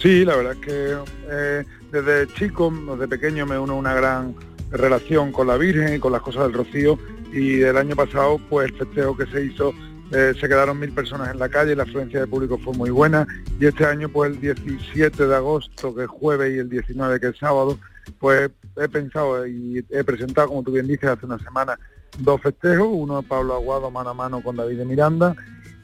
Sí, 0.01 0.25
la 0.25 0.35
verdad 0.35 0.53
es 0.53 0.59
que 0.59 0.97
eh, 1.29 1.63
desde 1.91 2.33
chico, 2.33 2.71
desde 2.91 3.07
pequeño 3.07 3.45
me 3.45 3.57
uno 3.57 3.75
una 3.75 3.93
gran 3.93 4.35
relación 4.71 5.31
con 5.31 5.47
la 5.47 5.57
Virgen 5.57 5.95
y 5.95 5.99
con 5.99 6.11
las 6.11 6.21
cosas 6.21 6.43
del 6.43 6.53
Rocío 6.53 6.99
y 7.31 7.61
el 7.61 7.77
año 7.77 7.95
pasado 7.95 8.39
pues 8.49 8.69
el 8.69 8.77
festejo 8.77 9.15
que 9.15 9.25
se 9.27 9.45
hizo 9.45 9.73
eh, 10.11 10.33
se 10.39 10.47
quedaron 10.47 10.79
mil 10.79 10.91
personas 10.91 11.31
en 11.31 11.39
la 11.39 11.49
calle, 11.49 11.75
la 11.75 11.83
afluencia 11.83 12.19
de 12.19 12.27
público 12.27 12.57
fue 12.57 12.73
muy 12.73 12.89
buena 12.89 13.27
y 13.59 13.65
este 13.65 13.85
año 13.85 14.09
pues 14.09 14.31
el 14.31 14.39
17 14.39 15.27
de 15.27 15.35
agosto 15.35 15.93
que 15.93 16.03
es 16.03 16.09
jueves 16.09 16.55
y 16.55 16.59
el 16.59 16.69
19 16.69 17.19
que 17.19 17.27
es 17.27 17.37
sábado 17.37 17.77
pues 18.19 18.49
he 18.77 18.87
pensado 18.87 19.45
y 19.45 19.85
he 19.89 20.03
presentado 20.03 20.47
como 20.49 20.63
tú 20.63 20.71
bien 20.71 20.87
dices 20.87 21.09
hace 21.09 21.25
una 21.25 21.39
semana 21.39 21.77
dos 22.19 22.41
festejos, 22.41 22.87
uno 22.89 23.21
Pablo 23.21 23.55
Aguado 23.55 23.91
mano 23.91 24.11
a 24.11 24.13
mano 24.13 24.41
con 24.41 24.55
David 24.55 24.77
de 24.77 24.85
Miranda 24.85 25.35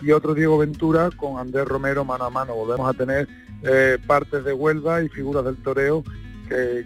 y 0.03 0.11
otro 0.11 0.34
Diego 0.34 0.57
Ventura 0.57 1.09
con 1.15 1.39
Andrés 1.39 1.65
Romero 1.65 2.03
mano 2.03 2.26
a 2.26 2.30
mano. 2.30 2.53
Volvemos 2.53 2.89
a 2.89 2.93
tener 2.93 3.28
eh, 3.63 3.97
partes 4.05 4.43
de 4.43 4.53
Huelva 4.53 5.01
y 5.01 5.09
figuras 5.09 5.45
del 5.45 5.57
toreo 5.57 6.03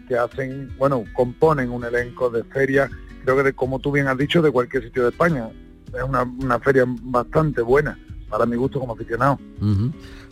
que, 0.07 0.17
hacen, 0.17 0.71
bueno, 0.77 1.03
componen 1.13 1.71
un 1.71 1.83
elenco 1.83 2.29
de 2.29 2.43
feria, 2.45 2.89
creo 3.25 3.35
que 3.35 3.43
de, 3.43 3.53
como 3.53 3.79
tú 3.79 3.91
bien 3.91 4.07
has 4.07 4.17
dicho, 4.17 4.41
de 4.41 4.49
cualquier 4.49 4.83
sitio 4.83 5.03
de 5.03 5.09
España. 5.09 5.49
Es 5.97 6.03
una, 6.03 6.23
una 6.23 6.59
feria 6.59 6.85
bastante 6.87 7.61
buena, 7.61 7.97
para 8.29 8.45
mi 8.45 8.55
gusto 8.55 8.79
como 8.79 8.93
aficionado. 8.93 9.39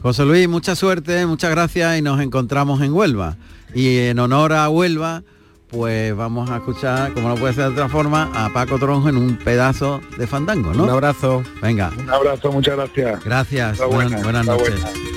José 0.02 0.26
Luis, 0.26 0.48
mucha 0.48 0.76
suerte, 0.76 1.26
muchas 1.26 1.50
gracias 1.52 1.98
y 1.98 2.02
nos 2.02 2.20
encontramos 2.22 2.82
en 2.82 2.94
Huelva. 2.94 3.38
Y 3.74 3.98
en 3.98 4.20
honor 4.20 4.54
a 4.54 4.70
Huelva, 4.70 5.24
pues 5.70 6.16
vamos 6.16 6.50
a 6.50 6.58
escuchar, 6.58 7.14
como 7.14 7.30
no 7.30 7.36
puede 7.36 7.54
ser 7.54 7.66
de 7.66 7.72
otra 7.72 7.90
forma, 7.90 8.30
a 8.34 8.54
Paco 8.54 8.78
Tronjo 8.78 9.10
en 9.10 9.18
un 9.18 9.38
pedazo 9.38 10.02
de 10.18 10.28
fandango, 10.28 10.74
¿no? 10.74 10.84
Un 10.84 10.90
abrazo. 10.92 11.44
Venga, 11.62 11.92
Un 11.98 12.10
abrazo, 12.10 12.52
muchas 12.52 12.76
gracias. 12.78 13.24
gracias. 13.24 13.80
Buenas, 13.80 14.24
buenas 14.24 14.46
noches. 14.46 15.15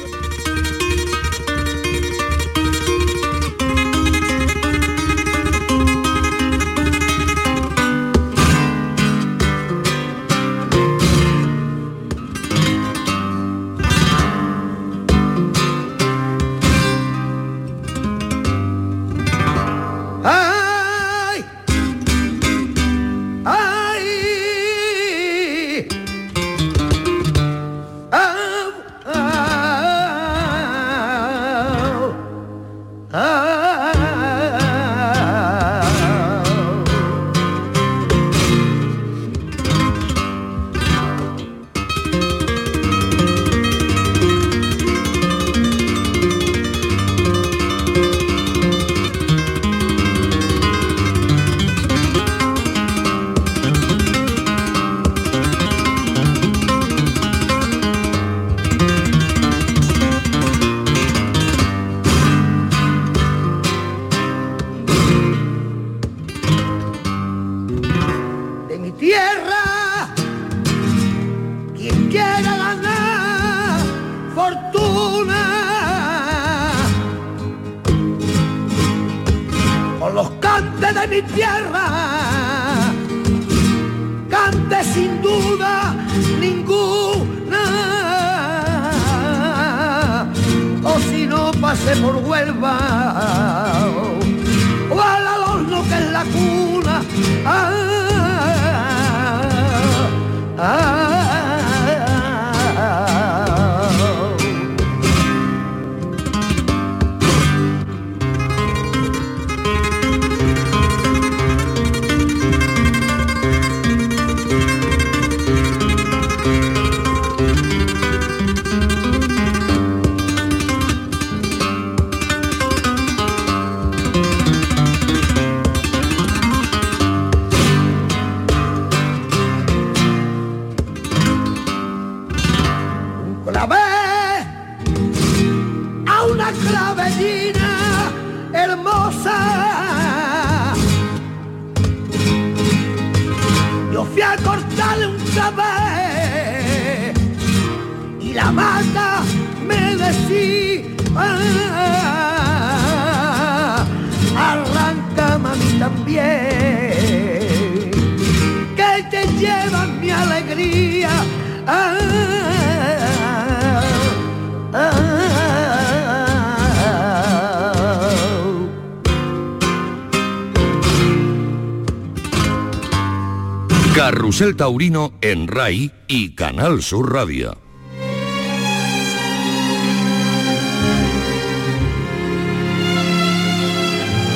Taurino 174.56 175.12
en 175.20 175.48
RAI 175.48 175.92
y 176.06 176.34
Canal 176.34 176.82
Sur 176.82 177.12
Radio. 177.12 177.56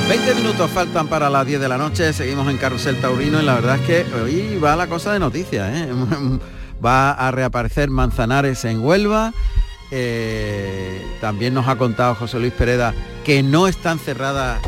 ...20 0.08 0.34
minutos 0.34 0.70
faltan 0.70 1.08
para 1.08 1.30
las 1.30 1.46
10 1.46 1.60
de 1.60 1.68
la 1.68 1.78
noche, 1.78 2.12
seguimos 2.12 2.48
en 2.50 2.58
Carrusel 2.58 3.00
Taurino 3.00 3.40
y 3.40 3.44
la 3.44 3.54
verdad 3.54 3.76
es 3.76 3.86
que 3.86 4.14
hoy 4.14 4.58
va 4.58 4.76
la 4.76 4.86
cosa 4.86 5.12
de 5.12 5.18
noticias, 5.18 5.74
¿eh? 5.74 5.88
va 6.84 7.12
a 7.12 7.30
reaparecer 7.30 7.88
Manzanares 7.88 8.64
en 8.64 8.80
Huelva, 8.80 9.32
eh, 9.90 11.00
también 11.20 11.54
nos 11.54 11.68
ha 11.68 11.76
contado 11.76 12.14
José 12.14 12.38
Luis 12.38 12.52
Pereda 12.52 12.92
que 13.24 13.42
no 13.42 13.68
están 13.68 13.98
cerradas 13.98 14.60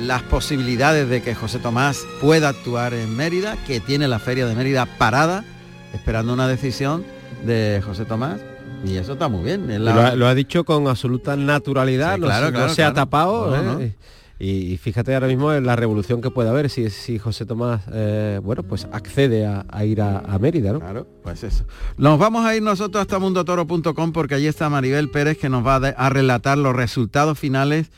las 0.00 0.22
posibilidades 0.22 1.08
de 1.08 1.22
que 1.22 1.34
José 1.34 1.58
Tomás 1.58 2.04
pueda 2.20 2.48
actuar 2.48 2.94
en 2.94 3.14
Mérida, 3.16 3.56
que 3.66 3.80
tiene 3.80 4.08
la 4.08 4.18
feria 4.18 4.46
de 4.46 4.54
Mérida 4.54 4.86
parada, 4.98 5.44
esperando 5.92 6.32
una 6.32 6.48
decisión 6.48 7.04
de 7.46 7.82
José 7.84 8.04
Tomás. 8.04 8.40
Y 8.84 8.96
eso 8.96 9.14
está 9.14 9.28
muy 9.28 9.44
bien. 9.44 9.84
Lo, 9.84 9.90
ha, 9.92 10.14
lo, 10.14 10.26
ha, 10.26 10.34
dicho 10.34 10.64
con 10.64 10.86
absoluta 10.88 11.36
naturalidad, 11.36 12.16
Sí, 12.16 12.20
claro, 12.22 12.46
no, 12.46 12.52
claro, 12.52 12.66
no 12.68 12.74
se 12.74 12.82
ha 12.84 12.92
tapado. 12.92 13.56
No, 13.56 13.80
¿eh? 13.80 13.96
Y, 14.38 14.72
y 14.72 14.76
fíjate 14.78 15.14
ahora 15.14 15.28
mismo 15.28 15.52
en 15.54 15.64
la 15.64 15.76
revolución 15.76 16.20
que 16.20 16.28
puede 16.28 16.50
haber 16.50 16.68
si, 16.68 16.90
si 16.90 17.18
José 17.20 17.46
Tomás, 17.46 17.82
eh, 17.92 18.40
bueno, 18.42 18.62
pues 18.64 18.86
accede 18.92 19.46
a, 19.46 19.64
a 19.70 19.84
ir 19.84 20.02
a, 20.02 20.18
a 20.18 20.38
Mérida, 20.40 20.72
¿no? 20.72 20.80
Claro, 20.80 21.06
pues 21.22 21.44
eso. 21.44 21.64
Nos 21.96 22.18
vamos 22.18 22.44
a 22.44 22.54
ir 22.54 22.60
nosotros 22.62 23.00
hasta 23.00 23.18
mundotoro.com 23.20 24.12
porque 24.12 24.34
allí 24.34 24.48
está 24.48 24.68
Maribel 24.68 25.08
Pérez 25.08 25.38
que 25.38 25.48
nos 25.48 25.64
va 25.64 25.76
a, 25.76 25.80
de- 25.80 25.94
a 25.96 26.10
relatar 26.10 26.58
los 26.58 26.74
resultados 26.74 27.38
finales 27.38 27.90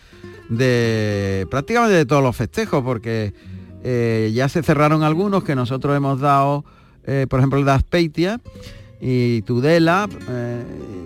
de 0.49 1.47
prácticamente 1.51 1.97
de 1.97 2.07
todos 2.07 2.23
los 2.23 2.37
festejos 2.37 2.83
porque 2.83 3.35
eh, 3.83 4.33
ya 4.35 4.49
se 4.49 4.63
cerraron 4.63 5.03
algunos 5.03 5.45
que 5.45 5.55
nosotros 5.55 5.97
hemos 5.97 6.21
dado, 6.21 6.65
eh, 7.05 7.27
por 7.29 7.41
ejemplo 7.41 7.59
el 7.59 7.65
de 7.65 7.73
Aspeitia 7.73 8.41
y 9.01 9.43
Tudela, 9.43 10.09
eh, 10.29 10.65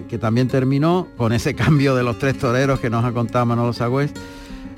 que 0.09 0.19
también 0.19 0.49
terminó 0.49 1.09
con 1.17 1.33
ese 1.33 1.55
cambio 1.57 1.95
de 1.95 2.03
los 2.03 2.19
tres 2.19 2.39
toreros 2.39 2.81
que 2.81 2.91
nos 2.91 3.05
ha 3.05 3.13
contado 3.13 3.47
Manolo 3.47 3.73
Sagüez. 3.73 4.13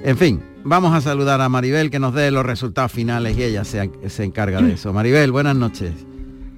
En 0.04 0.16
fin, 0.16 0.42
vamos 0.64 0.94
a 0.94 1.00
saludar 1.00 1.40
a 1.40 1.48
Maribel 1.48 1.90
que 1.90 2.00
nos 2.00 2.12
dé 2.12 2.30
los 2.30 2.44
resultados 2.44 2.90
finales 2.90 3.38
y 3.38 3.44
ella 3.44 3.64
se, 3.64 3.90
se 4.08 4.24
encarga 4.24 4.60
de 4.60 4.72
eso. 4.72 4.92
Maribel, 4.92 5.30
buenas 5.30 5.54
noches. 5.54 5.92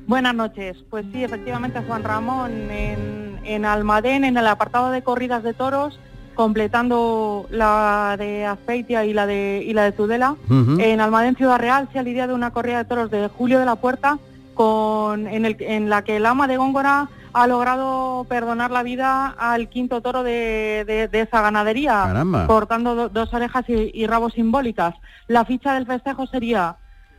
Buenas 0.06 0.34
noches. 0.34 0.76
Pues 0.90 1.04
sí, 1.12 1.24
efectivamente 1.24 1.80
Juan 1.86 2.04
Ramón 2.04 2.70
en, 2.70 3.38
en 3.44 3.64
Almadén, 3.64 4.24
en 4.24 4.36
el 4.36 4.46
apartado 4.46 4.90
de 4.90 5.02
corridas 5.02 5.42
de 5.42 5.54
toros, 5.54 5.98
completando 6.34 7.46
la 7.50 8.16
de 8.18 8.44
Azpeitia 8.46 9.04
y 9.04 9.12
la 9.12 9.26
de, 9.26 9.62
y 9.66 9.72
la 9.72 9.84
de 9.84 9.92
Tudela. 9.92 10.36
En 10.80 11.00
Almadén 11.00 11.36
Ciudad 11.36 11.58
Real 11.58 11.88
se 11.92 11.98
ha 11.98 12.02
lidiado 12.02 12.34
una 12.34 12.50
corrida 12.52 12.78
de 12.78 12.84
toros 12.84 13.10
de 13.10 13.28
Julio 13.28 13.58
de 13.58 13.64
la 13.64 13.76
Puerta 13.76 14.18
con, 14.54 15.26
en, 15.26 15.44
el- 15.44 15.56
en 15.60 15.88
la 15.90 16.02
que 16.02 16.16
el 16.16 16.26
ama 16.26 16.46
de 16.46 16.56
Góngora 16.56 17.08
ha 17.32 17.46
logrado 17.48 18.24
perdonar 18.28 18.70
la 18.70 18.84
vida 18.84 19.34
al 19.36 19.68
quinto 19.68 20.00
toro 20.00 20.22
de, 20.22 20.84
de- 20.86 21.08
de 21.08 21.20
esa 21.22 21.40
ganadería, 21.40 22.04
Caramba. 22.06 22.46
cortando 22.46 22.94
do- 22.94 23.08
dos 23.08 23.34
orejas 23.34 23.64
y, 23.68 23.90
y 23.92 24.06
rabos 24.06 24.34
simbólicas. 24.34 24.94
La 25.26 25.44
ficha 25.44 25.74
del 25.74 25.86
festejo 25.86 26.26
sería 26.28 26.76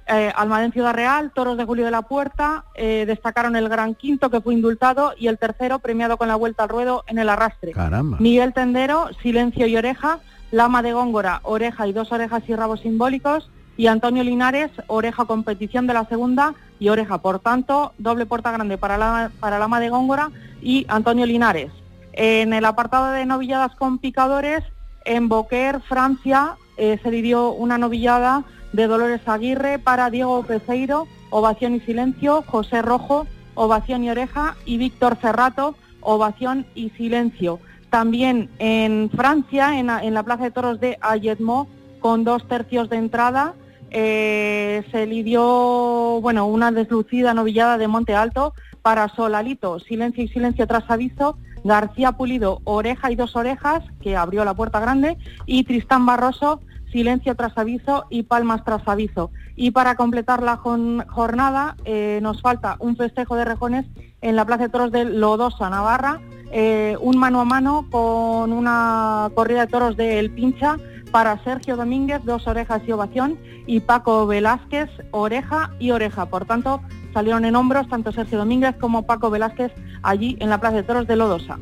eh, 0.08 0.32
Almadén 0.36 0.72
Ciudad 0.72 0.94
Real, 0.94 1.32
Toros 1.34 1.58
de 1.58 1.66
Julio 1.66 1.86
de 1.86 1.92
la 1.92 2.04
Puerta, 2.04 2.66
eh, 2.76 3.06
destacaron 3.08 3.56
el 3.56 3.70
Gran 3.70 3.96
Quinto 3.96 4.30
que 4.30 4.42
fue 4.42 4.54
indultado 4.54 5.14
y 5.18 5.28
el 5.28 5.38
tercero 5.38 5.80
premiado 5.80 6.18
con 6.18 6.28
la 6.28 6.36
vuelta 6.36 6.64
al 6.64 6.70
ruedo 6.70 7.04
en 7.08 7.18
el 7.18 7.30
arrastre. 7.30 7.72
Caramba. 7.72 8.18
Miguel 8.20 8.54
Tendero, 8.54 9.10
Silencio 9.22 9.68
y 9.68 9.76
Oreja, 9.78 10.20
Lama 10.52 10.82
de 10.82 10.94
Góngora, 10.94 11.40
Oreja 11.44 11.88
y 11.88 11.94
dos 11.94 12.12
orejas 12.12 12.44
y 12.48 12.56
rabos 12.56 12.82
simbólicos 12.82 13.50
y 13.78 13.88
Antonio 13.88 14.24
Linares, 14.24 14.72
Oreja 14.88 15.26
competición 15.26 15.88
de 15.88 15.94
la 15.94 16.06
segunda 16.06 16.54
y 16.80 16.90
Oreja. 16.90 17.18
Por 17.18 17.40
tanto, 17.40 17.94
doble 17.98 18.26
puerta 18.26 18.52
grande 18.52 18.78
para, 18.78 18.98
la, 18.98 19.32
para 19.40 19.60
Lama 19.60 19.80
de 19.80 19.90
Góngora 19.90 20.30
y 20.62 20.86
Antonio 20.88 21.26
Linares. 21.26 21.72
En 22.14 22.54
el 22.54 22.64
apartado 22.64 23.12
de 23.12 23.26
novilladas 23.26 23.76
con 23.76 23.98
picadores, 23.98 24.64
en 25.04 25.28
Boquer, 25.28 25.82
Francia, 25.82 26.56
eh, 26.78 27.00
se 27.02 27.12
lidió 27.12 27.52
una 27.52 27.78
novillada 27.78 28.44
de 28.76 28.88
Dolores 28.88 29.22
Aguirre 29.28 29.80
para 29.80 30.10
Diego 30.10 30.44
Peseiro, 30.44 31.08
Ovación 31.30 31.76
y 31.76 31.80
Silencio, 31.80 32.44
José 32.46 32.82
Rojo, 32.82 33.26
Ovación 33.54 34.04
y 34.04 34.10
Oreja 34.10 34.56
y 34.66 34.78
Víctor 34.78 35.18
Cerrato, 35.22 35.76
Ovación 36.02 36.66
y 36.76 36.90
Silencio. 36.92 37.60
También 37.90 38.50
en 38.60 39.10
Francia, 39.16 39.80
en 39.80 39.88
la, 39.88 40.04
en 40.04 40.14
la 40.14 40.24
Plaza 40.24 40.44
de 40.44 40.52
Toros 40.52 40.80
de 40.80 40.98
Ayetmo, 41.02 41.68
con 42.00 42.24
dos 42.24 42.48
tercios 42.48 42.90
de 42.90 42.98
entrada, 42.98 43.54
eh, 43.92 44.84
se 44.92 45.06
lidió 45.06 46.20
bueno, 46.22 46.46
una 46.46 46.72
deslucida 46.72 47.34
novillada 47.34 47.78
de 47.78 47.88
Monte 47.88 48.14
Alto 48.14 48.54
para 48.82 49.08
Solalito, 49.08 49.80
Silencio 49.80 50.24
y 50.24 50.28
Silencio 50.28 50.68
tras 50.68 50.90
aviso, 50.92 51.38
García 51.64 52.12
Pulido, 52.12 52.60
Oreja 52.66 53.10
y 53.12 53.16
dos 53.16 53.36
orejas, 53.36 53.84
que 54.02 54.18
abrió 54.18 54.44
la 54.46 54.54
puerta 54.54 54.80
grande, 54.80 55.18
y 55.46 55.64
Tristán 55.64 56.06
Barroso, 56.06 56.60
Silencio 56.92 57.36
tras 57.36 57.58
aviso 57.58 58.06
y 58.10 58.24
Palmas 58.24 58.64
tras 58.64 58.88
aviso. 58.88 59.32
Y 59.56 59.72
para 59.72 59.96
completar 59.96 60.44
la 60.44 60.58
jornada 60.58 61.76
eh, 61.86 62.20
nos 62.22 62.42
falta 62.42 62.78
un 62.80 62.96
festejo 62.96 63.36
de 63.36 63.46
rejones 63.46 63.86
en 64.22 64.36
la 64.36 64.46
Plaza 64.46 64.64
de 64.64 64.70
Toros 64.70 64.92
de 64.92 65.06
Lodosa, 65.06 65.70
Navarra, 65.70 66.20
eh, 66.52 66.96
un 67.02 67.18
mano 67.18 67.42
a 67.42 67.46
mano 67.46 67.88
con 67.90 68.54
una 68.54 69.30
corrida 69.36 69.62
de 69.62 69.68
toros 69.68 69.98
de 69.98 70.20
El 70.20 70.32
Pincha 70.32 70.78
para 71.12 71.42
Sergio 71.44 71.78
Domínguez, 71.78 72.22
dos 72.24 72.48
orejas 72.48 72.82
y 72.88 72.92
ovación, 72.92 73.38
y 73.68 73.80
Paco 73.80 74.28
Velázquez, 74.28 74.90
oreja 75.12 75.72
y 75.80 75.92
oreja. 75.92 76.26
Por 76.28 76.46
tanto, 76.46 76.82
salieron 77.14 77.46
en 77.46 77.56
hombros 77.56 77.88
tanto 77.88 78.12
Sergio 78.12 78.38
Domínguez 78.38 78.76
como 78.80 79.06
Paco 79.06 79.30
Velázquez 79.30 79.72
allí 80.04 80.38
en 80.40 80.50
la 80.50 80.60
Plaza 80.60 80.78
de 80.78 80.84
Toros 80.84 81.08
de 81.08 81.16
Lodosa. 81.16 81.58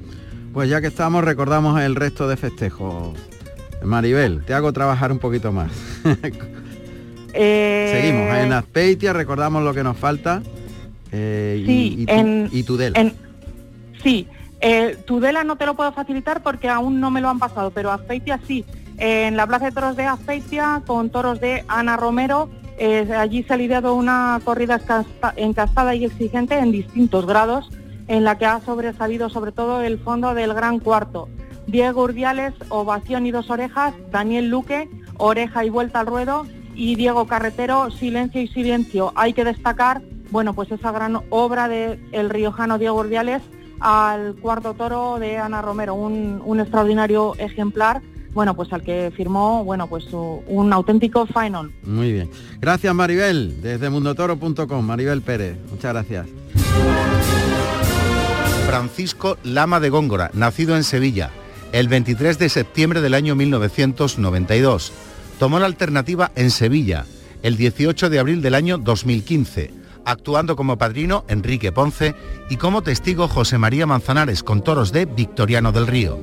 Pues 0.54 0.70
ya 0.70 0.82
que 0.82 0.88
estamos, 0.88 1.24
recordamos 1.24 1.80
el 1.82 1.96
resto 1.96 2.28
de 2.28 2.38
festejos. 2.38 3.18
Maribel, 3.84 4.44
te 4.46 4.54
hago 4.54 4.72
trabajar 4.74 5.12
un 5.12 5.20
poquito 5.20 5.52
más. 5.52 5.72
Eh, 7.34 7.90
Seguimos. 7.92 8.38
En 8.38 8.54
Azpeitia 8.54 9.12
recordamos 9.14 9.64
lo 9.64 9.74
que 9.74 9.84
nos 9.84 9.98
falta. 9.98 10.42
eh, 11.12 11.60
y- 11.62 11.66
Sí, 11.66 11.96
y, 12.00 12.12
en- 12.12 12.50
y 12.52 12.64
Tudela. 12.64 13.00
en- 13.00 13.14
sí, 14.04 14.28
eh, 14.62 14.98
Tudela 15.06 15.44
no 15.44 15.56
te 15.56 15.66
lo 15.66 15.76
puedo 15.76 15.92
facilitar 15.94 16.42
porque 16.42 16.70
aún 16.70 17.00
no 17.00 17.12
me 17.12 17.22
lo 17.22 17.30
han 17.30 17.40
pasado, 17.40 17.72
pero 17.72 17.92
Azpeitia 17.92 18.40
sí. 18.48 18.66
En 18.98 19.36
la 19.38 19.46
Plaza 19.48 19.66
de 19.66 19.72
Toros 19.72 19.96
de 19.96 20.06
Azpeitia, 20.06 20.82
con 20.86 21.10
toros 21.10 21.40
de 21.42 21.64
Ana 21.68 21.98
Romero, 21.98 22.50
eh, 22.78 23.12
allí 23.18 23.44
se 23.44 23.54
ha 23.54 23.58
lidiado 23.58 23.96
una 23.96 24.40
corrida 24.44 24.80
encastada 25.36 25.96
y 25.96 26.06
exigente 26.06 26.58
en 26.58 26.72
distintos 26.72 27.26
grados, 27.26 27.70
en 28.08 28.24
la 28.24 28.38
que 28.38 28.46
ha 28.46 28.60
sobresalido 28.62 29.30
sobre 29.30 29.52
todo 29.52 29.82
el 29.82 29.98
fondo 30.00 30.34
del 30.36 30.54
Gran 30.54 30.80
Cuarto. 30.80 31.28
Diego 31.68 32.04
Urdiales, 32.04 32.54
ovación 32.70 33.26
y 33.26 33.32
dos 33.32 33.50
orejas, 33.50 33.94
Daniel 34.12 34.50
Luque, 34.50 34.90
oreja 35.18 35.66
y 35.66 35.70
vuelta 35.70 36.00
al 36.00 36.08
ruedo, 36.08 36.46
y 36.76 36.96
Diego 36.96 37.28
Carretero, 37.28 37.92
silencio 37.92 38.42
y 38.42 38.48
silencio. 38.48 39.12
Hay 39.16 39.34
que 39.34 39.46
destacar, 39.46 40.02
bueno, 40.32 40.54
pues 40.54 40.72
esa 40.72 40.92
gran 40.92 41.20
obra 41.30 41.68
de 41.68 42.00
el 42.12 42.30
riojano 42.30 42.78
Diego 42.78 43.00
Urdiales 43.00 43.42
al 43.80 44.36
cuarto 44.36 44.74
toro 44.74 45.20
de 45.20 45.38
Ana 45.38 45.62
Romero, 45.62 45.94
un, 45.94 46.42
un 46.46 46.60
extraordinario 46.60 47.36
ejemplar, 47.38 48.02
bueno, 48.34 48.56
pues 48.56 48.72
al 48.74 48.82
que 48.82 49.12
firmó, 49.16 49.64
bueno, 49.64 49.88
pues 49.88 50.06
un 50.12 50.74
auténtico 50.74 51.26
final. 51.28 51.72
Muy 51.84 52.12
bien. 52.12 52.30
Gracias 52.60 52.94
Maribel, 52.96 53.62
desde 53.62 53.90
mundotoro.com. 53.90 54.86
Maribel 54.86 55.22
Pérez, 55.22 55.58
muchas 55.70 55.94
gracias. 55.94 56.28
Francisco 58.66 59.38
Lama 59.44 59.80
de 59.80 59.90
Góngora, 59.90 60.32
nacido 60.34 60.76
en 60.76 60.84
Sevilla, 60.84 61.30
el 61.74 61.90
23 61.90 62.40
de 62.40 62.48
septiembre 62.50 63.02
del 63.02 63.14
año 63.16 63.36
1992. 63.36 64.94
Tomó 65.40 65.60
la 65.60 65.66
alternativa 65.66 66.32
en 66.36 66.52
Sevilla, 66.52 67.06
el 67.42 67.58
18 67.58 68.10
de 68.10 68.20
abril 68.20 68.42
del 68.42 68.56
año 68.56 68.78
2015, 68.78 69.74
actuando 70.06 70.56
como 70.56 70.78
padrino 70.78 71.26
Enrique 71.28 71.72
Ponce 71.72 72.16
y 72.50 72.58
como 72.58 72.84
testigo 72.84 73.28
José 73.28 73.58
María 73.58 73.86
Manzanares 73.86 74.44
con 74.44 74.64
toros 74.64 74.92
de 74.94 75.06
Victoriano 75.06 75.72
del 75.72 75.88
Río. 75.88 76.18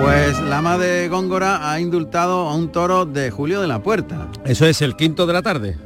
Pues 0.00 0.40
la 0.40 0.58
ama 0.58 0.78
de 0.78 1.08
Góngora 1.08 1.70
ha 1.70 1.78
indultado 1.78 2.48
a 2.48 2.54
un 2.54 2.72
toro 2.72 3.04
de 3.04 3.30
Julio 3.30 3.60
de 3.60 3.68
la 3.68 3.82
Puerta. 3.82 4.28
Eso 4.46 4.64
es 4.66 4.80
el 4.80 4.96
quinto 4.96 5.26
de 5.26 5.32
la 5.34 5.42
tarde. 5.42 5.76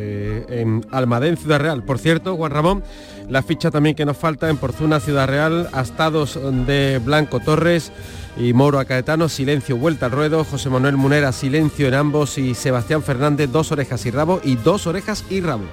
eh, 0.00 0.46
en 0.48 0.86
Almadén, 0.92 1.36
Ciudad 1.36 1.58
Real. 1.58 1.82
Por 1.82 1.98
cierto, 1.98 2.36
Juan 2.36 2.52
Ramón, 2.52 2.84
la 3.28 3.42
ficha 3.42 3.70
también 3.70 3.94
que 3.94 4.06
nos 4.06 4.16
falta 4.16 4.48
en 4.48 4.56
Porzuna, 4.56 5.00
Ciudad 5.00 5.28
Real, 5.28 5.68
Astados 5.72 6.38
de 6.66 7.00
Blanco 7.04 7.40
Torres 7.40 7.92
y 8.36 8.52
Moro 8.52 8.78
a 8.78 8.84
Caetano, 8.84 9.28
silencio, 9.28 9.76
vuelta 9.76 10.06
al 10.06 10.12
ruedo, 10.12 10.44
José 10.44 10.70
Manuel 10.70 10.96
Munera, 10.96 11.32
silencio 11.32 11.88
en 11.88 11.94
ambos 11.94 12.38
y 12.38 12.54
Sebastián 12.54 13.02
Fernández, 13.02 13.50
dos 13.50 13.72
orejas 13.72 14.06
y 14.06 14.10
rabo 14.10 14.40
y 14.42 14.56
dos 14.56 14.86
orejas 14.86 15.24
y 15.28 15.40
rabo. 15.40 15.64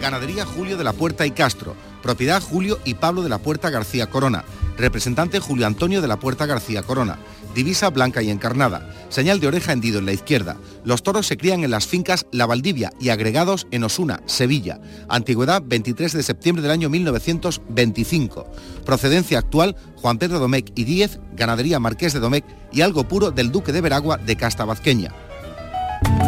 Ganadería 0.00 0.46
Julio 0.46 0.76
de 0.76 0.84
la 0.84 0.92
Puerta 0.92 1.26
y 1.26 1.30
Castro. 1.30 1.74
Propiedad 2.02 2.42
Julio 2.42 2.78
y 2.84 2.94
Pablo 2.94 3.22
de 3.22 3.28
la 3.28 3.38
Puerta 3.38 3.68
García 3.68 4.08
Corona. 4.08 4.44
Representante 4.78 5.40
Julio 5.40 5.66
Antonio 5.66 6.00
de 6.00 6.08
la 6.08 6.18
Puerta 6.18 6.46
García 6.46 6.82
Corona. 6.82 7.18
Divisa 7.54 7.90
blanca 7.90 8.22
y 8.22 8.30
encarnada. 8.30 8.88
Señal 9.08 9.40
de 9.40 9.48
oreja 9.48 9.72
hendido 9.72 9.98
en 9.98 10.06
la 10.06 10.12
izquierda. 10.12 10.56
Los 10.84 11.02
toros 11.02 11.26
se 11.26 11.36
crían 11.36 11.64
en 11.64 11.70
las 11.70 11.86
fincas 11.86 12.26
La 12.32 12.46
Valdivia 12.46 12.92
y 13.00 13.08
agregados 13.08 13.66
en 13.70 13.84
Osuna, 13.84 14.20
Sevilla. 14.26 14.80
Antigüedad 15.08 15.62
23 15.64 16.12
de 16.12 16.22
septiembre 16.22 16.62
del 16.62 16.70
año 16.70 16.88
1925. 16.88 18.46
Procedencia 18.84 19.38
actual 19.38 19.76
Juan 19.96 20.18
Pedro 20.18 20.38
Domecq 20.38 20.72
y 20.74 20.84
Díez, 20.84 21.18
Ganadería 21.34 21.80
Marqués 21.80 22.12
de 22.12 22.20
Domecq 22.20 22.44
y 22.72 22.80
algo 22.82 23.04
puro 23.04 23.30
del 23.30 23.50
Duque 23.50 23.72
de 23.72 23.80
Veragua 23.80 24.16
de 24.16 24.36
Castabazqueña. 24.36 25.12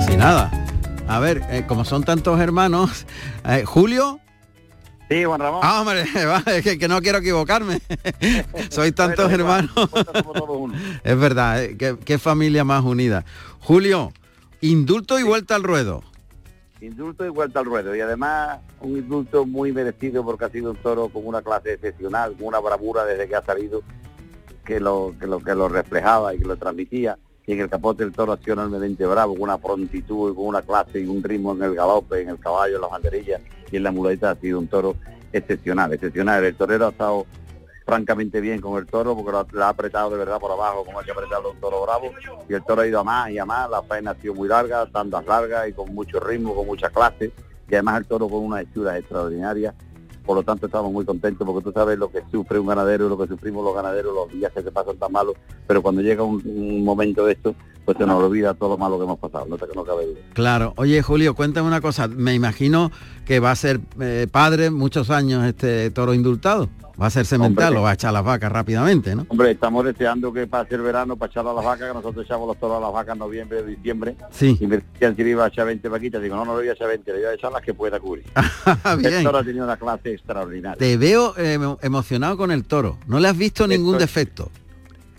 Sin 0.07 0.19
nada. 0.19 0.51
A 1.09 1.19
ver, 1.19 1.43
eh, 1.51 1.65
como 1.67 1.85
son 1.85 2.05
tantos 2.05 2.41
hermanos, 2.41 3.07
eh, 3.45 3.65
Julio. 3.65 4.21
Sí, 5.13 5.25
Juan 5.25 5.41
Ramón. 5.41 5.61
Ah, 5.63 5.83
hombre, 5.83 6.05
es 6.57 6.65
que, 6.65 6.79
que 6.79 6.89
no 6.89 7.03
quiero 7.03 7.19
equivocarme. 7.19 7.81
Sois 8.71 8.95
tantos 8.95 9.27
Bueno, 9.27 9.45
hermanos. 9.45 9.71
es 11.05 11.19
verdad, 11.19 11.63
eh, 11.63 11.77
qué, 11.77 11.99
qué 12.03 12.19
familia 12.19 12.65
más 12.65 12.83
unida. 12.83 13.23
Julio, 13.61 14.11
indulto 14.63 15.19
y 15.19 15.23
vuelta 15.23 15.55
al 15.55 15.65
ruedo. 15.65 16.03
Indulto 16.81 17.27
y 17.27 17.29
vuelta 17.29 17.61
al 17.61 17.67
ruedo. 17.67 17.95
Y 17.95 18.01
además 18.01 18.61
un 18.81 18.97
indulto 18.97 19.45
muy 19.45 19.71
merecido 19.71 20.25
porque 20.25 20.47
ha 20.47 20.49
sido 20.49 20.71
un 20.71 20.79
toro 20.79 21.11
con 21.11 21.27
una 21.27 21.43
clase 21.43 21.75
excepcional, 21.75 22.33
con 22.33 22.47
una 22.47 22.61
bravura 22.61 23.05
desde 23.05 23.29
que 23.29 23.37
ha 23.37 23.45
salido, 23.45 23.83
que 24.65 24.81
lo, 24.81 25.15
que 25.21 25.27
lo, 25.27 25.41
que 25.41 25.55
lo 25.55 25.69
reflejaba 25.69 26.35
y 26.35 26.39
que 26.39 26.47
lo 26.47 26.57
transmitía. 26.57 27.19
Y 27.47 27.53
en 27.53 27.61
el 27.61 27.69
capote 27.69 28.05
el 28.05 28.13
toro 28.13 28.33
ha 28.33 28.37
sido 28.39 28.55
enormemente 28.55 29.05
bravo, 29.05 29.33
con 29.35 29.43
una 29.43 29.59
prontitud 29.59 30.35
con 30.35 30.47
una 30.47 30.63
clase 30.63 31.01
y 31.01 31.07
un 31.07 31.23
ritmo 31.23 31.53
en 31.53 31.63
el 31.63 31.75
galope, 31.75 32.23
en 32.23 32.29
el 32.29 32.39
caballo, 32.39 32.77
en 32.77 32.81
las 32.81 32.91
banderillas. 32.91 33.41
Y 33.71 33.77
en 33.77 33.83
la 33.83 33.91
muleta 33.91 34.31
ha 34.31 34.37
sido 34.37 34.59
un 34.59 34.69
toro 34.69 34.95
excepcional, 35.33 35.93
excepcional. 35.93 36.45
El 36.45 36.55
torero 36.55 36.87
ha 36.87 36.91
estado 36.91 37.27
francamente 37.85 38.41
bien 38.41 38.61
con 38.61 38.79
el 38.79 38.87
toro 38.87 39.17
porque 39.17 39.33
lo, 39.33 39.65
ha 39.65 39.69
apretado 39.69 40.11
de 40.11 40.19
verdad 40.19 40.39
por 40.39 40.53
abajo 40.53 40.85
como 40.85 41.01
hay 41.01 41.05
que 41.05 41.11
apretarlo 41.11 41.51
un 41.51 41.61
toro 41.61 41.83
bravo. 41.83 42.13
Y 42.49 42.55
el 42.55 42.63
toro 42.65 42.83
ha 42.83 42.87
ido 42.87 43.01
a 43.01 43.05
más 43.05 43.31
y 43.31 43.39
a 43.39 43.45
más, 43.45 43.69
la 43.69 43.83
faena 43.83 44.13
ha 44.13 44.15
sido 44.15 44.35
muy 44.35 44.49
larga, 44.49 44.87
tandas 44.87 45.27
largas 45.27 45.69
y 45.69 45.73
con 45.73 45.93
mucho 45.93 46.21
ritmo, 46.21 46.55
con 46.55 46.67
mucha 46.67 46.91
clase. 46.91 47.33
Y 47.69 47.75
además 47.75 47.99
el 47.99 48.07
toro 48.07 48.29
con 48.29 48.45
una 48.45 48.61
hechura 48.61 48.97
extraordinaria 48.99 49.75
por 50.25 50.37
lo 50.37 50.43
tanto 50.43 50.67
estamos 50.67 50.93
muy 50.93 51.05
contentos 51.05 51.47
porque 51.47 51.65
tú 51.65 51.73
sabes 51.73 51.99
lo 51.99 52.11
que 52.11 52.23
sufre 52.31 52.59
un 52.59 52.67
ganadero 52.67 53.07
y 53.07 53.09
lo 53.09 53.19
que 53.19 53.27
sufrimos 53.27 53.65
los 53.65 53.75
ganaderos 53.75 54.15
los 54.15 54.33
días 54.33 54.53
que 54.53 54.63
se 54.63 54.71
pasan 54.71 54.97
tan 54.97 55.13
malos 55.13 55.35
pero 55.67 55.83
cuando 55.83 56.03
llega 56.03 56.23
un, 56.23 56.85
momento 56.85 57.27
de 57.27 57.33
esto 57.33 57.55
pues 57.85 57.97
se 57.99 58.07
nos 58.07 58.23
olvida 58.23 58.55
todo 58.55 58.71
lo 58.71 58.79
malo 58.79 58.97
que 58.99 59.05
hemos 59.05 59.19
pasado 59.19 59.47
no, 59.47 59.57
te, 59.57 59.67
no 59.75 59.85
cabe 59.85 60.07
duda 60.07 60.21
Claro. 60.33 60.73
Oye, 60.77 61.03
Julio, 61.03 61.35
cuéntame 61.35 61.69
una 61.69 61.81
cosa. 61.81 62.09
Me 62.09 62.35
imagino 62.35 62.91
que 63.25 63.41
va 63.41 63.51
a 63.51 63.57
ser 63.57 63.81
eh, 64.01 64.27
padre 64.31 64.71
muchos 64.71 65.11
años 65.11 65.45
este 65.45 65.91
toro 65.91 66.15
indultado. 66.15 66.69
Va 67.03 67.09
a 67.09 67.11
ser 67.11 67.27
semental 67.27 67.69
Hombre. 67.69 67.81
o 67.81 67.83
va 67.83 67.91
a 67.91 67.95
echar 67.95 68.13
las 68.13 68.23
vacas 68.23 68.53
rápidamente, 68.53 69.17
¿no? 69.17 69.27
Hombre, 69.29 69.51
estamos 69.51 69.85
deseando 69.85 70.33
que 70.33 70.47
pase 70.47 70.77
el 70.77 70.83
verano 70.83 71.17
para 71.17 71.31
echar 71.33 71.45
a 71.47 71.53
las 71.53 71.65
vacas, 71.65 71.89
que 71.89 71.95
nosotros 71.95 72.25
echamos 72.25 72.47
los 72.47 72.57
toros 72.59 72.77
a 72.77 72.81
las 72.81 72.93
vacas 72.93 73.15
en 73.15 73.19
noviembre, 73.19 73.65
diciembre. 73.65 74.15
Sí. 74.31 74.57
Y 74.61 74.67
me 74.69 74.77
decían 74.79 75.17
si 75.17 75.25
le 75.25 75.31
iba 75.31 75.45
a 75.45 75.49
echar 75.49 75.67
20 75.67 75.89
vaquitas. 75.89 76.23
Digo, 76.23 76.37
no, 76.37 76.45
no 76.45 76.53
le 76.55 76.61
voy 76.61 76.69
a 76.69 76.73
echar 76.75 76.87
20, 76.89 77.13
le 77.13 77.19
voy 77.19 77.27
a 77.27 77.33
echar 77.35 77.51
las 77.51 77.63
que 77.63 77.75
pueda 77.75 77.99
cubrir. 77.99 78.25
Ah, 78.85 78.95
bien. 78.95 79.13
El 79.15 79.25
toro 79.25 79.39
ha 79.39 79.43
tenido 79.45 79.65
una 79.65 79.77
clase 79.77 80.13
extraordinaria. 80.13 80.79
Te 80.79 80.97
veo 80.97 81.37
eh, 81.37 81.59
emo- 81.59 81.79
emocionado 81.83 82.37
con 82.37 82.53
el 82.53 82.65
toro. 82.65 82.99
No 83.09 83.19
le 83.19 83.27
has 83.29 83.37
visto 83.37 83.67
ningún 83.67 83.99
defecto. 83.99 84.51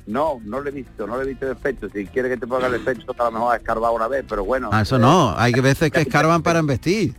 No, 0.06 0.40
no 0.44 0.62
le 0.62 0.70
he 0.70 0.74
visto, 0.74 1.06
no 1.08 1.18
le 1.18 1.24
he 1.24 1.28
visto 1.28 1.46
defecto. 1.46 1.90
Si 1.90 2.06
quiere 2.08 2.30
que 2.30 2.38
te 2.38 2.46
ponga 2.48 2.68
el 2.68 2.74
efecto, 2.76 3.14
a 3.18 3.24
lo 3.26 3.32
mejor 3.32 3.54
ha 3.54 3.58
escarbado 3.58 3.94
una 3.94 4.08
vez, 4.08 4.26
pero 4.28 4.44
bueno. 4.44 4.70
Ah, 4.72 4.82
eso 4.82 4.96
eh, 4.96 5.00
no. 5.00 5.34
Hay 5.38 5.54
veces 5.54 5.92
que 5.92 6.02
escarban 6.08 6.42
para 6.44 6.60
embestir. 6.60 7.16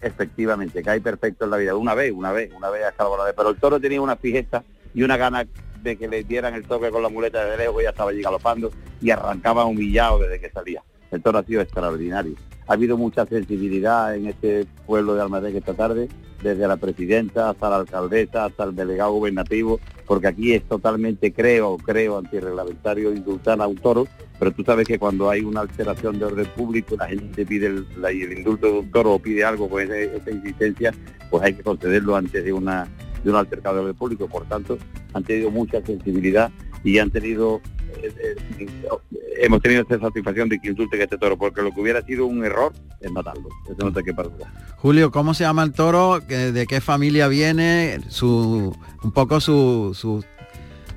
Efectivamente, 0.00 0.82
hay 0.86 1.00
perfecto 1.00 1.44
en 1.44 1.50
la 1.50 1.56
vida. 1.56 1.74
Una 1.74 1.94
vez, 1.94 2.12
una 2.12 2.32
vez, 2.32 2.52
una 2.54 2.70
vez 2.70 2.84
ha 2.84 2.88
escarbado 2.90 3.16
una 3.16 3.24
vez. 3.24 3.34
Pero 3.36 3.50
el 3.50 3.56
toro 3.56 3.80
tenía 3.80 4.00
una 4.00 4.16
fijeza 4.16 4.62
y 4.94 5.02
una 5.02 5.16
gana 5.16 5.46
de 5.82 5.96
que 5.96 6.08
le 6.08 6.24
dieran 6.24 6.54
el 6.54 6.64
toque 6.64 6.90
con 6.90 7.02
la 7.02 7.08
muleta 7.08 7.44
de 7.44 7.56
lejos, 7.56 7.82
ya 7.82 7.90
estaba 7.90 8.10
allí 8.10 8.22
galopando 8.22 8.70
y 9.00 9.10
arrancaba 9.10 9.64
humillado 9.64 10.18
desde 10.18 10.40
que 10.40 10.50
salía. 10.50 10.82
El 11.10 11.22
toro 11.22 11.38
ha 11.38 11.44
sido 11.44 11.60
extraordinario. 11.60 12.34
Ha 12.66 12.74
habido 12.74 12.98
mucha 12.98 13.24
sensibilidad 13.26 14.14
en 14.14 14.26
este 14.26 14.66
pueblo 14.86 15.14
de 15.14 15.22
Almadén 15.22 15.56
esta 15.56 15.72
tarde, 15.74 16.08
desde 16.42 16.68
la 16.68 16.76
presidenta 16.76 17.50
hasta 17.50 17.70
la 17.70 17.76
alcaldesa, 17.76 18.44
hasta 18.44 18.64
el 18.64 18.76
delegado 18.76 19.12
gubernativo, 19.12 19.80
porque 20.06 20.26
aquí 20.28 20.52
es 20.52 20.62
totalmente, 20.64 21.32
creo, 21.32 21.78
creo, 21.78 22.18
antirreglamentario 22.18 23.12
indultar 23.12 23.60
a 23.60 23.66
un 23.66 23.76
toro, 23.76 24.06
pero 24.38 24.52
tú 24.52 24.62
sabes 24.64 24.86
que 24.86 24.98
cuando 24.98 25.30
hay 25.30 25.40
una 25.40 25.60
alteración 25.62 26.18
de 26.18 26.26
orden 26.26 26.46
público, 26.54 26.94
la 26.96 27.08
gente 27.08 27.44
pide 27.44 27.66
el, 27.66 27.86
indulto 28.38 28.66
de 28.66 28.72
un 28.80 28.90
toro 28.92 29.14
o 29.14 29.18
pide 29.18 29.44
algo 29.44 29.68
con 29.68 29.82
ese- 29.82 30.16
esa 30.16 30.30
insistencia, 30.30 30.92
pues 31.30 31.42
hay 31.42 31.54
que 31.54 31.62
concederlo 31.62 32.14
antes 32.14 32.44
de 32.44 32.52
una 32.52 32.86
de 33.28 33.32
un 33.34 33.38
altercado 33.38 33.76
de 33.76 33.80
orden 33.82 33.96
público. 33.96 34.26
Por 34.26 34.44
tanto, 34.46 34.78
han 35.12 35.22
tenido 35.22 35.50
mucha 35.50 35.84
sensibilidad 35.84 36.50
y 36.82 36.98
han 36.98 37.10
tenido 37.10 37.60
eh, 38.02 38.12
eh, 38.58 38.66
hemos 39.40 39.60
tenido 39.62 39.82
esa 39.82 39.98
satisfacción 40.00 40.48
de 40.48 40.58
que 40.58 40.68
indulten 40.68 41.00
a 41.00 41.04
este 41.04 41.16
toro, 41.18 41.36
porque 41.38 41.62
lo 41.62 41.72
que 41.72 41.80
hubiera 41.80 42.02
sido 42.02 42.26
un 42.26 42.44
error 42.44 42.72
es 43.00 43.10
matarlo. 43.10 43.48
Eso 43.66 43.76
no 43.86 43.92
te 43.92 44.02
quepa 44.02 44.22
duda. 44.24 44.52
Julio, 44.76 45.10
¿cómo 45.10 45.32
se 45.34 45.44
llama 45.44 45.62
el 45.62 45.72
toro? 45.72 46.20
¿Qué- 46.28 46.52
¿De 46.52 46.66
qué 46.66 46.80
familia 46.80 47.28
viene? 47.28 48.00
Su, 48.08 48.74
un 49.02 49.12
poco 49.12 49.40
su... 49.40 49.92
su 49.94 50.24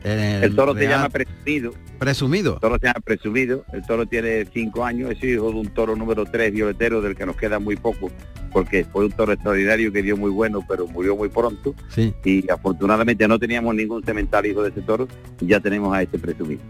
eh, 0.04 0.42
El 0.44 0.56
toro 0.56 0.74
se 0.74 0.80
real- 0.80 0.92
llama 0.92 1.10
presumido. 1.10 1.74
Presumido. 2.02 2.56
El 2.56 2.60
toro 2.62 2.78
se 2.82 2.88
llama 2.88 2.99
presumido. 2.99 3.64
El 3.72 3.84
toro 3.84 4.08
tiene 4.08 4.43
cinco 4.52 4.84
años. 4.84 5.12
Es 5.12 5.24
hijo 5.24 5.52
de 5.52 5.60
un 5.60 5.68
toro 5.68 5.95
número 5.95 6.26
tres 6.26 6.52
violetero 6.52 6.99
del 6.99 7.16
que 7.16 7.28
nos 7.28 7.36
queda 7.36 7.60
muy 7.60 7.76
poco, 7.76 8.10
porque 8.52 8.84
fue 8.86 9.06
un 9.06 9.12
toro 9.12 9.34
extraordinario 9.34 9.93
que 9.93 10.02
dio 10.02 10.18
muy 10.18 10.32
bueno, 10.32 10.66
pero 10.68 10.88
murió 10.88 11.16
muy 11.16 11.30
pronto. 11.30 11.76
Sí. 11.89 12.12
Y 12.26 12.49
afortunadamente 12.49 13.28
no 13.28 13.38
teníamos 13.38 13.76
ningún 13.76 14.02
cemental 14.04 14.47
hijo 14.47 14.64
de 14.64 14.70
ese 14.70 14.82
toro 14.82 15.08
y 15.39 15.45
ya 15.45 15.60
tenemos 15.60 15.93
a 15.93 16.02
este 16.02 16.18
presumido. 16.18 16.64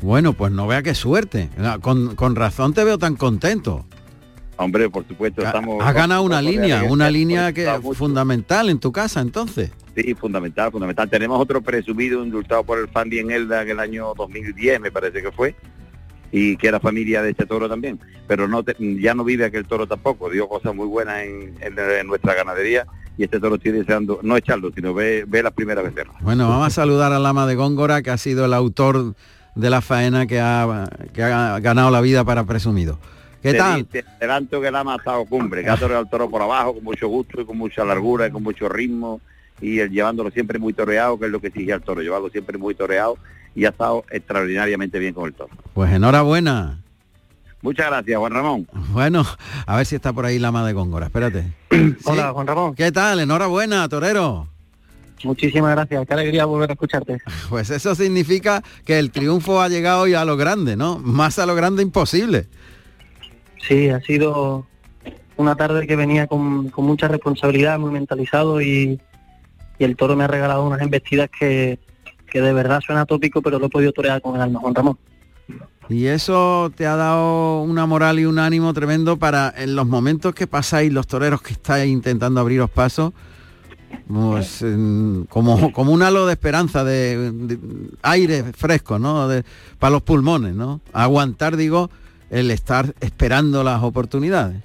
Bueno, 0.00 0.34
pues 0.34 0.52
no 0.52 0.68
vea 0.68 0.84
qué 0.84 0.94
suerte. 0.94 1.50
Ah, 1.58 1.78
Con, 1.82 2.14
con 2.14 2.36
razón 2.36 2.74
te 2.74 2.84
veo 2.84 2.98
tan 2.98 3.16
contento. 3.16 3.86
Hombre, 4.56 4.88
por 4.88 5.04
supuesto, 5.08 5.42
estamos... 5.42 5.84
Has 5.84 5.94
ganado 5.94 6.22
una 6.22 6.40
línea, 6.40 6.84
una 6.84 7.10
línea 7.10 7.52
que 7.52 7.68
fundamental 7.94 8.70
en 8.70 8.78
tu 8.78 8.92
casa, 8.92 9.20
entonces. 9.20 9.72
Sí, 9.96 10.14
fundamental, 10.14 10.70
fundamental. 10.72 11.08
Tenemos 11.10 11.38
otro 11.40 11.60
presumido 11.60 12.24
indultado 12.24 12.64
por 12.64 12.78
el 12.78 12.88
Fandi 12.88 13.18
en 13.18 13.30
Elda 13.30 13.62
en 13.62 13.70
el 13.70 13.80
año 13.80 14.12
2010, 14.16 14.80
me 14.80 14.90
parece 14.90 15.20
que 15.22 15.30
fue, 15.32 15.54
y 16.30 16.56
que 16.56 16.68
era 16.68 16.80
familia 16.80 17.20
de 17.22 17.30
este 17.30 17.44
toro 17.44 17.68
también. 17.68 17.98
Pero 18.26 18.48
no 18.48 18.62
te- 18.62 18.74
ya 19.00 19.14
no 19.14 19.22
vive 19.24 19.44
aquel 19.44 19.66
toro 19.66 19.86
tampoco, 19.86 20.30
dio 20.30 20.48
cosas 20.48 20.74
muy 20.74 20.86
buenas 20.86 21.22
en, 21.24 21.54
en- 21.60 21.78
en 21.78 22.06
nuestra 22.06 22.34
ganadería 22.34 22.86
y 23.18 23.24
este 23.24 23.38
toro 23.38 23.56
estoy 23.56 23.72
deseando, 23.72 24.20
no 24.22 24.36
echarlo, 24.38 24.70
sino 24.74 24.94
ve, 24.94 25.24
ve 25.28 25.42
la 25.42 25.50
primera 25.50 25.82
vez 25.82 25.92
verla. 25.92 26.14
Bueno, 26.22 26.48
vamos 26.48 26.68
a 26.68 26.70
saludar 26.70 27.12
al 27.12 27.22
Lama 27.22 27.46
de 27.46 27.54
Góngora, 27.54 28.00
que 28.00 28.10
ha 28.10 28.16
sido 28.16 28.46
el 28.46 28.54
autor 28.54 29.14
de 29.54 29.68
la 29.68 29.82
faena 29.82 30.26
que 30.26 30.40
ha, 30.40 30.88
que 31.12 31.22
ha 31.22 31.58
ganado 31.60 31.90
la 31.90 32.00
vida 32.00 32.24
para 32.24 32.44
presumido. 32.44 32.98
¿Qué 33.42 33.52
Te 33.52 33.58
tal? 33.58 33.84
Te 33.86 34.04
adelanto 34.18 34.60
que 34.62 34.70
la 34.70 34.80
ha 34.80 34.84
matado 34.84 35.24
cumbre, 35.26 35.62
que 35.62 35.68
ha 35.68 35.74
al 35.74 36.08
toro 36.08 36.30
por 36.30 36.40
abajo 36.40 36.74
con 36.74 36.84
mucho 36.84 37.08
gusto 37.08 37.42
y 37.42 37.44
con 37.44 37.58
mucha 37.58 37.84
largura 37.84 38.26
y 38.28 38.30
con 38.30 38.42
mucho 38.42 38.68
ritmo 38.70 39.20
y 39.62 39.78
el 39.78 39.90
llevándolo 39.90 40.30
siempre 40.30 40.58
muy 40.58 40.74
toreado, 40.74 41.18
que 41.18 41.26
es 41.26 41.30
lo 41.30 41.40
que 41.40 41.46
exige 41.46 41.72
al 41.72 41.82
toro, 41.82 42.02
llevarlo 42.02 42.28
siempre 42.28 42.58
muy 42.58 42.74
toreado 42.74 43.16
y 43.54 43.64
ha 43.64 43.68
estado 43.68 44.04
extraordinariamente 44.10 44.98
bien 44.98 45.14
con 45.14 45.26
el 45.26 45.34
toro. 45.34 45.50
Pues 45.72 45.92
enhorabuena. 45.92 46.80
Muchas 47.62 47.86
gracias, 47.86 48.18
Juan 48.18 48.32
Ramón. 48.32 48.68
Bueno, 48.90 49.24
a 49.66 49.76
ver 49.76 49.86
si 49.86 49.94
está 49.94 50.12
por 50.12 50.26
ahí 50.26 50.40
Lama 50.40 50.66
de 50.66 50.72
Góngora. 50.72 51.06
Espérate. 51.06 51.44
Hola, 52.04 52.32
Juan 52.32 52.46
Ramón. 52.48 52.74
¿Qué 52.74 52.90
tal? 52.90 53.20
Enhorabuena, 53.20 53.88
torero. 53.88 54.48
Muchísimas 55.22 55.70
gracias. 55.70 56.04
Qué 56.08 56.14
alegría 56.14 56.44
volver 56.44 56.70
a 56.70 56.72
escucharte. 56.72 57.18
Pues 57.48 57.70
eso 57.70 57.94
significa 57.94 58.64
que 58.84 58.98
el 58.98 59.12
triunfo 59.12 59.60
ha 59.60 59.68
llegado 59.68 60.08
ya 60.08 60.22
a 60.22 60.24
lo 60.24 60.36
grande, 60.36 60.74
¿no? 60.74 60.98
Más 60.98 61.38
a 61.38 61.46
lo 61.46 61.54
grande 61.54 61.84
imposible. 61.84 62.48
Sí, 63.68 63.90
ha 63.90 64.00
sido 64.00 64.66
una 65.36 65.54
tarde 65.54 65.86
que 65.86 65.94
venía 65.94 66.26
con, 66.26 66.70
con 66.70 66.84
mucha 66.84 67.06
responsabilidad, 67.06 67.78
muy 67.78 67.92
mentalizado 67.92 68.60
y, 68.60 68.98
y 69.82 69.84
el 69.84 69.96
toro 69.96 70.14
me 70.14 70.22
ha 70.22 70.28
regalado 70.28 70.64
unas 70.64 70.80
embestidas 70.80 71.28
que, 71.36 71.80
que 72.30 72.40
de 72.40 72.52
verdad 72.52 72.80
suena 72.80 73.04
tópico, 73.04 73.42
pero 73.42 73.58
lo 73.58 73.66
he 73.66 73.68
podido 73.68 73.90
torear 73.92 74.22
con 74.22 74.36
el 74.36 74.42
alma, 74.42 74.60
Juan 74.60 74.74
Ramón. 74.76 74.96
Y 75.88 76.06
eso 76.06 76.70
te 76.76 76.86
ha 76.86 76.94
dado 76.94 77.62
una 77.62 77.84
moral 77.86 78.20
y 78.20 78.24
un 78.24 78.38
ánimo 78.38 78.72
tremendo 78.72 79.16
para 79.18 79.52
en 79.56 79.74
los 79.74 79.86
momentos 79.88 80.32
que 80.34 80.46
pasáis, 80.46 80.92
los 80.92 81.08
toreros 81.08 81.42
que 81.42 81.54
estáis 81.54 81.90
intentando 81.92 82.40
abriros 82.40 82.70
pasos, 82.70 83.12
pues, 84.06 84.64
como, 85.28 85.72
como 85.72 85.92
un 85.92 86.02
halo 86.02 86.26
de 86.26 86.32
esperanza, 86.34 86.84
de, 86.84 87.32
de 87.32 87.58
aire 88.02 88.44
fresco, 88.52 89.00
¿no? 89.00 89.26
De- 89.26 89.44
para 89.80 89.90
los 89.90 90.02
pulmones, 90.02 90.54
¿no? 90.54 90.80
Aguantar, 90.92 91.56
digo, 91.56 91.90
el 92.30 92.52
estar 92.52 92.94
esperando 93.00 93.64
las 93.64 93.82
oportunidades. 93.82 94.62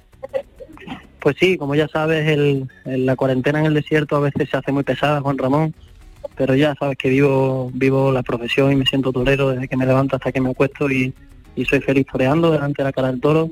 Pues 1.20 1.36
sí, 1.38 1.56
como 1.58 1.74
ya 1.74 1.88
sabes, 1.88 2.28
el, 2.28 2.68
el- 2.84 3.06
la 3.06 3.16
cuarentena 3.16 3.60
en 3.60 3.66
el 3.66 3.74
desierto 3.74 4.16
a 4.16 4.20
veces 4.20 4.48
se 4.50 4.56
hace 4.56 4.72
muy 4.72 4.84
pesada, 4.84 5.20
Juan 5.20 5.36
Ramón, 5.38 5.74
pero 6.36 6.54
ya 6.54 6.74
sabes 6.78 6.96
que 6.96 7.08
vivo 7.08 7.70
vivo 7.74 8.12
la 8.12 8.22
profesión 8.22 8.70
y 8.72 8.76
me 8.76 8.86
siento 8.86 9.12
torero 9.12 9.50
desde 9.50 9.66
que 9.68 9.76
me 9.76 9.86
levanto 9.86 10.16
hasta 10.16 10.30
que 10.32 10.40
me 10.40 10.50
acuesto 10.50 10.90
y, 10.90 11.12
y 11.56 11.64
soy 11.64 11.80
feliz 11.80 12.06
toreando 12.10 12.50
delante 12.52 12.82
de 12.82 12.84
la 12.88 12.92
cara 12.92 13.08
del 13.10 13.20
toro. 13.20 13.50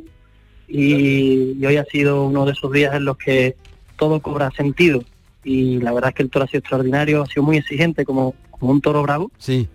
Y, 0.68 1.56
y 1.60 1.66
hoy 1.66 1.76
ha 1.76 1.84
sido 1.84 2.24
uno 2.26 2.44
de 2.44 2.52
esos 2.52 2.72
días 2.72 2.94
en 2.94 3.04
los 3.04 3.16
que 3.16 3.56
todo 3.96 4.20
cobra 4.20 4.50
sentido 4.50 5.00
y 5.44 5.78
la 5.78 5.92
verdad 5.92 6.08
es 6.10 6.16
que 6.16 6.22
el 6.24 6.30
toro 6.30 6.44
ha 6.44 6.48
sido 6.48 6.58
extraordinario, 6.58 7.22
ha 7.22 7.26
sido 7.26 7.44
muy 7.44 7.56
exigente 7.56 8.04
como, 8.04 8.34
como 8.50 8.72
un 8.72 8.80
toro 8.80 9.02
bravo. 9.02 9.30
Sí. 9.38 9.68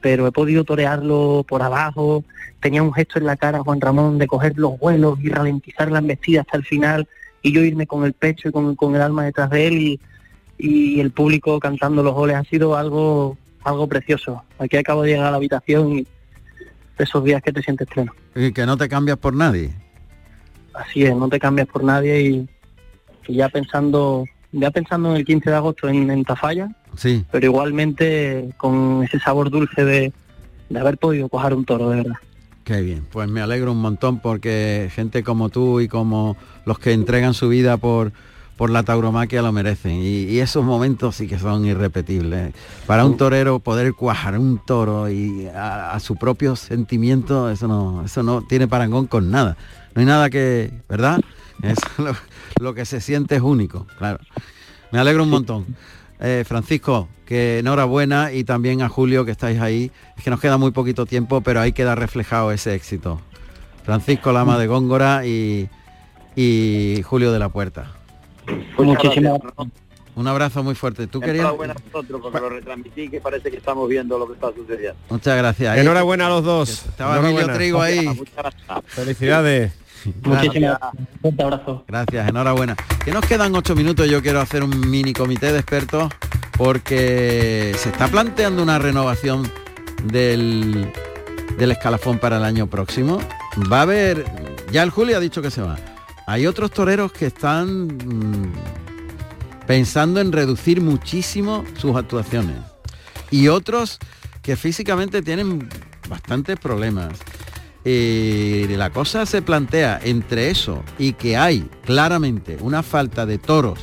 Pero 0.00 0.26
he 0.26 0.32
podido 0.32 0.64
torearlo 0.64 1.44
por 1.46 1.60
abajo, 1.62 2.24
tenía 2.60 2.82
un 2.82 2.94
gesto 2.94 3.18
en 3.18 3.26
la 3.26 3.36
cara 3.36 3.60
Juan 3.60 3.80
Ramón 3.80 4.16
de 4.18 4.26
coger 4.26 4.54
los 4.56 4.78
vuelos 4.78 5.18
y 5.22 5.28
ralentizar 5.28 5.90
la 5.90 5.98
embestida 5.98 6.40
hasta 6.42 6.56
el 6.56 6.64
final 6.64 7.06
y 7.42 7.52
yo 7.52 7.62
irme 7.62 7.86
con 7.86 8.04
el 8.04 8.12
pecho 8.12 8.48
y 8.48 8.52
con, 8.52 8.74
con 8.76 8.94
el 8.94 9.02
alma 9.02 9.24
detrás 9.24 9.50
de 9.50 9.66
él 9.68 9.78
y, 9.78 10.00
y 10.58 11.00
el 11.00 11.10
público 11.10 11.58
cantando 11.60 12.02
los 12.02 12.14
goles 12.14 12.36
ha 12.36 12.44
sido 12.44 12.76
algo 12.76 13.36
algo 13.64 13.86
precioso. 13.86 14.42
Aquí 14.58 14.76
acabo 14.76 15.02
de 15.02 15.10
llegar 15.10 15.26
a 15.26 15.30
la 15.30 15.36
habitación 15.36 15.98
y 15.98 16.06
esos 16.98 17.22
días 17.24 17.42
que 17.42 17.52
te 17.52 17.62
sientes 17.62 17.86
pleno. 17.88 18.12
Y 18.34 18.52
que 18.52 18.64
no 18.66 18.76
te 18.76 18.88
cambias 18.88 19.18
por 19.18 19.34
nadie. 19.34 19.70
Así 20.74 21.04
es, 21.04 21.14
no 21.14 21.28
te 21.28 21.38
cambias 21.38 21.68
por 21.68 21.84
nadie 21.84 22.20
y, 22.22 22.48
y 23.26 23.34
ya 23.36 23.48
pensando 23.48 24.24
ya 24.52 24.70
pensando 24.70 25.10
en 25.10 25.16
el 25.16 25.24
15 25.26 25.50
de 25.50 25.56
agosto 25.56 25.88
en, 25.88 26.10
en 26.10 26.24
Tafalla, 26.24 26.68
Sí. 26.96 27.24
pero 27.30 27.46
igualmente 27.46 28.48
con 28.56 29.02
ese 29.04 29.18
sabor 29.20 29.50
dulce 29.50 29.84
de, 29.84 30.12
de 30.70 30.78
haber 30.80 30.96
podido 30.96 31.28
coger 31.28 31.52
un 31.52 31.64
toro, 31.66 31.90
de 31.90 31.96
verdad. 31.96 32.16
Qué 32.68 32.82
bien, 32.82 33.06
pues 33.10 33.30
me 33.30 33.40
alegro 33.40 33.72
un 33.72 33.80
montón 33.80 34.20
porque 34.20 34.90
gente 34.94 35.22
como 35.22 35.48
tú 35.48 35.80
y 35.80 35.88
como 35.88 36.36
los 36.66 36.78
que 36.78 36.92
entregan 36.92 37.32
su 37.32 37.48
vida 37.48 37.78
por, 37.78 38.12
por 38.58 38.68
la 38.68 38.82
tauromaquia 38.82 39.40
lo 39.40 39.52
merecen. 39.52 39.92
Y, 39.92 40.24
y 40.24 40.40
esos 40.40 40.66
momentos 40.66 41.16
sí 41.16 41.26
que 41.26 41.38
son 41.38 41.64
irrepetibles. 41.64 42.52
Para 42.86 43.06
un 43.06 43.16
torero 43.16 43.58
poder 43.60 43.94
cuajar 43.94 44.38
un 44.38 44.60
toro 44.66 45.08
y 45.08 45.46
a, 45.46 45.92
a 45.92 46.00
su 46.00 46.16
propio 46.16 46.56
sentimiento, 46.56 47.48
eso 47.48 47.68
no, 47.68 48.04
eso 48.04 48.22
no 48.22 48.42
tiene 48.42 48.68
parangón 48.68 49.06
con 49.06 49.30
nada. 49.30 49.56
No 49.94 50.00
hay 50.00 50.06
nada 50.06 50.28
que, 50.28 50.70
¿verdad? 50.90 51.22
Es 51.62 51.78
lo, 51.96 52.14
lo 52.60 52.74
que 52.74 52.84
se 52.84 53.00
siente 53.00 53.36
es 53.36 53.40
único, 53.40 53.86
claro. 53.96 54.18
Me 54.92 54.98
alegro 54.98 55.22
un 55.22 55.30
montón. 55.30 55.64
Eh, 56.20 56.44
Francisco, 56.46 57.08
que 57.26 57.60
enhorabuena 57.60 58.32
y 58.32 58.44
también 58.44 58.82
a 58.82 58.88
Julio 58.88 59.24
que 59.24 59.30
estáis 59.30 59.60
ahí. 59.60 59.92
Es 60.16 60.24
que 60.24 60.30
nos 60.30 60.40
queda 60.40 60.56
muy 60.56 60.72
poquito 60.72 61.06
tiempo, 61.06 61.40
pero 61.40 61.60
ahí 61.60 61.72
queda 61.72 61.94
reflejado 61.94 62.50
ese 62.52 62.74
éxito. 62.74 63.20
Francisco 63.84 64.32
Lama 64.32 64.58
de 64.58 64.66
Góngora 64.66 65.24
y, 65.24 65.68
y 66.36 67.02
Julio 67.04 67.32
de 67.32 67.38
la 67.38 67.48
Puerta. 67.48 67.92
Muchísimas 68.78 69.40
Un 70.14 70.26
abrazo 70.26 70.62
muy 70.62 70.74
fuerte. 70.74 71.06
¿Tú 71.06 71.20
querías? 71.20 71.44
Enhorabuena 71.44 71.74
a 71.74 71.90
vosotros 71.92 72.20
porque 72.20 72.40
lo 72.40 72.48
retransmití 72.48 73.08
que 73.08 73.20
parece 73.20 73.50
que 73.50 73.58
estamos 73.58 73.88
viendo 73.88 74.18
lo 74.18 74.26
que 74.26 74.34
está 74.34 74.52
sucediendo. 74.52 74.98
Muchas 75.08 75.36
gracias. 75.38 75.78
Enhorabuena 75.78 76.26
a 76.26 76.30
los 76.30 76.44
dos. 76.44 76.86
Estaba 76.86 77.18
Emilio. 77.18 77.52
Trigo 77.52 77.80
ahí. 77.80 78.08
Felicidades. 78.86 79.72
Muchísimas 80.22 80.78
fuerte 81.20 81.42
abrazo. 81.42 81.84
Gracias, 81.86 82.28
enhorabuena. 82.28 82.76
Que 83.04 83.12
nos 83.12 83.24
quedan 83.26 83.54
ocho 83.54 83.74
minutos, 83.74 84.08
yo 84.08 84.22
quiero 84.22 84.40
hacer 84.40 84.62
un 84.62 84.90
mini 84.90 85.12
comité 85.12 85.52
de 85.52 85.58
expertos 85.58 86.12
porque 86.56 87.74
se 87.78 87.88
está 87.90 88.08
planteando 88.08 88.62
una 88.62 88.78
renovación 88.78 89.50
del, 90.04 90.92
del 91.56 91.70
escalafón 91.70 92.18
para 92.18 92.38
el 92.38 92.44
año 92.44 92.66
próximo. 92.66 93.20
Va 93.72 93.78
a 93.80 93.82
haber, 93.82 94.24
ya 94.72 94.82
el 94.82 94.90
Julio 94.90 95.16
ha 95.16 95.20
dicho 95.20 95.42
que 95.42 95.50
se 95.50 95.62
va. 95.62 95.76
Hay 96.26 96.46
otros 96.46 96.70
toreros 96.70 97.12
que 97.12 97.26
están 97.26 97.86
mm, 97.86 98.52
pensando 99.66 100.20
en 100.20 100.32
reducir 100.32 100.80
muchísimo 100.80 101.64
sus 101.76 101.96
actuaciones. 101.96 102.56
Y 103.30 103.48
otros 103.48 103.98
que 104.42 104.56
físicamente 104.56 105.22
tienen 105.22 105.68
bastantes 106.08 106.58
problemas. 106.58 107.12
Y 107.84 108.66
la 108.68 108.90
cosa 108.90 109.24
se 109.24 109.40
plantea 109.40 110.00
entre 110.02 110.50
eso 110.50 110.82
y 110.98 111.12
que 111.14 111.36
hay 111.36 111.68
claramente 111.84 112.58
una 112.60 112.82
falta 112.82 113.24
de 113.24 113.38
toros 113.38 113.78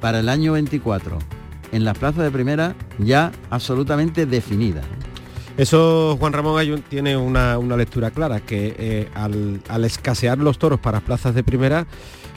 para 0.00 0.20
el 0.20 0.28
año 0.28 0.52
24 0.52 1.18
en 1.72 1.84
las 1.84 1.98
plazas 1.98 2.24
de 2.24 2.30
primera 2.30 2.74
ya 2.98 3.32
absolutamente 3.50 4.26
definida. 4.26 4.82
Eso, 5.56 6.16
Juan 6.18 6.32
Ramón, 6.32 6.82
tiene 6.88 7.16
una, 7.16 7.58
una 7.58 7.76
lectura 7.76 8.10
clara, 8.10 8.40
que 8.40 8.74
eh, 8.78 9.08
al, 9.14 9.84
escasear 9.84 10.38
los 10.38 10.58
toros 10.58 10.80
para 10.80 11.00
plazas 11.00 11.34
de 11.34 11.44
primera, 11.44 11.86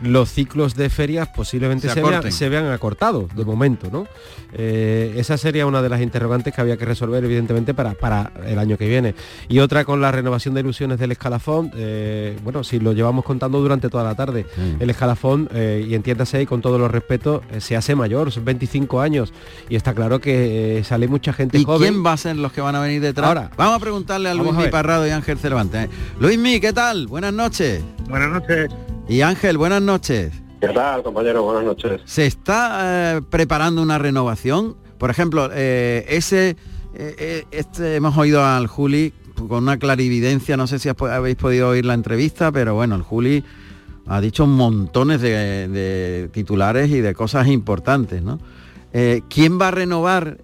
los 0.03 0.31
ciclos 0.31 0.75
de 0.75 0.89
ferias 0.89 1.29
posiblemente 1.29 1.87
Se 1.87 1.95
se, 1.95 2.01
vean, 2.01 2.31
se 2.31 2.49
vean 2.49 2.67
acortados 2.67 3.33
de 3.35 3.45
momento, 3.45 3.89
¿no? 3.91 4.07
Eh, 4.53 5.15
esa 5.17 5.37
sería 5.37 5.65
una 5.65 5.81
de 5.81 5.89
las 5.89 6.01
interrogantes 6.01 6.53
que 6.53 6.61
había 6.61 6.77
que 6.77 6.85
resolver, 6.85 7.23
evidentemente, 7.23 7.73
para, 7.73 7.93
para 7.93 8.31
el 8.45 8.59
año 8.59 8.77
que 8.77 8.87
viene. 8.87 9.15
Y 9.49 9.59
otra 9.59 9.85
con 9.85 10.01
la 10.01 10.11
renovación 10.11 10.53
de 10.53 10.61
ilusiones 10.61 10.99
del 10.99 11.11
escalafón, 11.11 11.71
eh, 11.75 12.37
bueno, 12.43 12.63
si 12.63 12.79
lo 12.79 12.93
llevamos 12.93 13.25
contando 13.25 13.59
durante 13.59 13.89
toda 13.89 14.03
la 14.03 14.15
tarde, 14.15 14.45
el 14.79 14.89
escalafón, 14.89 15.49
eh, 15.53 15.85
y 15.87 15.95
entiéndase 15.95 16.41
y 16.41 16.45
con 16.45 16.61
todos 16.61 16.79
los 16.79 16.91
respetos, 16.91 17.41
eh, 17.51 17.61
se 17.61 17.75
hace 17.75 17.95
mayor, 17.95 18.31
son 18.31 18.45
25 18.45 19.01
años, 19.01 19.33
y 19.69 19.75
está 19.75 19.93
claro 19.93 20.19
que 20.19 20.79
eh, 20.79 20.83
sale 20.83 21.07
mucha 21.07 21.33
gente 21.33 21.57
¿Y 21.57 21.63
joven. 21.63 21.89
quién 21.93 22.05
va 22.05 22.13
a 22.13 22.17
ser 22.17 22.35
los 22.35 22.51
que 22.51 22.61
van 22.61 22.75
a 22.75 22.81
venir 22.81 23.01
detrás? 23.01 23.27
Ahora. 23.27 23.51
Vamos 23.57 23.75
a 23.75 23.79
preguntarle 23.79 24.29
a 24.29 24.33
Luis 24.33 24.53
a 24.53 24.59
Mi. 24.59 24.67
Parrado 24.67 25.07
y 25.07 25.11
Ángel 25.11 25.37
Cervantes. 25.37 25.89
Luismi, 26.19 26.59
¿qué 26.59 26.73
tal? 26.73 27.07
Buenas 27.07 27.33
noches. 27.33 27.83
Buenas 28.07 28.29
noches. 28.29 28.69
Y 29.07 29.21
Ángel, 29.21 29.57
buenas 29.57 29.81
noches. 29.81 30.33
¿Qué 30.61 30.69
tal, 30.69 31.03
compañero? 31.03 31.43
Buenas 31.43 31.65
noches. 31.65 32.01
¿Se 32.05 32.25
está 32.25 33.17
eh, 33.17 33.21
preparando 33.29 33.81
una 33.81 33.97
renovación? 33.97 34.77
Por 34.97 35.09
ejemplo, 35.09 35.49
eh, 35.53 36.05
ese, 36.07 36.55
eh, 36.95 37.43
este, 37.51 37.95
hemos 37.95 38.17
oído 38.17 38.45
al 38.45 38.67
Juli 38.67 39.13
con 39.35 39.63
una 39.63 39.77
clarividencia, 39.77 40.55
no 40.55 40.67
sé 40.67 40.79
si 40.79 40.89
has 40.89 41.01
habéis 41.01 41.35
podido 41.35 41.69
oír 41.69 41.85
la 41.85 41.95
entrevista, 41.95 42.51
pero 42.51 42.75
bueno, 42.75 42.95
el 42.95 43.01
Juli 43.01 43.43
ha 44.07 44.21
dicho 44.21 44.47
montones 44.47 45.21
de, 45.21 45.67
de 45.67 46.29
titulares 46.31 46.89
y 46.89 47.01
de 47.01 47.13
cosas 47.13 47.47
importantes, 47.47 48.21
¿no? 48.21 48.39
Eh, 48.93 49.23
¿Quién 49.27 49.59
va 49.59 49.69
a 49.69 49.71
renovar 49.71 50.37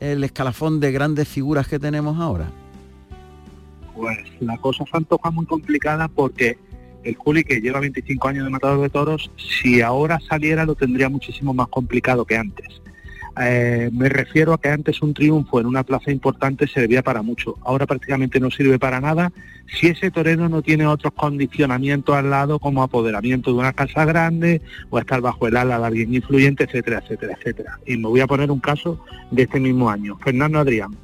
el 0.00 0.24
escalafón 0.24 0.80
de 0.80 0.90
grandes 0.90 1.28
figuras 1.28 1.68
que 1.68 1.78
tenemos 1.78 2.18
ahora? 2.18 2.50
Pues 3.94 4.18
la 4.40 4.58
cosa 4.58 4.84
se 4.90 4.96
antoja 4.96 5.30
muy 5.30 5.46
complicada 5.46 6.08
porque 6.08 6.58
el 7.06 7.16
Juli, 7.16 7.44
que 7.44 7.60
lleva 7.60 7.80
25 7.80 8.28
años 8.28 8.44
de 8.44 8.50
matador 8.50 8.80
de 8.80 8.90
toros, 8.90 9.30
si 9.36 9.80
ahora 9.80 10.18
saliera 10.20 10.64
lo 10.64 10.74
tendría 10.74 11.08
muchísimo 11.08 11.54
más 11.54 11.68
complicado 11.68 12.24
que 12.24 12.36
antes. 12.36 12.80
Eh, 13.38 13.90
me 13.92 14.08
refiero 14.08 14.54
a 14.54 14.60
que 14.60 14.70
antes 14.70 15.02
un 15.02 15.12
triunfo 15.12 15.60
en 15.60 15.66
una 15.66 15.84
plaza 15.84 16.10
importante 16.10 16.66
servía 16.66 17.02
para 17.02 17.22
mucho. 17.22 17.56
Ahora 17.62 17.86
prácticamente 17.86 18.40
no 18.40 18.50
sirve 18.50 18.78
para 18.78 19.00
nada 19.00 19.30
si 19.66 19.88
ese 19.88 20.10
torero 20.10 20.48
no 20.48 20.62
tiene 20.62 20.86
otros 20.86 21.12
condicionamientos 21.12 22.14
al 22.14 22.30
lado 22.30 22.58
como 22.58 22.82
apoderamiento 22.82 23.52
de 23.52 23.58
una 23.58 23.72
casa 23.72 24.04
grande 24.04 24.62
o 24.90 24.98
estar 24.98 25.20
bajo 25.20 25.48
el 25.48 25.56
ala 25.56 25.78
de 25.78 25.86
alguien 25.86 26.14
influyente, 26.14 26.64
etcétera, 26.64 27.02
etcétera, 27.04 27.36
etcétera. 27.38 27.78
Y 27.84 27.96
me 27.96 28.08
voy 28.08 28.20
a 28.20 28.26
poner 28.26 28.50
un 28.50 28.60
caso 28.60 29.04
de 29.30 29.42
este 29.42 29.60
mismo 29.60 29.90
año. 29.90 30.16
Fernando 30.24 30.58
Adrián, 30.58 30.96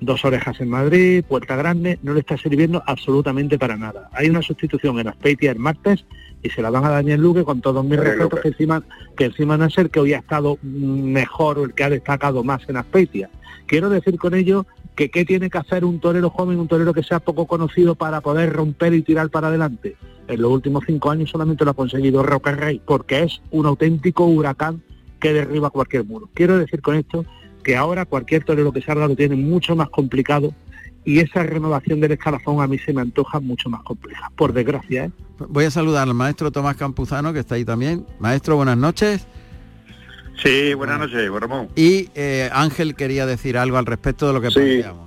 dos 0.00 0.24
orejas 0.24 0.60
en 0.60 0.68
Madrid, 0.68 1.24
Puerta 1.26 1.56
Grande, 1.56 1.98
no 2.02 2.14
le 2.14 2.20
está 2.20 2.36
sirviendo 2.36 2.82
absolutamente 2.86 3.58
para 3.58 3.76
nada. 3.76 4.10
Hay 4.12 4.28
una 4.28 4.42
sustitución 4.42 4.98
en 4.98 5.08
Aspeitia 5.08 5.50
el 5.50 5.58
martes 5.58 6.04
y 6.42 6.50
se 6.50 6.62
la 6.62 6.70
van 6.70 6.84
a 6.84 6.90
Daniel 6.90 7.20
Luque 7.20 7.44
con 7.44 7.60
todos 7.60 7.84
mis 7.84 7.96
Daniel 7.96 8.18
respetos 8.18 8.32
Luque. 8.32 8.42
que 8.42 8.48
encima, 8.48 8.82
que 9.16 9.24
encima 9.24 9.56
no 9.56 9.64
es 9.64 9.78
el 9.78 9.90
que 9.90 10.00
hoy 10.00 10.12
ha 10.12 10.18
estado 10.18 10.58
mejor 10.62 11.58
o 11.58 11.64
el 11.64 11.74
que 11.74 11.84
ha 11.84 11.90
destacado 11.90 12.44
más 12.44 12.68
en 12.68 12.76
Aspeitia. 12.76 13.30
Quiero 13.66 13.88
decir 13.88 14.18
con 14.18 14.34
ello 14.34 14.66
que 14.94 15.10
qué 15.10 15.24
tiene 15.24 15.50
que 15.50 15.58
hacer 15.58 15.84
un 15.84 16.00
torero 16.00 16.30
joven, 16.30 16.58
un 16.58 16.68
torero 16.68 16.94
que 16.94 17.02
sea 17.02 17.20
poco 17.20 17.46
conocido 17.46 17.94
para 17.94 18.20
poder 18.20 18.52
romper 18.52 18.94
y 18.94 19.02
tirar 19.02 19.28
para 19.30 19.48
adelante. 19.48 19.96
En 20.28 20.40
los 20.40 20.50
últimos 20.50 20.84
cinco 20.86 21.10
años 21.10 21.30
solamente 21.30 21.64
lo 21.64 21.72
ha 21.72 21.74
conseguido 21.74 22.22
Roca 22.22 22.52
Rey, 22.52 22.80
porque 22.84 23.22
es 23.22 23.42
un 23.50 23.66
auténtico 23.66 24.24
huracán 24.26 24.82
que 25.20 25.32
derriba 25.32 25.70
cualquier 25.70 26.04
muro. 26.04 26.28
Quiero 26.34 26.58
decir 26.58 26.80
con 26.80 26.96
esto 26.96 27.24
que 27.66 27.74
ahora 27.76 28.04
cualquier 28.04 28.44
torero 28.44 28.70
que 28.70 28.80
salga 28.80 29.08
lo 29.08 29.16
tiene 29.16 29.34
mucho 29.34 29.74
más 29.74 29.88
complicado 29.90 30.54
y 31.04 31.18
esa 31.18 31.42
renovación 31.42 32.00
del 32.00 32.12
escalafón 32.12 32.62
a 32.62 32.68
mí 32.68 32.78
se 32.78 32.92
me 32.92 33.00
antoja 33.00 33.40
mucho 33.40 33.68
más 33.68 33.82
compleja, 33.82 34.30
por 34.36 34.52
desgracia. 34.52 35.06
¿eh? 35.06 35.10
Voy 35.48 35.64
a 35.64 35.70
saludar 35.72 36.06
al 36.06 36.14
maestro 36.14 36.52
Tomás 36.52 36.76
Campuzano, 36.76 37.32
que 37.32 37.40
está 37.40 37.56
ahí 37.56 37.64
también. 37.64 38.06
Maestro, 38.20 38.54
buenas 38.54 38.76
noches. 38.78 39.26
Sí, 40.40 40.74
buenas 40.74 41.00
noches, 41.00 41.28
Ramón. 41.28 41.68
Y 41.74 42.08
eh, 42.14 42.48
Ángel 42.52 42.94
quería 42.94 43.26
decir 43.26 43.58
algo 43.58 43.78
al 43.78 43.86
respecto 43.86 44.28
de 44.28 44.32
lo 44.32 44.40
que 44.40 44.48
Sí. 44.50 44.54
planteamos. 44.60 45.05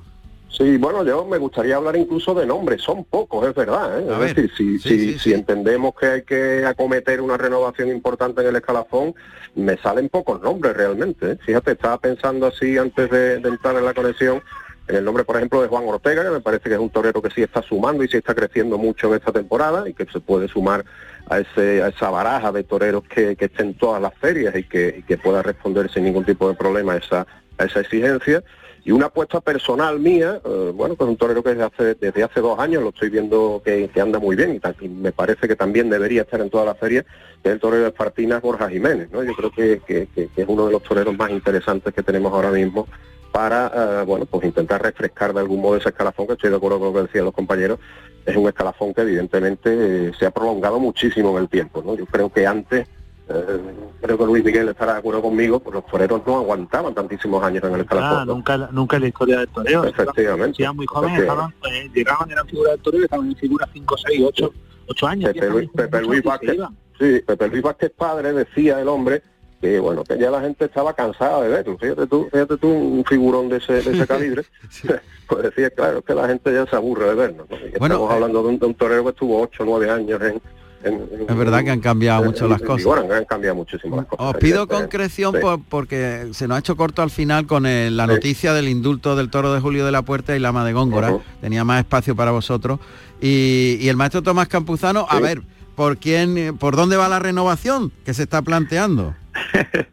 Sí, 0.59 0.77
bueno, 0.77 1.05
yo 1.05 1.23
me 1.25 1.37
gustaría 1.37 1.77
hablar 1.77 1.95
incluso 1.95 2.33
de 2.35 2.45
nombres, 2.45 2.81
son 2.81 3.05
pocos, 3.05 3.47
es 3.47 3.55
verdad. 3.55 3.97
¿eh? 4.01 4.05
A 4.09 4.13
Es 4.13 4.19
ver. 4.19 4.35
decir, 4.35 4.51
si, 4.57 4.77
Sí, 4.77 4.89
si, 4.89 4.99
sí, 4.99 5.13
si 5.13 5.19
sí. 5.19 5.33
entendemos 5.33 5.93
que 5.97 6.05
hay 6.05 6.21
que 6.23 6.65
acometer 6.65 7.21
una 7.21 7.37
renovación 7.37 7.87
importante 7.87 8.41
en 8.41 8.47
el 8.47 8.55
escalafón, 8.57 9.15
me 9.55 9.77
salen 9.77 10.09
pocos 10.09 10.41
nombres 10.41 10.75
realmente. 10.75 11.31
¿eh? 11.31 11.37
Fíjate, 11.45 11.71
estaba 11.71 11.97
pensando 11.97 12.45
así 12.47 12.77
antes 12.77 13.09
de, 13.09 13.39
de 13.39 13.47
entrar 13.49 13.75
en 13.77 13.85
la 13.85 13.93
conexión 13.93 14.41
en 14.89 14.95
el 14.97 15.05
nombre, 15.05 15.23
por 15.23 15.37
ejemplo, 15.37 15.61
de 15.61 15.67
Juan 15.69 15.83
Ortega, 15.87 16.23
que 16.23 16.29
me 16.31 16.41
parece 16.41 16.67
que 16.67 16.73
es 16.73 16.81
un 16.81 16.89
torero 16.89 17.21
que 17.21 17.29
sí 17.29 17.41
está 17.43 17.61
sumando 17.61 18.03
y 18.03 18.07
sí 18.09 18.17
está 18.17 18.33
creciendo 18.35 18.77
mucho 18.77 19.07
en 19.07 19.13
esta 19.13 19.31
temporada 19.31 19.87
y 19.87 19.93
que 19.93 20.05
se 20.11 20.19
puede 20.19 20.47
sumar 20.47 20.83
a, 21.29 21.39
ese, 21.39 21.83
a 21.83 21.89
esa 21.89 22.09
baraja 22.09 22.51
de 22.51 22.63
toreros 22.63 23.03
que, 23.03 23.35
que 23.35 23.45
estén 23.45 23.75
todas 23.75 24.01
las 24.01 24.13
ferias 24.15 24.53
y 24.55 24.63
que, 24.63 24.95
y 24.97 25.03
que 25.03 25.17
pueda 25.17 25.41
responder 25.43 25.89
sin 25.91 26.05
ningún 26.05 26.25
tipo 26.25 26.49
de 26.49 26.55
problema 26.55 26.93
a 26.93 26.97
esa, 26.97 27.27
a 27.59 27.65
esa 27.65 27.81
exigencia. 27.81 28.43
Y 28.85 28.91
una 28.91 29.07
apuesta 29.07 29.41
personal 29.41 29.99
mía, 29.99 30.39
eh, 30.43 30.71
bueno, 30.73 30.95
pues 30.95 31.09
un 31.09 31.17
torero 31.17 31.43
que 31.43 31.49
desde 31.49 31.63
hace, 31.63 31.95
desde 31.95 32.23
hace 32.23 32.39
dos 32.41 32.57
años 32.59 32.81
lo 32.81 32.89
estoy 32.89 33.09
viendo 33.09 33.61
que, 33.63 33.89
que 33.93 34.01
anda 34.01 34.19
muy 34.19 34.35
bien 34.35 34.55
y, 34.55 34.59
ta- 34.59 34.75
y 34.79 34.87
me 34.87 35.11
parece 35.11 35.47
que 35.47 35.55
también 35.55 35.89
debería 35.89 36.21
estar 36.21 36.39
en 36.41 36.49
todas 36.49 36.65
las 36.65 36.77
ferias, 36.79 37.05
que 37.43 37.49
es 37.49 37.53
el 37.55 37.59
torero 37.59 37.83
de 37.83 37.89
Espartinas 37.89 38.41
Borja 38.41 38.69
Jiménez, 38.69 39.09
¿no? 39.11 39.23
Yo 39.23 39.33
creo 39.33 39.51
que- 39.51 39.81
que 39.85 40.07
es 40.35 40.45
uno 40.47 40.65
de 40.67 40.71
los 40.71 40.83
toreros 40.83 41.15
más 41.17 41.29
interesantes 41.31 41.93
que 41.93 42.03
tenemos 42.03 42.31
ahora 42.33 42.51
mismo 42.51 42.87
para, 43.31 44.01
eh, 44.01 44.05
bueno, 44.05 44.25
pues 44.25 44.43
intentar 44.45 44.81
refrescar 44.81 45.33
de 45.33 45.39
algún 45.41 45.61
modo 45.61 45.75
ese 45.77 45.89
escalafón, 45.89 46.27
que 46.27 46.33
estoy 46.33 46.49
de 46.49 46.55
acuerdo 46.55 46.79
con 46.79 46.87
lo 46.87 46.93
que 46.93 47.01
decían 47.07 47.25
los 47.25 47.33
compañeros, 47.33 47.79
es 48.25 48.35
un 48.35 48.47
escalafón 48.47 48.93
que 48.93 49.01
evidentemente 49.01 49.69
eh, 50.07 50.11
se 50.17 50.25
ha 50.25 50.31
prolongado 50.31 50.79
muchísimo 50.79 51.31
en 51.37 51.43
el 51.43 51.49
tiempo, 51.49 51.83
¿no? 51.85 51.95
Yo 51.95 52.05
creo 52.05 52.31
que 52.31 52.47
antes, 52.47 52.87
eh, 53.29 53.61
creo 54.01 54.17
que 54.17 54.25
Luis 54.25 54.43
Miguel 54.43 54.69
estará 54.69 54.93
de 54.93 54.99
acuerdo 54.99 55.21
conmigo, 55.21 55.59
pues 55.59 55.75
los 55.75 55.85
toreros 55.85 56.21
no 56.25 56.37
aguantaban 56.37 56.95
tantísimos 56.95 57.43
años 57.43 57.63
en 57.63 57.75
el 57.75 57.81
escalafón. 57.81 58.17
Ah, 58.17 58.25
¿no? 58.25 58.33
nunca, 58.33 58.57
nunca 58.71 58.95
en 58.95 59.01
la 59.03 59.07
historia 59.07 59.37
del 59.39 59.47
toreo. 59.49 59.83
Efectivamente. 59.85 60.63
Eran 60.63 60.75
muy 60.75 60.87
jóvenes, 60.87 61.21
estaban, 61.21 61.53
eh, 61.71 61.89
llegaban, 61.93 62.31
eran 62.31 62.47
figuras 62.47 62.73
del 62.73 62.81
toreo, 62.81 63.03
estaban 63.03 63.27
en 63.27 63.35
figura 63.35 63.69
5, 63.71 63.95
6, 63.97 64.21
8, 64.25 64.53
8 64.87 65.07
años. 65.07 65.33
Pepe 65.33 65.49
Luis, 65.49 65.69
Pepe 65.75 66.01
Luis 66.01 66.23
Vázquez, 66.23 66.57
sí, 66.99 67.21
Pepe 67.25 67.47
Luis 67.49 67.61
Vázquez 67.61 67.91
padre 67.95 68.33
decía 68.33 68.81
el 68.81 68.87
hombre 68.87 69.21
que 69.61 69.77
bueno 69.77 70.05
que 70.05 70.17
ya 70.17 70.31
la 70.31 70.41
gente 70.41 70.65
estaba 70.65 70.93
cansada 70.93 71.41
de 71.41 71.49
verlo. 71.49 71.77
Fíjate 71.77 72.07
tú, 72.07 72.29
fíjate 72.31 72.57
tú 72.57 72.69
un 72.69 73.03
figurón 73.05 73.49
de 73.49 73.57
ese, 73.57 73.73
de 73.73 73.91
ese 73.91 74.07
calibre, 74.07 74.43
pues 75.27 75.43
decía 75.43 75.69
claro 75.69 76.01
que 76.01 76.15
la 76.15 76.27
gente 76.27 76.51
ya 76.51 76.65
se 76.65 76.75
aburre 76.75 77.09
de 77.09 77.15
vernos. 77.15 77.49
¿no? 77.49 77.57
Bueno, 77.77 77.95
estamos 77.95 78.11
eh, 78.11 78.13
hablando 78.13 78.43
de 78.43 78.49
un, 78.49 78.59
de 78.59 78.65
un 78.65 78.73
torero 78.73 79.03
que 79.03 79.09
estuvo 79.09 79.41
8 79.41 79.63
o 79.63 79.65
9 79.65 79.89
años 79.89 80.21
en, 80.21 80.41
en- 80.83 80.93
en- 80.93 81.25
Es 81.29 81.35
verdad 81.37 81.63
que 81.63 81.69
han 81.71 81.79
cambiado 81.81 82.23
mucho 82.23 82.47
las 82.47 82.61
cosas. 82.61 82.87
han, 83.11 83.25
cambiado 83.25 83.55
muchísimo 83.55 83.97
las 83.97 84.05
cosas. 84.05 84.25
Os 84.27 84.37
pido 84.37 84.67
concreción 84.67 85.33
Sí. 85.35 85.41
por- 85.41 85.61
porque 85.63 86.29
se 86.33 86.47
nos 86.47 86.55
ha 86.55 86.59
hecho 86.59 86.75
corto 86.77 87.01
al 87.01 87.09
final 87.09 87.45
con 87.47 87.65
el- 87.65 87.97
la 87.97 88.07
noticia 88.07 88.53
del 88.53 88.67
indulto 88.69 89.15
del 89.15 89.29
toro 89.29 89.53
de 89.53 89.59
Julio 89.59 89.85
de 89.85 89.91
la 89.91 90.01
Puerta 90.03 90.35
y 90.35 90.39
Lama 90.39 90.63
de 90.65 90.73
Góngora. 90.73 91.17
Tenía 91.41 91.63
más 91.63 91.79
espacio 91.79 92.15
para 92.15 92.31
vosotros. 92.31 92.79
Y, 93.21 93.77
y 93.81 93.89
el 93.89 93.97
maestro 93.97 94.21
Tomás 94.23 94.47
Campuzano, 94.47 95.05
a 95.09 95.19
ver, 95.19 95.41
¿por 95.75 95.97
quién, 95.97 96.37
eh, 96.37 96.53
por 96.53 96.75
dónde 96.75 96.95
va 96.97 97.09
la 97.09 97.19
renovación 97.19 97.91
que 98.05 98.13
se 98.13 98.23
está 98.23 98.41
planteando? 98.41 99.15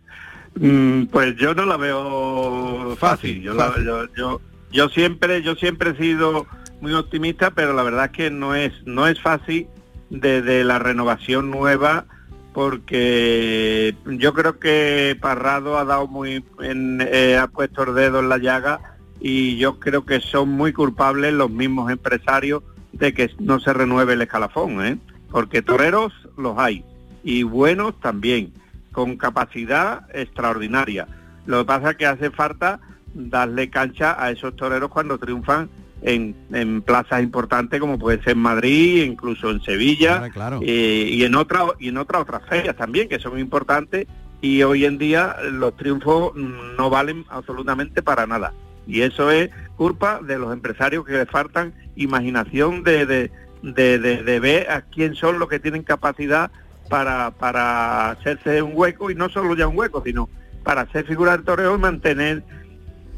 Mm, 0.58 1.08
pues 1.08 1.36
yo 1.36 1.54
no 1.54 1.66
la 1.66 1.76
veo 1.76 2.96
fácil. 2.98 3.42
Yo, 3.42 3.52
la- 3.52 3.66
fácil. 3.68 3.84
yo, 3.84 4.06
yo, 4.16 4.40
yo 4.72 4.88
siempre, 4.88 5.42
yo 5.42 5.54
siempre 5.54 5.90
he 5.90 5.96
sido 5.98 6.46
muy 6.80 6.94
optimista, 6.94 7.50
pero 7.50 7.74
la 7.74 7.82
verdad 7.82 8.06
es 8.06 8.10
que 8.12 8.30
no 8.30 8.54
es, 8.54 8.72
no 8.86 9.06
es 9.06 9.20
fácil 9.20 9.66
desde 10.10 10.64
la 10.64 10.78
renovación 10.78 11.50
nueva, 11.50 12.04
porque 12.52 13.94
yo 14.06 14.32
creo 14.34 14.58
que 14.58 15.16
Parrado 15.20 15.78
ha 15.78 15.84
dado 15.84 16.06
muy, 16.06 16.44
en- 16.60 17.00
eh, 17.00 17.36
ha 17.36 17.46
puesto 17.48 17.82
el 17.84 17.94
dedo 17.94 18.20
en 18.20 18.28
la 18.28 18.38
llaga 18.38 18.80
y 19.20 19.56
yo 19.56 19.78
creo 19.78 20.04
que 20.04 20.20
son 20.20 20.48
muy 20.50 20.72
culpables 20.72 21.32
los 21.32 21.50
mismos 21.50 21.90
empresarios 21.90 22.62
de 22.92 23.12
que 23.12 23.30
no 23.38 23.60
se 23.60 23.72
renueve 23.72 24.14
el 24.14 24.22
escalafón, 24.22 24.84
¿eh? 24.84 24.98
porque 25.30 25.62
toreros 25.62 26.12
los 26.38 26.58
hay 26.58 26.84
y 27.22 27.42
buenos 27.42 27.98
también 28.00 28.52
con 28.92 29.16
capacidad 29.16 30.06
extraordinaria. 30.14 31.06
Lo 31.44 31.58
que 31.58 31.64
pasa 31.66 31.90
es 31.90 31.96
que 31.96 32.06
hace 32.06 32.30
falta 32.30 32.80
darle 33.14 33.68
cancha 33.70 34.16
a 34.18 34.30
esos 34.30 34.56
toreros 34.56 34.90
cuando 34.90 35.18
triunfan 35.18 35.68
en, 36.02 36.34
en 36.52 36.82
plazas 36.82 37.22
importantes 37.22 37.80
como 37.80 37.98
puede 37.98 38.22
ser 38.22 38.36
Madrid, 38.36 39.04
incluso 39.04 39.50
en 39.50 39.60
Sevilla 39.62 40.28
claro. 40.30 40.60
eh, 40.62 41.08
y 41.10 41.24
en 41.24 41.34
otra 41.34 41.64
y 41.78 41.88
en 41.88 41.96
otras 41.98 42.22
otras 42.22 42.42
ferias 42.48 42.76
también 42.76 43.08
que 43.08 43.18
son 43.18 43.38
importantes 43.38 44.06
y 44.42 44.62
hoy 44.62 44.84
en 44.84 44.98
día 44.98 45.36
los 45.52 45.74
triunfos 45.76 46.32
no 46.36 46.90
valen 46.90 47.24
absolutamente 47.30 48.02
para 48.02 48.26
nada 48.26 48.52
y 48.86 49.00
eso 49.00 49.30
es 49.30 49.50
culpa 49.76 50.20
de 50.22 50.38
los 50.38 50.52
empresarios 50.52 51.04
que 51.04 51.12
les 51.12 51.28
faltan 51.30 51.72
imaginación 51.96 52.82
de, 52.84 53.06
de, 53.06 53.30
de, 53.62 53.98
de- 53.98 54.40
ver 54.40 54.70
a 54.70 54.82
quién 54.82 55.14
son 55.14 55.38
los 55.38 55.48
que 55.48 55.58
tienen 55.58 55.82
capacidad 55.82 56.50
para, 56.90 57.30
para 57.32 58.10
hacerse 58.10 58.60
un 58.62 58.72
hueco 58.74 59.10
y 59.10 59.14
no 59.14 59.28
solo 59.30 59.56
ya 59.56 59.66
un 59.66 59.76
hueco 59.78 60.02
sino 60.04 60.28
para 60.62 60.82
hacer 60.82 61.06
figura 61.06 61.32
del 61.32 61.44
toreo 61.44 61.74
y 61.74 61.78
mantener 61.78 62.42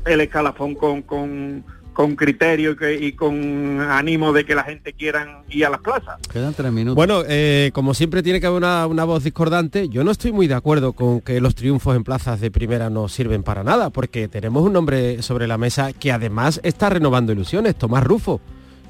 el 0.07 0.21
escalafón 0.21 0.75
con, 0.75 1.03
con, 1.03 1.65
con 1.99 2.15
criterio 2.15 2.71
y, 2.71 2.77
que- 2.77 2.95
y 2.95 3.13
con 3.15 3.81
ánimo 3.81 4.33
de 4.33 4.45
que 4.45 4.55
la 4.55 4.63
gente 4.63 4.93
quiera 4.93 5.43
ir 5.51 5.67
a 5.67 5.71
las 5.71 5.81
plazas. 5.81 6.21
Quedan 6.33 6.55
tres 6.55 6.71
minutos. 6.71 6.95
Bueno, 6.95 7.23
eh, 7.27 7.73
como 7.75 7.93
siempre 7.93 8.23
tiene 8.23 8.41
que 8.41 8.47
haber 8.47 8.59
una, 8.59 8.87
una 8.87 9.03
voz 9.03 9.25
discordante, 9.25 9.89
yo 9.89 10.05
no 10.05 10.13
estoy 10.13 10.31
muy 10.31 10.47
de 10.47 10.55
acuerdo 10.55 10.93
con 10.93 11.21
que 11.21 11.41
los 11.41 11.57
triunfos 11.57 11.97
en 11.97 12.05
plazas 12.05 12.41
de 12.41 12.53
primera 12.53 12.89
no 12.89 13.09
sirven 13.09 13.43
para 13.43 13.65
nada, 13.65 13.91
porque 13.91 14.29
tenemos 14.29 14.63
un 14.63 14.75
nombre 14.75 15.23
sobre 15.23 15.49
la 15.49 15.59
mesa 15.59 15.93
que 15.93 16.13
además 16.13 16.61
está 16.63 16.89
renovando 16.89 17.33
ilusiones, 17.33 17.75
Tomás 17.75 18.05
Rufo, 18.05 18.41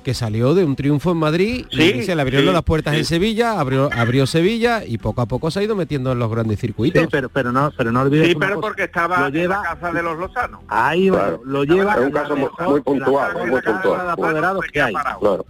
que 0.08 0.14
salió 0.14 0.54
de 0.54 0.64
un 0.64 0.74
triunfo 0.74 1.10
en 1.10 1.18
Madrid 1.18 1.66
Sí, 1.70 1.82
y 1.96 2.02
se 2.02 2.16
le 2.16 2.22
abrieron 2.22 2.46
sí, 2.48 2.52
las 2.54 2.62
puertas 2.62 2.94
sí. 2.94 3.00
en 3.00 3.04
Sevilla, 3.04 3.60
abrió, 3.60 3.90
abrió 3.92 4.26
Sevilla 4.26 4.82
y 4.86 4.96
poco 4.96 5.20
a 5.20 5.26
poco 5.26 5.50
se 5.50 5.60
ha 5.60 5.62
ido 5.62 5.76
metiendo 5.76 6.12
en 6.12 6.18
los 6.18 6.30
grandes 6.30 6.58
circuitos. 6.58 7.02
Sí, 7.02 7.08
pero, 7.10 7.28
pero 7.28 7.52
no, 7.52 7.70
pero 7.76 7.92
no 7.92 8.00
olvides 8.00 8.28
Sí, 8.28 8.34
pero 8.34 8.54
cosa. 8.54 8.66
porque 8.68 8.84
estaba 8.84 9.20
Lo 9.20 9.26
en 9.26 9.32
lleva- 9.34 9.62
la 9.62 9.74
casa 9.74 9.92
de 9.92 10.02
los 10.02 10.18
Lozanos. 10.18 10.60
Ahí 10.68 11.10
va, 11.10 11.18
Claro. 11.18 11.42
lo 11.44 11.64
lleva 11.64 11.92
Es 11.92 11.98
un 12.00 12.04
en 12.06 12.12
caso 12.12 12.36
muy, 12.36 12.44
mejor- 12.44 12.66
muy 12.68 12.76
en 12.94 13.00
la 13.00 13.04
puntual, 13.04 13.48
muy 13.50 13.60
puntual. 13.60 14.10
apoderados 14.10 14.64
que 14.72 14.80
hay. 14.80 14.94
Claro, 14.94 15.46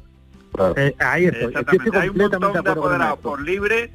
claro. 0.53 0.75
Eh, 0.77 0.95
ahí 0.99 1.25
estoy, 1.27 1.41
estoy 1.45 1.51
Exactamente. 1.61 1.99
Hay 1.99 2.09
un 2.09 2.17
montón 2.19 2.53
de 2.65 2.71
apoderados 2.71 3.19
por 3.21 3.41
libre 3.41 3.93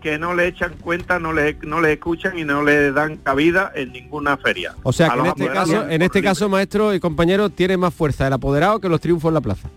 que 0.00 0.18
no 0.18 0.34
le 0.34 0.46
echan 0.46 0.72
cuenta, 0.80 1.18
no 1.18 1.34
le, 1.34 1.58
no 1.62 1.82
le 1.82 1.92
escuchan 1.92 2.38
y 2.38 2.44
no 2.44 2.62
le 2.62 2.92
dan 2.92 3.16
cabida 3.18 3.70
en 3.74 3.92
ninguna 3.92 4.38
feria. 4.38 4.74
O 4.82 4.94
sea 4.94 5.10
que 5.10 5.18
en 5.20 5.26
este 5.26 5.48
caso, 5.48 5.82
en 5.88 6.00
este 6.00 6.18
libre. 6.20 6.30
caso, 6.30 6.48
maestro 6.48 6.94
y 6.94 7.00
compañero, 7.00 7.50
tiene 7.50 7.76
más 7.76 7.92
fuerza 7.92 8.26
el 8.26 8.32
apoderado 8.32 8.80
que 8.80 8.88
los 8.88 8.98
triunfos 9.02 9.28
en 9.28 9.34
la 9.34 9.40
plaza. 9.42 9.68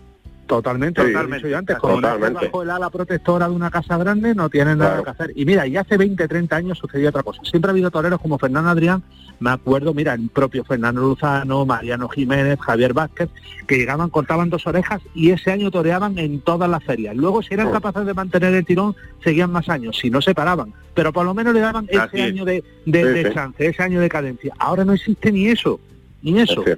Totalmente, 0.50 1.00
Sí, 1.02 1.12
dicho 1.32 1.46
yo 1.48 1.58
antes, 1.58 1.78
como 1.78 1.94
totalmente. 1.94 2.46
bajo 2.46 2.62
el 2.64 2.70
ala 2.70 2.90
protectora 2.90 3.48
de 3.48 3.54
una 3.54 3.70
casa 3.70 3.96
grande, 3.96 4.34
no 4.34 4.50
tienen 4.50 4.78
nada 4.78 5.00
que 5.04 5.10
hacer. 5.10 5.32
Y 5.36 5.44
mira, 5.46 5.64
y 5.68 5.76
hace 5.76 5.96
20, 5.96 6.26
30 6.26 6.56
años 6.56 6.76
sucedió 6.76 7.08
otra 7.10 7.22
cosa. 7.22 7.40
Siempre 7.44 7.68
ha 7.68 7.72
habido 7.72 7.92
toreros 7.92 8.20
como 8.20 8.36
Fernando 8.36 8.68
Adrián, 8.68 9.04
me 9.38 9.50
acuerdo, 9.50 9.94
mira, 9.94 10.12
el 10.14 10.28
propio 10.28 10.64
Fernando 10.64 11.02
Luzano, 11.02 11.64
Mariano 11.64 12.08
Jiménez, 12.08 12.58
Javier 12.60 12.92
Vázquez, 12.92 13.28
que 13.68 13.76
llegaban, 13.78 14.10
cortaban 14.10 14.50
dos 14.50 14.66
orejas 14.66 15.00
y 15.14 15.30
ese 15.30 15.52
año 15.52 15.70
toreaban 15.70 16.18
en 16.18 16.40
todas 16.40 16.68
las 16.68 16.82
ferias. 16.82 17.14
Luego, 17.14 17.42
si 17.42 17.54
eran 17.54 17.68
Oh. 17.68 17.72
capaces 17.72 18.04
de 18.04 18.12
mantener 18.12 18.52
el 18.52 18.66
tirón, 18.66 18.96
seguían 19.22 19.52
más 19.52 19.68
años, 19.68 19.96
si 19.98 20.10
no 20.10 20.20
se 20.20 20.34
paraban. 20.34 20.74
Pero 20.94 21.12
por 21.12 21.24
lo 21.24 21.32
menos 21.32 21.54
le 21.54 21.60
daban 21.60 21.86
Así 21.88 21.96
ese 22.16 22.26
es. 22.26 22.32
año 22.32 22.44
de, 22.44 22.64
de- 22.86 23.02
Sí, 23.04 23.08
de 23.22 23.28
sí. 23.28 23.34
chance, 23.34 23.66
ese 23.66 23.82
año 23.84 24.00
de 24.00 24.08
cadencia. 24.08 24.52
Ahora 24.58 24.84
no 24.84 24.94
existe 24.94 25.30
ni 25.30 25.46
eso, 25.46 25.78
ni 26.22 26.40
eso. 26.40 26.66
Es. 26.66 26.76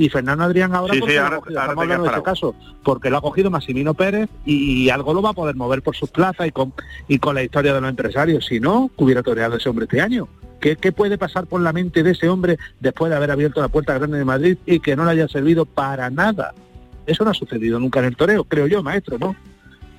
Y 0.00 0.08
Fernando 0.08 0.44
Adrián 0.44 0.74
ahora, 0.74 0.94
Sí, 0.94 1.00
porque 1.00 1.12
sí, 1.12 1.18
lo 1.18 1.22
ha 1.22 1.26
ahora- 1.26 1.40
cogido, 1.40 1.60
ahora 1.60 1.72
estamos 1.72 1.82
te 1.88 1.92
hablando 1.92 2.04
de 2.04 2.08
quedas 2.10 2.18
ese 2.18 2.24
caso, 2.24 2.54
porque 2.82 3.10
lo 3.10 3.16
ha 3.18 3.20
cogido 3.20 3.50
Massimino 3.50 3.92
Pérez 3.92 4.30
y, 4.46 4.84
y 4.84 4.90
algo 4.90 5.12
lo 5.12 5.20
va 5.20 5.30
a 5.30 5.34
poder 5.34 5.56
mover 5.56 5.82
por 5.82 5.94
sus 5.94 6.08
plazas 6.10 6.46
y 6.46 6.52
con, 6.52 6.72
y 7.06 7.18
con 7.18 7.34
la 7.34 7.42
historia 7.42 7.74
de 7.74 7.82
los 7.82 7.90
empresarios. 7.90 8.46
Si 8.46 8.60
no, 8.60 8.90
hubiera 8.96 9.22
toreado 9.22 9.56
ese 9.58 9.68
hombre 9.68 9.84
este 9.84 10.00
año. 10.00 10.26
¿Qué, 10.58 10.76
¿Qué 10.76 10.92
puede 10.92 11.18
pasar 11.18 11.46
por 11.46 11.60
la 11.60 11.72
mente 11.74 12.02
de 12.02 12.12
ese 12.12 12.30
hombre 12.30 12.56
después 12.80 13.10
de 13.10 13.16
haber 13.16 13.30
abierto 13.30 13.60
la 13.60 13.68
puerta 13.68 13.92
grande 13.98 14.16
de 14.16 14.24
Madrid 14.24 14.56
y 14.64 14.80
que 14.80 14.96
no 14.96 15.04
le 15.04 15.10
haya 15.10 15.28
servido 15.28 15.66
para 15.66 16.08
nada? 16.08 16.54
Eso 17.06 17.24
no 17.24 17.30
ha 17.30 17.34
sucedido 17.34 17.78
nunca 17.78 17.98
en 18.00 18.06
el 18.06 18.16
toreo, 18.16 18.44
creo 18.44 18.66
yo, 18.66 18.82
maestro, 18.82 19.18
¿no? 19.18 19.36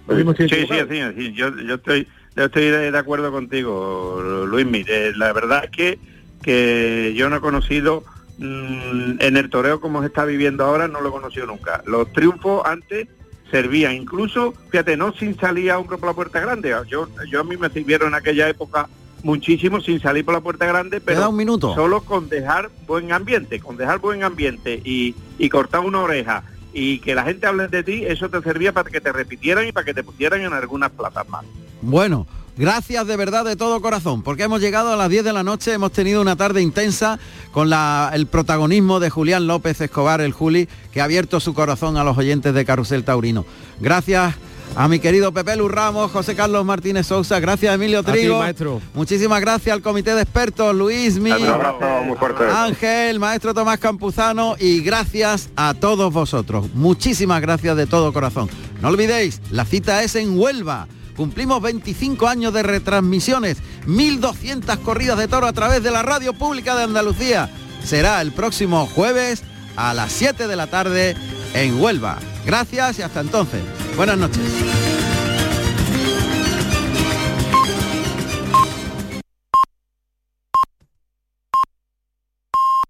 Sí, 0.10 0.48
sí, 0.50 0.50
sí, 0.50 0.66
sí, 0.90 1.34
Yo, 1.34 1.56
yo 1.60 1.76
estoy, 1.76 2.08
yo 2.36 2.46
estoy 2.46 2.64
de, 2.66 2.98
acuerdo 2.98 3.32
contigo, 3.32 4.46
Luis. 4.48 4.66
Mire, 4.66 5.16
la 5.16 5.32
verdad 5.32 5.66
es 5.66 5.70
que, 5.72 6.00
que 6.42 7.14
yo 7.16 7.30
no 7.30 7.36
he 7.38 7.40
conocido 7.40 8.04
mm, 8.42 9.22
en 9.22 9.38
el 9.38 9.50
toreo 9.50 9.80
como 9.80 10.02
se 10.02 10.08
está 10.08 10.26
viviendo 10.26 10.66
ahora, 10.66 10.88
no 10.88 11.02
lo 11.02 11.10
he 11.10 11.12
conocido 11.12 11.48
nunca. 11.48 11.82
Los 11.86 12.12
triunfos 12.12 12.64
antes 12.66 13.08
servían, 13.50 13.94
incluso, 13.94 14.54
fíjate, 14.70 14.98
no 14.98 15.14
sin 15.14 15.38
salir 15.38 15.72
a 15.72 15.78
hombre 15.78 15.98
por 15.98 16.10
la 16.10 16.16
puerta 16.16 16.40
grande. 16.40 16.76
Yo, 16.90 17.08
yo 17.30 17.42
a 17.42 17.44
mí 17.44 17.58
me 17.58 17.70
sirvieron 17.70 18.10
en 18.10 18.16
aquella 18.16 18.50
época 18.50 18.88
muchísimo 19.24 19.82
sin 19.82 20.00
salir 20.00 20.26
por 20.26 20.34
la 20.34 20.42
puerta 20.42 20.66
grande, 20.66 21.00
pero 21.00 21.30
un 21.30 21.36
minuto. 21.36 21.76
solo 21.76 22.02
con 22.02 22.30
dejar 22.30 22.70
buen 22.88 23.12
ambiente, 23.12 23.60
con 23.60 23.78
dejar 23.78 24.00
buen 24.00 24.24
ambiente 24.24 24.82
y, 24.84 25.16
y 25.38 25.50
cortar 25.50 25.82
una 25.82 26.02
oreja 26.02 26.44
y 26.74 27.00
que 27.00 27.16
la 27.16 27.24
gente 27.24 27.48
hable 27.48 27.68
de 27.68 27.84
ti, 27.84 28.06
eso 28.06 28.30
te 28.30 28.42
servía 28.42 28.72
para 28.72 28.90
que 28.90 29.02
te 29.02 29.12
repitieran 29.12 29.68
y 29.68 29.72
para 29.72 29.86
que 29.86 29.94
te 29.94 30.04
pusieran 30.04 30.42
en 30.42 30.54
algunas 30.54 30.92
plazas 30.92 31.28
más. 31.30 31.46
Bueno, 31.82 32.28
gracias 32.62 33.08
de 33.08 33.18
verdad 33.18 33.44
de 33.44 33.56
todo 33.56 33.82
corazón, 33.82 34.22
porque 34.22 34.44
hemos 34.44 34.62
llegado 34.62 34.94
a 34.94 34.96
las 34.96 35.10
10 35.10 35.24
de 35.24 35.34
la 35.34 35.42
noche, 35.44 35.74
hemos 35.74 35.92
tenido 35.92 36.22
una 36.22 36.36
tarde 36.36 36.62
intensa 36.62 37.18
con 37.52 37.72
la- 37.72 38.12
el 38.14 38.28
protagonismo 38.28 39.00
de 39.00 39.10
Julián 39.10 39.48
López 39.48 39.82
Escobar, 39.82 40.22
el 40.22 40.32
Juli, 40.32 40.70
que 40.94 41.02
ha 41.02 41.06
abierto 41.06 41.40
su 41.40 41.56
corazón 41.56 41.98
a 41.98 42.04
los 42.04 42.16
oyentes 42.20 42.54
de 42.54 42.64
Carrusel 42.64 43.04
Taurino. 43.04 43.46
Gracias 43.80 44.36
a 44.76 44.88
mi 44.88 45.00
querido 45.00 45.32
Pepe 45.34 45.56
Lu 45.58 45.68
Ramos, 45.70 46.12
José 46.12 46.36
Carlos 46.36 46.64
Martínez 46.64 47.08
Sousa, 47.08 47.40
gracias 47.40 47.74
Emilio 47.74 48.04
Trigo. 48.04 48.38
maestro. 48.40 48.80
Muchísimas 48.94 49.42
gracias 49.42 49.74
al 49.74 49.82
comité 49.82 50.14
de 50.14 50.22
expertos, 50.22 50.74
Luis 50.76 51.18
Mi, 51.20 51.32
Un 51.32 51.44
abrazo 51.48 52.04
muy 52.06 52.16
fuerte. 52.16 52.44
Ángel, 52.48 53.20
maestro 53.20 53.56
Tomás 53.56 53.80
Campuzano 53.80 54.56
y 54.60 54.82
gracias 54.82 55.50
a 55.56 55.74
todos 55.74 56.14
vosotros. 56.14 56.68
Muchísimas 56.76 57.42
gracias 57.42 57.76
de 57.76 57.88
todo 57.88 58.14
corazón. 58.14 58.50
No 58.82 58.90
olvidéis, 58.90 59.42
la 59.50 59.66
cita 59.66 60.04
es 60.04 60.16
en 60.16 60.38
Huelva. 60.40 60.88
Cumplimos 61.16 61.62
25 61.62 62.28
años 62.28 62.54
de 62.54 62.64
retransmisiones, 62.64 63.58
1.200 63.86 64.80
corridas 64.80 65.18
de 65.18 65.28
toro 65.28 65.48
a 65.48 65.54
través 65.54 65.84
de 65.84 65.92
la 65.92 66.04
radio 66.04 66.34
pública 66.34 66.76
de 66.76 66.84
Andalucía. 66.84 67.50
Será 67.84 68.22
el 68.22 68.32
próximo 68.32 68.88
jueves 68.88 69.44
a 69.76 69.94
las 69.94 70.12
7 70.12 70.48
de 70.48 70.56
la 70.56 70.68
tarde 70.68 71.16
en 71.54 71.82
Huelva. 71.82 72.18
Gracias 72.46 73.00
y 73.00 73.02
hasta 73.02 73.22
entonces. 73.22 73.62
Buenas 73.96 74.18
noches. 74.18 74.91